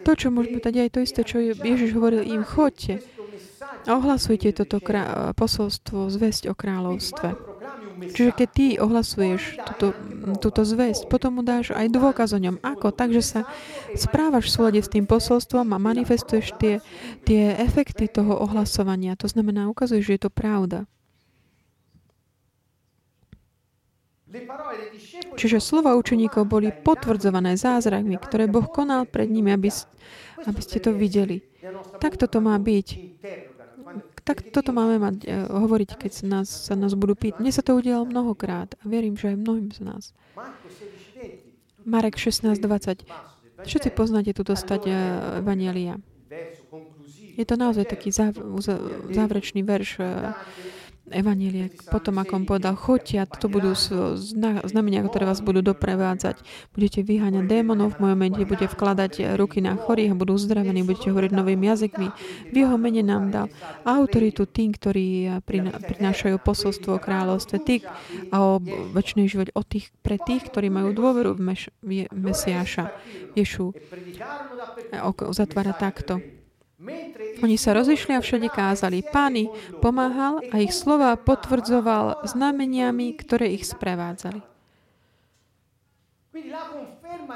To, 0.00 0.12
čo 0.16 0.28
môžeme 0.32 0.60
dať 0.64 0.74
aj 0.80 0.90
to 0.92 1.00
isté, 1.04 1.20
čo 1.20 1.36
Ježiš 1.40 1.92
hovoril 1.92 2.24
im, 2.24 2.40
chodte 2.40 3.04
ohlasujte 3.88 4.52
toto 4.52 4.82
krá- 4.82 5.32
posolstvo, 5.36 6.10
zväzť 6.10 6.50
o 6.50 6.54
kráľovstve. 6.56 7.28
Čiže 8.00 8.32
keď 8.32 8.48
ty 8.48 8.66
ohlasuješ 8.80 9.60
túto, 9.60 9.92
túto 10.40 10.64
zväzť, 10.64 11.12
potom 11.12 11.36
mu 11.36 11.42
dáš 11.44 11.76
aj 11.76 11.92
dôkaz 11.92 12.32
o 12.32 12.40
ňom. 12.40 12.56
Ako? 12.64 12.96
Takže 12.96 13.20
sa 13.20 13.40
správaš 13.92 14.48
v 14.48 14.54
súlade 14.56 14.80
s 14.80 14.88
tým 14.88 15.04
posolstvom 15.04 15.68
a 15.68 15.76
manifestuješ 15.76 16.56
tie, 16.56 16.80
tie 17.28 17.52
efekty 17.60 18.08
toho 18.08 18.40
ohlasovania. 18.40 19.20
To 19.20 19.28
znamená, 19.28 19.68
ukazuješ, 19.68 20.04
že 20.08 20.14
je 20.16 20.22
to 20.24 20.32
pravda. 20.32 20.88
Čiže 25.34 25.58
slova 25.58 25.98
učeníkov 25.98 26.46
boli 26.46 26.70
potvrdzované 26.70 27.58
zázrakmi, 27.58 28.14
ktoré 28.14 28.46
Boh 28.46 28.64
konal 28.70 29.02
pred 29.04 29.26
nimi, 29.26 29.50
aby, 29.50 29.68
aby 30.46 30.60
ste 30.62 30.78
to 30.78 30.94
videli. 30.94 31.42
Tak 31.98 32.14
toto 32.14 32.38
má 32.38 32.54
byť. 32.54 32.88
Tak 34.24 34.52
toto 34.52 34.70
máme 34.70 35.00
mať, 35.00 35.16
uh, 35.24 35.48
hovoriť, 35.50 35.96
keď 35.96 36.12
sa 36.12 36.24
nás, 36.28 36.48
sa 36.48 36.74
nás 36.76 36.92
budú 36.94 37.16
pýtať. 37.16 37.40
Mne 37.40 37.52
sa 37.52 37.62
to 37.64 37.76
udialo 37.76 38.04
mnohokrát 38.06 38.74
a 38.80 38.84
verím, 38.84 39.16
že 39.16 39.32
aj 39.32 39.36
mnohým 39.40 39.68
z 39.72 39.80
nás. 39.84 40.12
Marek 41.84 42.20
16.20. 42.20 43.08
Všetci 43.60 43.88
poznáte 43.92 44.32
túto 44.32 44.56
stať 44.56 44.82
uh, 44.88 44.96
Evangelia. 45.44 46.00
Je 47.40 47.44
to 47.48 47.56
naozaj 47.56 47.88
taký 47.88 48.12
záv, 48.12 48.36
záverečný 49.08 49.64
verš 49.64 49.96
Evanielie, 51.10 51.74
potom 51.90 52.22
ako 52.22 52.32
on 52.38 52.44
povedal, 52.46 52.78
choďte 52.78 53.16
a 53.18 53.26
to 53.26 53.50
budú 53.50 53.74
znamenia, 54.62 55.02
ktoré 55.02 55.26
vás 55.26 55.42
budú 55.42 55.58
doprevádzať. 55.58 56.38
Budete 56.70 57.02
vyháňať 57.02 57.50
démonov, 57.50 57.98
v 57.98 58.06
mojom 58.06 58.18
mene 58.20 58.46
budete 58.46 58.70
vkladať 58.70 59.34
ruky 59.34 59.58
na 59.58 59.74
chorých 59.74 60.14
a 60.14 60.20
budú 60.20 60.38
uzdravení, 60.38 60.86
budete 60.86 61.10
hovoriť 61.10 61.34
novými 61.34 61.66
jazykmi. 61.66 62.08
V 62.50 62.54
jeho 62.54 62.78
mene 62.78 63.02
nám 63.02 63.34
dal 63.34 63.46
autoritu 63.82 64.46
tým, 64.46 64.70
ktorí 64.70 65.42
prinášajú 65.82 66.38
posolstvo 66.38 66.94
o 66.94 67.02
kráľovstve, 67.02 67.56
tých 67.58 67.82
a 68.30 68.36
o 68.46 68.62
väčšnej 68.94 69.26
život, 69.26 69.50
o 69.58 69.66
tých, 69.66 69.90
pre 70.06 70.14
tých, 70.14 70.46
ktorí 70.46 70.70
majú 70.70 70.94
dôveru 70.94 71.34
v, 71.34 71.42
Meš, 71.42 71.74
Mesiáša, 72.14 72.94
Ješu. 73.34 73.74
Zatvára 75.34 75.74
takto. 75.74 76.39
Oni 77.44 77.60
sa 77.60 77.76
rozišli 77.76 78.16
a 78.16 78.24
všade 78.24 78.48
kázali. 78.48 79.04
Pány 79.04 79.52
pomáhal 79.84 80.40
a 80.48 80.64
ich 80.64 80.72
slova 80.72 81.12
potvrdzoval 81.20 82.24
znameniami, 82.24 83.12
ktoré 83.20 83.52
ich 83.52 83.68
sprevádzali. 83.68 84.40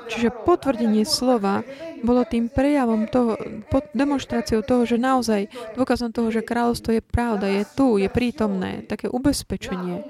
Čiže 0.09 0.33
potvrdenie 0.49 1.05
slova 1.05 1.61
bolo 2.01 2.25
tým 2.25 2.49
prejavom 2.49 3.05
toho, 3.05 3.37
demonstráciou 3.93 4.65
toho, 4.65 4.89
že 4.89 4.97
naozaj 4.97 5.51
dôkazom 5.77 6.09
toho, 6.15 6.33
že 6.33 6.47
kráľovstvo 6.47 6.97
je 6.97 7.03
pravda, 7.05 7.51
je 7.51 7.63
tu, 7.75 8.01
je 8.01 8.09
prítomné, 8.09 8.87
také 8.87 9.13
ubezpečenie, 9.13 10.09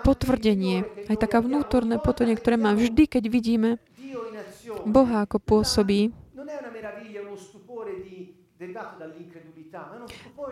potvrdenie, 0.00 0.86
aj 1.12 1.16
taká 1.18 1.44
vnútorné 1.44 2.00
potvrdenie, 2.00 2.40
ktoré 2.40 2.56
má 2.56 2.72
vždy, 2.72 3.04
keď 3.04 3.24
vidíme 3.28 3.70
Boha, 4.86 5.26
ako 5.26 5.42
pôsobí, 5.42 6.14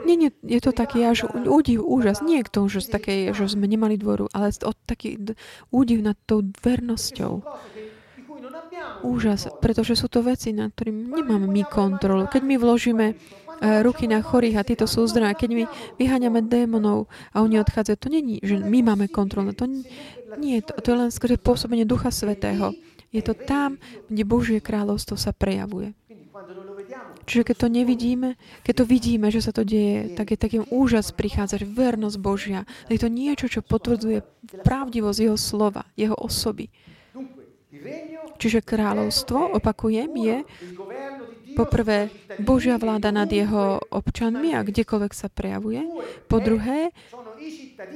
nie, 0.07 0.17
nie, 0.17 0.31
je 0.45 0.61
to 0.61 0.73
taký 0.73 1.05
až 1.05 1.29
údiv, 1.33 1.85
úžas. 1.85 2.25
Nie 2.25 2.41
je 2.41 2.49
to 2.49 2.65
úžas 2.65 2.89
také, 2.89 3.29
že 3.33 3.49
sme 3.49 3.69
nemali 3.69 4.01
dvoru, 4.01 4.29
ale 4.33 4.53
od 4.65 4.77
taký 4.89 5.21
údiv 5.69 6.01
nad 6.01 6.17
tou 6.25 6.41
vernosťou. 6.45 7.45
Úžas, 9.05 9.49
pretože 9.61 9.97
sú 9.97 10.09
to 10.09 10.25
veci, 10.25 10.57
nad 10.57 10.73
ktorým 10.73 11.13
nemáme 11.13 11.49
my 11.49 11.65
kontrolu. 11.69 12.25
Keď 12.29 12.43
my 12.45 12.57
vložíme 12.57 13.07
e, 13.13 13.15
ruky 13.85 14.09
na 14.09 14.25
chorých 14.25 14.57
a 14.57 14.65
títo 14.65 14.89
sú 14.89 15.05
zdraví, 15.05 15.37
keď 15.37 15.51
my 15.53 15.65
vyháňame 16.01 16.41
démonov 16.45 17.09
a 17.37 17.45
oni 17.45 17.61
odchádzajú, 17.61 17.97
to 18.01 18.09
není, 18.09 18.37
že 18.41 18.57
my 18.57 18.81
máme 18.81 19.13
kontrolu. 19.13 19.53
To 19.57 19.69
nie, 20.41 20.65
to, 20.65 20.73
to 20.81 20.87
je 20.93 20.97
len 20.97 21.11
skôr 21.13 21.37
pôsobenie 21.37 21.85
Ducha 21.85 22.09
Svetého. 22.09 22.73
Je 23.11 23.21
to 23.21 23.35
tam, 23.35 23.77
kde 24.07 24.23
Božie 24.23 24.59
kráľovstvo 24.63 25.19
sa 25.19 25.35
prejavuje. 25.35 25.93
Čiže 27.31 27.47
keď 27.47 27.57
to 27.63 27.69
nevidíme, 27.71 28.35
keď 28.67 28.83
to 28.83 28.85
vidíme, 28.91 29.31
že 29.31 29.39
sa 29.39 29.55
to 29.55 29.63
deje, 29.63 30.19
tak 30.19 30.35
je 30.35 30.39
taký 30.43 30.59
úžas 30.67 31.15
prichádza, 31.15 31.63
že 31.63 31.71
vernosť 31.71 32.19
Božia. 32.19 32.67
Je 32.91 32.99
to 32.99 33.07
niečo, 33.07 33.47
čo 33.47 33.63
potvrdzuje 33.63 34.27
pravdivosť 34.67 35.19
Jeho 35.31 35.39
slova, 35.39 35.87
Jeho 35.95 36.19
osoby. 36.19 36.67
Čiže 38.43 38.67
kráľovstvo, 38.67 39.55
opakujem, 39.55 40.11
je 40.19 40.37
poprvé 41.55 42.11
Božia 42.43 42.75
vláda 42.83 43.15
nad 43.15 43.31
jeho 43.31 43.79
občanmi 43.95 44.59
a 44.59 44.67
kdekoľvek 44.67 45.13
sa 45.15 45.31
prejavuje. 45.31 45.87
Po 46.27 46.43
druhé, 46.43 46.91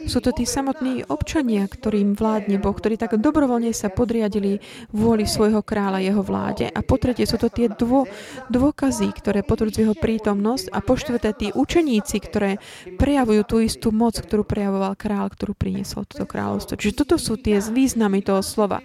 sú 0.09 0.19
to 0.21 0.31
tí 0.33 0.45
samotní 0.49 1.05
občania, 1.09 1.69
ktorým 1.69 2.17
vládne 2.17 2.57
Boh, 2.61 2.73
ktorí 2.73 2.97
tak 2.97 3.21
dobrovoľne 3.21 3.73
sa 3.77 3.93
podriadili 3.93 4.61
vôli 4.93 5.29
svojho 5.29 5.61
kráľa, 5.61 6.05
jeho 6.05 6.23
vláde. 6.25 6.67
A 6.69 6.81
po 6.81 6.97
tretie 6.97 7.29
sú 7.29 7.37
to 7.37 7.53
tie 7.53 7.69
dvo, 7.69 8.09
dôkazy, 8.49 9.13
ktoré 9.13 9.45
potvrdzujú 9.45 9.85
jeho 9.91 9.97
prítomnosť. 9.97 10.73
A 10.73 10.79
po 10.81 10.97
štvrté 10.97 11.31
tí 11.37 11.49
učeníci, 11.53 12.17
ktoré 12.21 12.63
prejavujú 12.97 13.43
tú 13.45 13.57
istú 13.61 13.89
moc, 13.93 14.17
ktorú 14.17 14.45
prejavoval 14.45 14.97
král, 14.97 15.29
ktorú 15.29 15.53
priniesol 15.53 16.09
toto 16.09 16.25
kráľovstvo. 16.25 16.81
Čiže 16.81 17.05
toto 17.05 17.17
sú 17.21 17.37
tie 17.37 17.61
významy 17.61 18.25
toho 18.25 18.41
slova. 18.41 18.81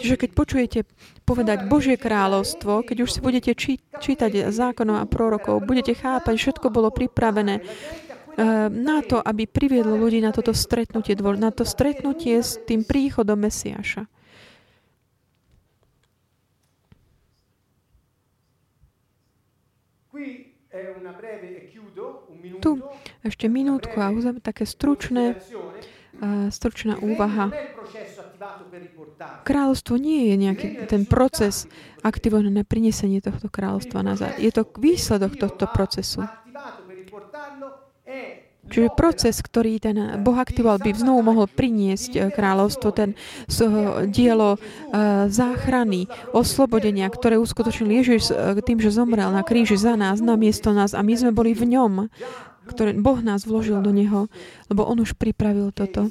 Čiže 0.00 0.20
keď 0.20 0.30
počujete 0.36 0.78
povedať 1.24 1.64
Božie 1.66 1.96
kráľovstvo, 1.96 2.84
keď 2.84 2.96
už 3.08 3.10
si 3.16 3.20
budete 3.24 3.56
čítať 4.00 4.52
zákonov 4.52 5.00
a 5.00 5.08
prorokov, 5.08 5.64
budete 5.64 5.96
chápať, 5.96 6.36
všetko 6.36 6.68
bolo 6.68 6.92
pripravené 6.92 7.64
na 8.70 8.98
to, 9.06 9.22
aby 9.22 9.46
priviedlo 9.46 9.94
ľudí 9.94 10.18
na 10.18 10.34
toto 10.34 10.50
stretnutie, 10.50 11.14
na 11.14 11.54
to 11.54 11.62
stretnutie 11.62 12.42
s 12.42 12.58
tým 12.66 12.82
príchodom 12.82 13.38
Mesiaša. 13.38 14.10
Tu 22.60 22.70
ešte 23.22 23.46
minútku 23.46 23.98
a 23.98 24.10
uzaviem 24.10 24.42
také 24.42 24.66
stručné, 24.66 25.38
uh, 25.38 26.50
stručná 26.50 26.98
úvaha. 26.98 27.50
Kráľovstvo 29.46 29.94
nie 29.98 30.32
je 30.32 30.34
nejaký 30.38 30.68
ten 30.90 31.02
proces 31.06 31.70
aktivovaný 32.02 32.50
na 32.50 32.64
prinesenie 32.66 33.22
tohto 33.22 33.46
kráľovstva 33.46 34.02
nazad. 34.02 34.36
Je 34.38 34.50
to 34.50 34.66
výsledok 34.78 35.38
tohto 35.38 35.66
procesu. 35.70 36.26
Čiže 38.64 38.96
proces, 38.96 39.36
ktorý 39.44 39.76
ten 39.76 39.96
Boh 40.24 40.34
aktivoval, 40.40 40.80
by 40.80 40.90
znovu 40.96 41.20
mohol 41.20 41.46
priniesť 41.46 42.12
eh, 42.16 42.20
kráľovstvo, 42.32 42.88
ten 42.96 43.12
dielo 44.08 44.56
eh, 44.56 45.28
záchrany, 45.28 46.08
oslobodenia, 46.32 47.06
ktoré 47.12 47.36
uskutočnil 47.36 47.90
Ježiš 48.02 48.32
eh, 48.32 48.56
tým, 48.64 48.80
že 48.80 48.94
zomrel 48.94 49.28
na 49.30 49.44
kríži 49.44 49.76
za 49.76 49.94
nás, 50.00 50.24
na 50.24 50.34
miesto 50.40 50.72
nás 50.72 50.96
a 50.96 51.04
my 51.04 51.12
sme 51.12 51.30
boli 51.36 51.52
v 51.52 51.76
ňom, 51.76 52.08
ktoré 52.64 52.96
Boh 52.96 53.20
nás 53.20 53.44
vložil 53.44 53.76
do 53.84 53.92
Neho, 53.92 54.32
lebo 54.72 54.88
On 54.88 54.96
už 54.96 55.20
pripravil 55.20 55.68
toto. 55.68 56.08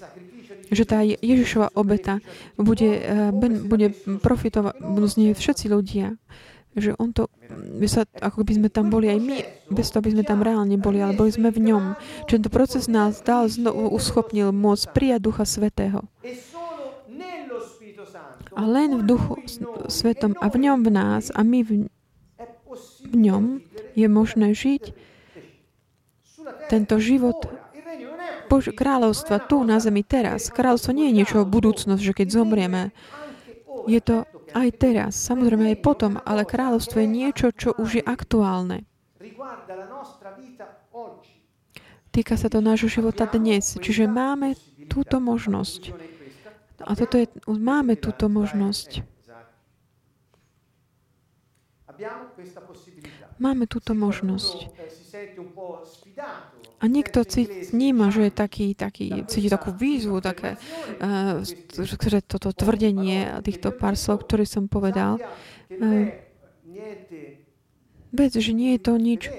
Že 0.74 0.84
tá 0.89 1.06
Ježišova 1.06 1.78
obeta 1.78 2.18
bude, 2.58 2.97
bude 3.70 3.93
profitovať, 4.26 4.74
z 4.82 5.14
nej 5.22 5.32
všetci 5.38 5.70
ľudia 5.70 6.18
že 6.74 6.98
on 6.98 7.14
to, 7.14 7.30
by 7.78 7.88
sa, 7.90 8.06
ako 8.20 8.42
by 8.42 8.54
sme 8.58 8.70
tam 8.70 8.90
boli 8.90 9.10
aj 9.10 9.20
my, 9.22 9.38
bez 9.70 9.94
toho, 9.94 10.02
aby 10.02 10.18
sme 10.18 10.24
tam 10.26 10.42
reálne 10.42 10.78
boli, 10.78 11.02
ale 11.02 11.14
boli 11.14 11.30
sme 11.30 11.54
v 11.54 11.74
ňom. 11.74 11.84
Čiže 12.26 12.34
tento 12.42 12.52
proces 12.54 12.90
nás 12.90 13.22
dal, 13.22 13.46
znovu 13.50 13.94
uschopnil 13.94 14.50
môcť 14.50 14.86
prijať 14.92 15.20
Ducha 15.22 15.46
Svetého. 15.46 16.06
A 18.54 18.62
len 18.70 19.02
v 19.02 19.04
Duchu 19.06 19.42
Svetom 19.90 20.38
a 20.38 20.46
v 20.50 20.58
ňom 20.62 20.86
v 20.86 20.90
nás 20.94 21.34
a 21.34 21.42
my 21.42 21.66
v, 21.66 21.90
v 23.10 23.16
ňom 23.18 23.66
je 23.98 24.08
možné 24.10 24.54
žiť 24.54 24.94
tento 26.70 27.02
život 27.02 27.50
Bož, 28.54 28.70
kráľovstva 28.70 29.50
tu 29.50 29.66
na 29.66 29.82
zemi 29.82 30.06
teraz. 30.06 30.54
Kráľovstvo 30.54 30.94
nie 30.94 31.10
je 31.10 31.18
niečo 31.18 31.42
o 31.42 31.50
budúcnosť, 31.50 32.02
že 32.06 32.14
keď 32.14 32.28
zomrieme, 32.38 32.94
je 33.90 33.98
to 33.98 34.30
aj 34.54 34.70
teraz, 34.78 35.18
samozrejme 35.18 35.74
aj 35.74 35.80
potom, 35.82 36.22
ale 36.22 36.45
kráľovstvo 36.45 37.01
je 37.01 37.10
niečo, 37.10 37.51
čo 37.51 37.74
už 37.76 37.99
je 37.99 38.04
aktuálne. 38.06 38.86
Týka 42.14 42.38
sa 42.38 42.45
to 42.45 42.62
nášho 42.62 42.93
života 42.93 43.26
dnes. 43.26 43.74
Čiže 43.82 44.06
máme 44.06 44.54
túto 44.86 45.18
možnosť. 45.18 45.97
A 46.86 46.93
toto 46.93 47.18
je, 47.18 47.26
máme 47.49 47.97
túto 47.97 48.30
možnosť. 48.30 49.01
Máme 53.41 53.66
túto 53.66 53.97
možnosť. 53.97 54.70
A 56.84 56.92
niekto 56.92 57.24
vníma, 57.72 58.12
že 58.12 58.28
je 58.28 58.34
taký, 58.36 58.76
taký, 58.76 59.24
cíti 59.32 59.48
takú 59.48 59.72
výzvu, 59.72 60.20
také, 60.20 60.60
uh, 61.00 61.40
že 61.80 62.20
toto 62.28 62.52
tvrdenie 62.52 63.40
týchto 63.40 63.72
pár 63.72 63.96
slov, 63.96 64.28
ktoré 64.28 64.44
som 64.44 64.68
povedal, 64.68 65.16
uh, 65.16 66.12
vec, 68.12 68.32
že 68.36 68.52
nie 68.52 68.76
je 68.76 68.82
to 68.84 68.94
nič, 69.00 69.32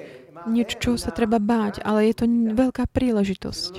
nič, 0.48 0.80
čo 0.80 0.96
sa 0.96 1.12
treba 1.12 1.36
báť, 1.36 1.84
ale 1.84 2.08
je 2.08 2.14
to 2.16 2.26
veľká 2.56 2.88
príležitosť. 2.88 3.72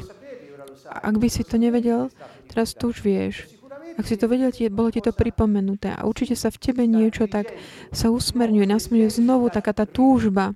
Ak 0.86 1.18
by 1.18 1.28
si 1.28 1.42
to 1.42 1.58
nevedel, 1.58 2.14
teraz 2.46 2.78
to 2.78 2.94
už 2.94 3.02
vieš. 3.02 3.50
Ak 3.96 4.06
si 4.06 4.20
to 4.20 4.28
vedel, 4.28 4.52
bolo 4.76 4.92
ti 4.92 5.00
to 5.00 5.16
pripomenuté 5.16 5.88
a 5.88 6.04
určite 6.04 6.36
sa 6.36 6.52
v 6.52 6.60
tebe 6.60 6.84
niečo 6.84 7.32
tak 7.32 7.56
sa 7.96 8.12
usmerňuje, 8.12 8.68
nasmeruje 8.68 9.24
znovu 9.24 9.48
taká 9.48 9.72
tá 9.72 9.88
túžba. 9.88 10.52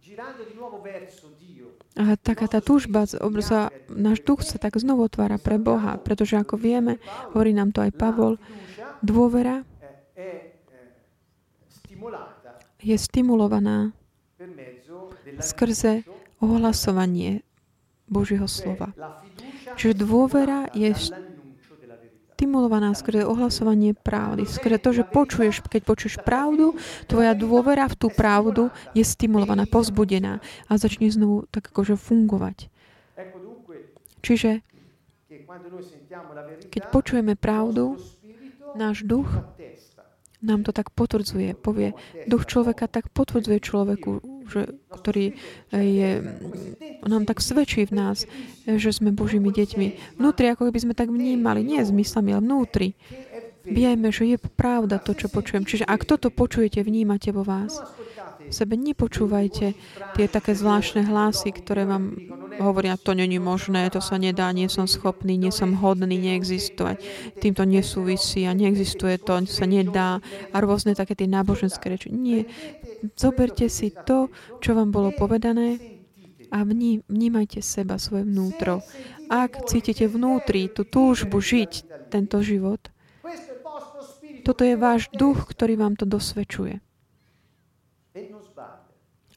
A 2.00 2.16
taká 2.16 2.47
tá 2.47 2.64
túžba, 2.64 3.04
sa, 3.43 3.76
náš 3.91 4.24
duch 4.24 4.47
sa 4.47 4.56
tak 4.56 4.80
znovu 4.80 5.12
otvára 5.12 5.36
pre 5.36 5.60
Boha, 5.60 6.00
pretože 6.00 6.39
ako 6.39 6.56
vieme, 6.56 6.95
hovorí 7.36 7.52
nám 7.52 7.76
to 7.76 7.84
aj 7.84 7.91
Pavol, 7.91 8.39
dôvera 9.04 9.68
je 12.80 12.95
stimulovaná 12.95 13.91
skrze 15.43 16.08
ohlasovanie 16.39 17.43
Božieho 18.08 18.47
slova. 18.47 18.95
Čiže 19.76 20.00
dôvera 20.00 20.72
je 20.72 20.95
stimulovaná 22.39 22.95
skrze 22.95 23.27
ohlasovanie 23.27 23.91
pravdy. 23.91 24.47
Skrze 24.47 24.79
to, 24.79 24.95
že 24.95 25.03
počuješ, 25.03 25.59
keď 25.67 25.81
počuješ 25.83 26.23
pravdu, 26.23 26.71
tvoja 27.11 27.35
dôvera 27.35 27.83
v 27.91 27.99
tú 27.99 28.07
pravdu 28.07 28.71
je 28.95 29.03
stimulovaná, 29.03 29.67
pozbudená 29.67 30.39
a 30.71 30.79
začne 30.79 31.11
znovu 31.11 31.51
tak 31.51 31.67
akože 31.67 31.99
fungovať. 31.99 32.71
Čiže 34.23 34.63
keď 36.71 36.83
počujeme 36.95 37.35
pravdu, 37.35 37.99
náš 38.79 39.03
duch 39.03 39.27
nám 40.39 40.63
to 40.63 40.71
tak 40.71 40.95
potvrdzuje. 40.95 41.59
Povie, 41.59 41.91
duch 42.23 42.47
človeka 42.47 42.87
tak 42.87 43.11
potvrdzuje 43.11 43.59
človeku, 43.59 44.38
že, 44.50 44.76
ktorý 44.89 45.38
je, 45.72 46.12
nám 47.06 47.24
tak 47.30 47.39
svedčí 47.39 47.86
v 47.86 47.93
nás, 47.95 48.26
že 48.66 48.89
sme 48.89 49.14
Božími 49.14 49.54
deťmi. 49.54 50.20
Vnútri, 50.20 50.50
ako 50.50 50.74
by 50.74 50.80
sme 50.82 50.93
tak 50.97 51.14
vnímali, 51.14 51.62
nie 51.62 51.80
zmyslami, 51.82 52.34
ale 52.34 52.41
vnútri. 52.43 52.97
Vieme, 53.70 54.10
že 54.10 54.26
je 54.26 54.38
pravda 54.39 54.97
to, 54.97 55.14
čo 55.14 55.30
počujem. 55.30 55.68
Čiže 55.68 55.86
ak 55.86 56.08
toto 56.10 56.34
počujete, 56.34 56.82
vnímate 56.82 57.30
vo 57.30 57.45
vás 57.45 57.78
sebe 58.50 58.76
nepočúvajte 58.76 59.78
tie 60.18 60.26
také 60.26 60.58
zvláštne 60.58 61.06
hlasy, 61.06 61.54
ktoré 61.54 61.86
vám 61.86 62.18
hovoria, 62.60 63.00
to 63.00 63.14
není 63.14 63.38
možné, 63.38 63.88
to 63.93 64.02
sa 64.02 64.18
nedá, 64.18 64.50
nie 64.52 64.68
som 64.68 64.89
schopný, 64.89 65.38
nie 65.38 65.54
som 65.54 65.78
hodný 65.78 66.18
neexistovať, 66.18 66.97
týmto 67.39 67.64
nesúvisí 67.64 68.43
a 68.50 68.58
neexistuje 68.58 69.22
to, 69.22 69.45
sa 69.47 69.70
nedá 69.70 70.20
a 70.52 70.58
rôzne 70.60 70.97
také 70.97 71.16
tie 71.16 71.30
náboženské 71.30 71.86
reči. 71.88 72.10
Nie. 72.12 72.50
Zoberte 73.16 73.72
si 73.72 73.91
to, 73.91 74.28
čo 74.60 74.76
vám 74.76 74.91
bolo 74.91 75.16
povedané 75.16 75.80
a 76.50 76.66
vní, 76.66 77.06
vnímajte 77.06 77.62
seba, 77.62 78.02
svoje 78.02 78.26
vnútro. 78.26 78.82
Ak 79.30 79.70
cítite 79.70 80.10
vnútri 80.10 80.68
tú 80.68 80.84
túžbu 80.84 81.39
žiť 81.39 82.08
tento 82.10 82.41
život, 82.41 82.82
toto 84.41 84.66
je 84.66 84.74
váš 84.74 85.14
duch, 85.14 85.45
ktorý 85.45 85.78
vám 85.78 85.93
to 85.93 86.10
dosvedčuje. 86.10 86.82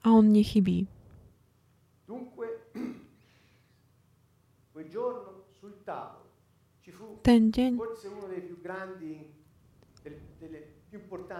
A 0.02 0.06
on 0.08 0.32
nechybí. 0.32 0.88
Ten 7.22 7.54
deň 7.54 7.72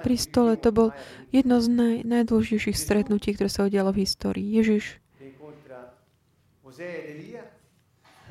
pri 0.03 0.16
stole 0.20 0.59
to 0.61 0.70
bol 0.75 0.89
jedno 1.33 1.61
z 1.61 1.68
naj, 1.73 1.97
najdôležitejších 2.05 2.77
stretnutí, 2.77 3.33
ktoré 3.33 3.49
sa 3.49 3.64
udialo 3.66 3.93
v 3.93 4.05
histórii. 4.05 4.47
Ježiš 4.53 5.01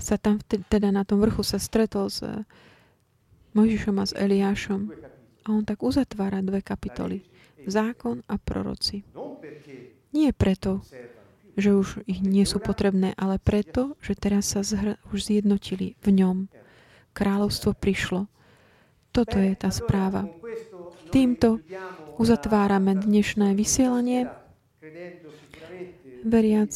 sa 0.01 0.17
tam 0.17 0.41
teda 0.45 0.89
na 0.89 1.05
tom 1.05 1.21
vrchu 1.21 1.45
sa 1.45 1.61
stretol 1.61 2.09
s 2.09 2.25
Mojžišom 3.53 3.95
a 4.01 4.05
s 4.09 4.13
Eliášom 4.17 4.89
a 5.45 5.47
on 5.53 5.63
tak 5.67 5.85
uzatvára 5.85 6.41
dve 6.41 6.65
kapitoly. 6.65 7.21
Zákon 7.69 8.25
a 8.25 8.41
proroci. 8.41 9.05
Nie 10.09 10.33
preto, 10.33 10.81
že 11.53 11.77
už 11.77 12.01
ich 12.09 12.25
nie 12.25 12.47
sú 12.49 12.57
potrebné, 12.57 13.13
ale 13.19 13.37
preto, 13.37 13.93
že 14.01 14.17
teraz 14.17 14.57
sa 14.57 14.65
zhr- 14.65 14.97
už 15.13 15.29
zjednotili 15.29 15.93
v 16.01 16.07
ňom. 16.09 16.37
Kráľovstvo 17.13 17.77
prišlo. 17.77 18.25
Toto 19.11 19.37
je 19.37 19.53
tá 19.59 19.69
správa. 19.69 20.25
Týmto 21.11 21.59
uzatvárame 22.15 22.95
dnešné 22.95 23.53
vysielanie, 23.53 24.31
veriac, 26.23 26.71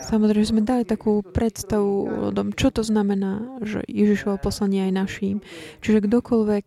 Samozrejme, 0.00 0.48
sme 0.48 0.62
dali 0.64 0.88
takú 0.88 1.20
predstavu 1.20 1.92
o 2.08 2.32
tom, 2.32 2.56
čo 2.56 2.72
to 2.72 2.80
znamená, 2.80 3.60
že 3.60 3.84
Ježišovo 3.84 4.40
poslanie 4.40 4.88
aj 4.88 4.92
naším. 4.96 5.36
Čiže 5.84 6.08
kdokoľvek 6.08 6.64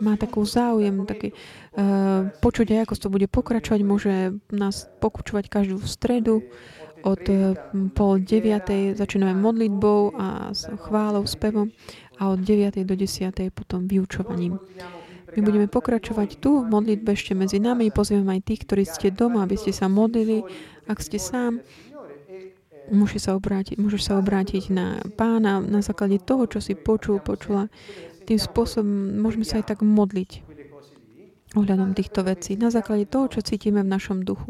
má 0.00 0.18
takú 0.18 0.42
záujem, 0.42 1.04
taký, 1.04 1.30
uh, 1.76 2.32
počuť 2.42 2.66
aj, 2.74 2.80
ako 2.88 2.94
to 2.98 3.08
bude 3.12 3.28
pokračovať, 3.30 3.80
môže 3.86 4.14
nás 4.50 4.88
pokúčovať 4.98 5.46
každú 5.46 5.78
stredu 5.84 6.42
od 7.06 7.22
uh, 7.30 7.54
pol 7.94 8.18
deviatej 8.18 8.98
začíname 8.98 9.36
modlitbou 9.38 10.16
a 10.16 10.50
s 10.50 10.66
chválou, 10.88 11.22
spevom 11.28 11.70
a 12.18 12.32
od 12.32 12.40
9. 12.40 12.84
do 12.84 12.94
10. 12.96 13.32
potom 13.52 13.88
vyučovaním. 13.88 14.58
My 15.32 15.40
budeme 15.40 15.68
pokračovať 15.68 16.44
tu 16.44 16.60
v 16.60 16.68
modlitbe 16.68 17.16
ešte 17.16 17.32
medzi 17.32 17.56
nami. 17.56 17.88
Pozviem 17.88 18.28
aj 18.28 18.44
tých, 18.44 18.68
ktorí 18.68 18.84
ste 18.84 19.08
doma, 19.08 19.48
aby 19.48 19.56
ste 19.56 19.72
sa 19.72 19.88
modlili. 19.88 20.44
Ak 20.84 21.00
ste 21.00 21.16
sám, 21.16 21.64
môžeš 22.92 23.30
sa 23.30 23.32
obrátiť, 23.32 23.80
môžeš 23.80 24.12
sa 24.12 24.20
obrátiť 24.20 24.68
na 24.68 25.00
pána 25.16 25.64
na 25.64 25.80
základe 25.80 26.20
toho, 26.20 26.44
čo 26.44 26.60
si 26.60 26.76
počul, 26.76 27.16
počula 27.24 27.72
tým 28.22 28.38
spôsobom 28.38 29.18
môžeme 29.18 29.42
sa 29.42 29.58
aj 29.58 29.74
tak 29.74 29.80
modliť 29.82 30.46
ohľadom 31.52 31.92
týchto 31.92 32.24
vecí 32.24 32.56
na 32.56 32.72
základe 32.72 33.04
toho, 33.04 33.28
čo 33.28 33.44
cítime 33.44 33.84
v 33.84 33.92
našom 33.92 34.24
duchu. 34.24 34.48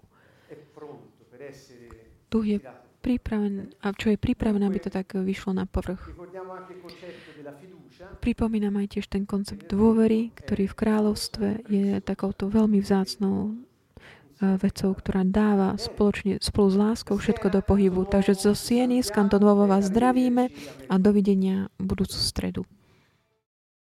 Duch 2.31 2.47
je 2.47 2.59
pripravený, 3.03 3.75
a 3.83 3.93
čo 3.93 4.15
je 4.15 4.19
pripravené, 4.21 4.65
aby 4.65 4.79
to 4.79 4.89
tak 4.89 5.13
vyšlo 5.13 5.53
na 5.53 5.67
povrch. 5.67 6.15
Pripomínam 8.19 8.79
aj 8.79 8.99
tiež 8.99 9.07
ten 9.07 9.25
koncept 9.27 9.71
dôvery, 9.71 10.35
ktorý 10.35 10.71
v 10.71 10.79
kráľovstve 10.79 11.49
je 11.71 11.87
takouto 12.03 12.51
veľmi 12.51 12.83
vzácnou 12.83 13.37
e, 13.47 13.53
vecou, 14.59 14.91
ktorá 14.95 15.23
dáva 15.23 15.79
spoločne, 15.79 16.43
spolu 16.43 16.69
s 16.71 16.77
láskou 16.79 17.15
všetko 17.19 17.51
do 17.51 17.61
pohybu. 17.63 18.07
Takže 18.07 18.39
zo 18.39 18.55
Sieny 18.59 19.03
z 19.03 19.11
Kantonovo 19.15 19.71
vás 19.71 19.91
zdravíme 19.91 20.51
a 20.91 20.95
dovidenia 20.99 21.71
budúcu 21.79 22.19
stredu. 22.19 22.63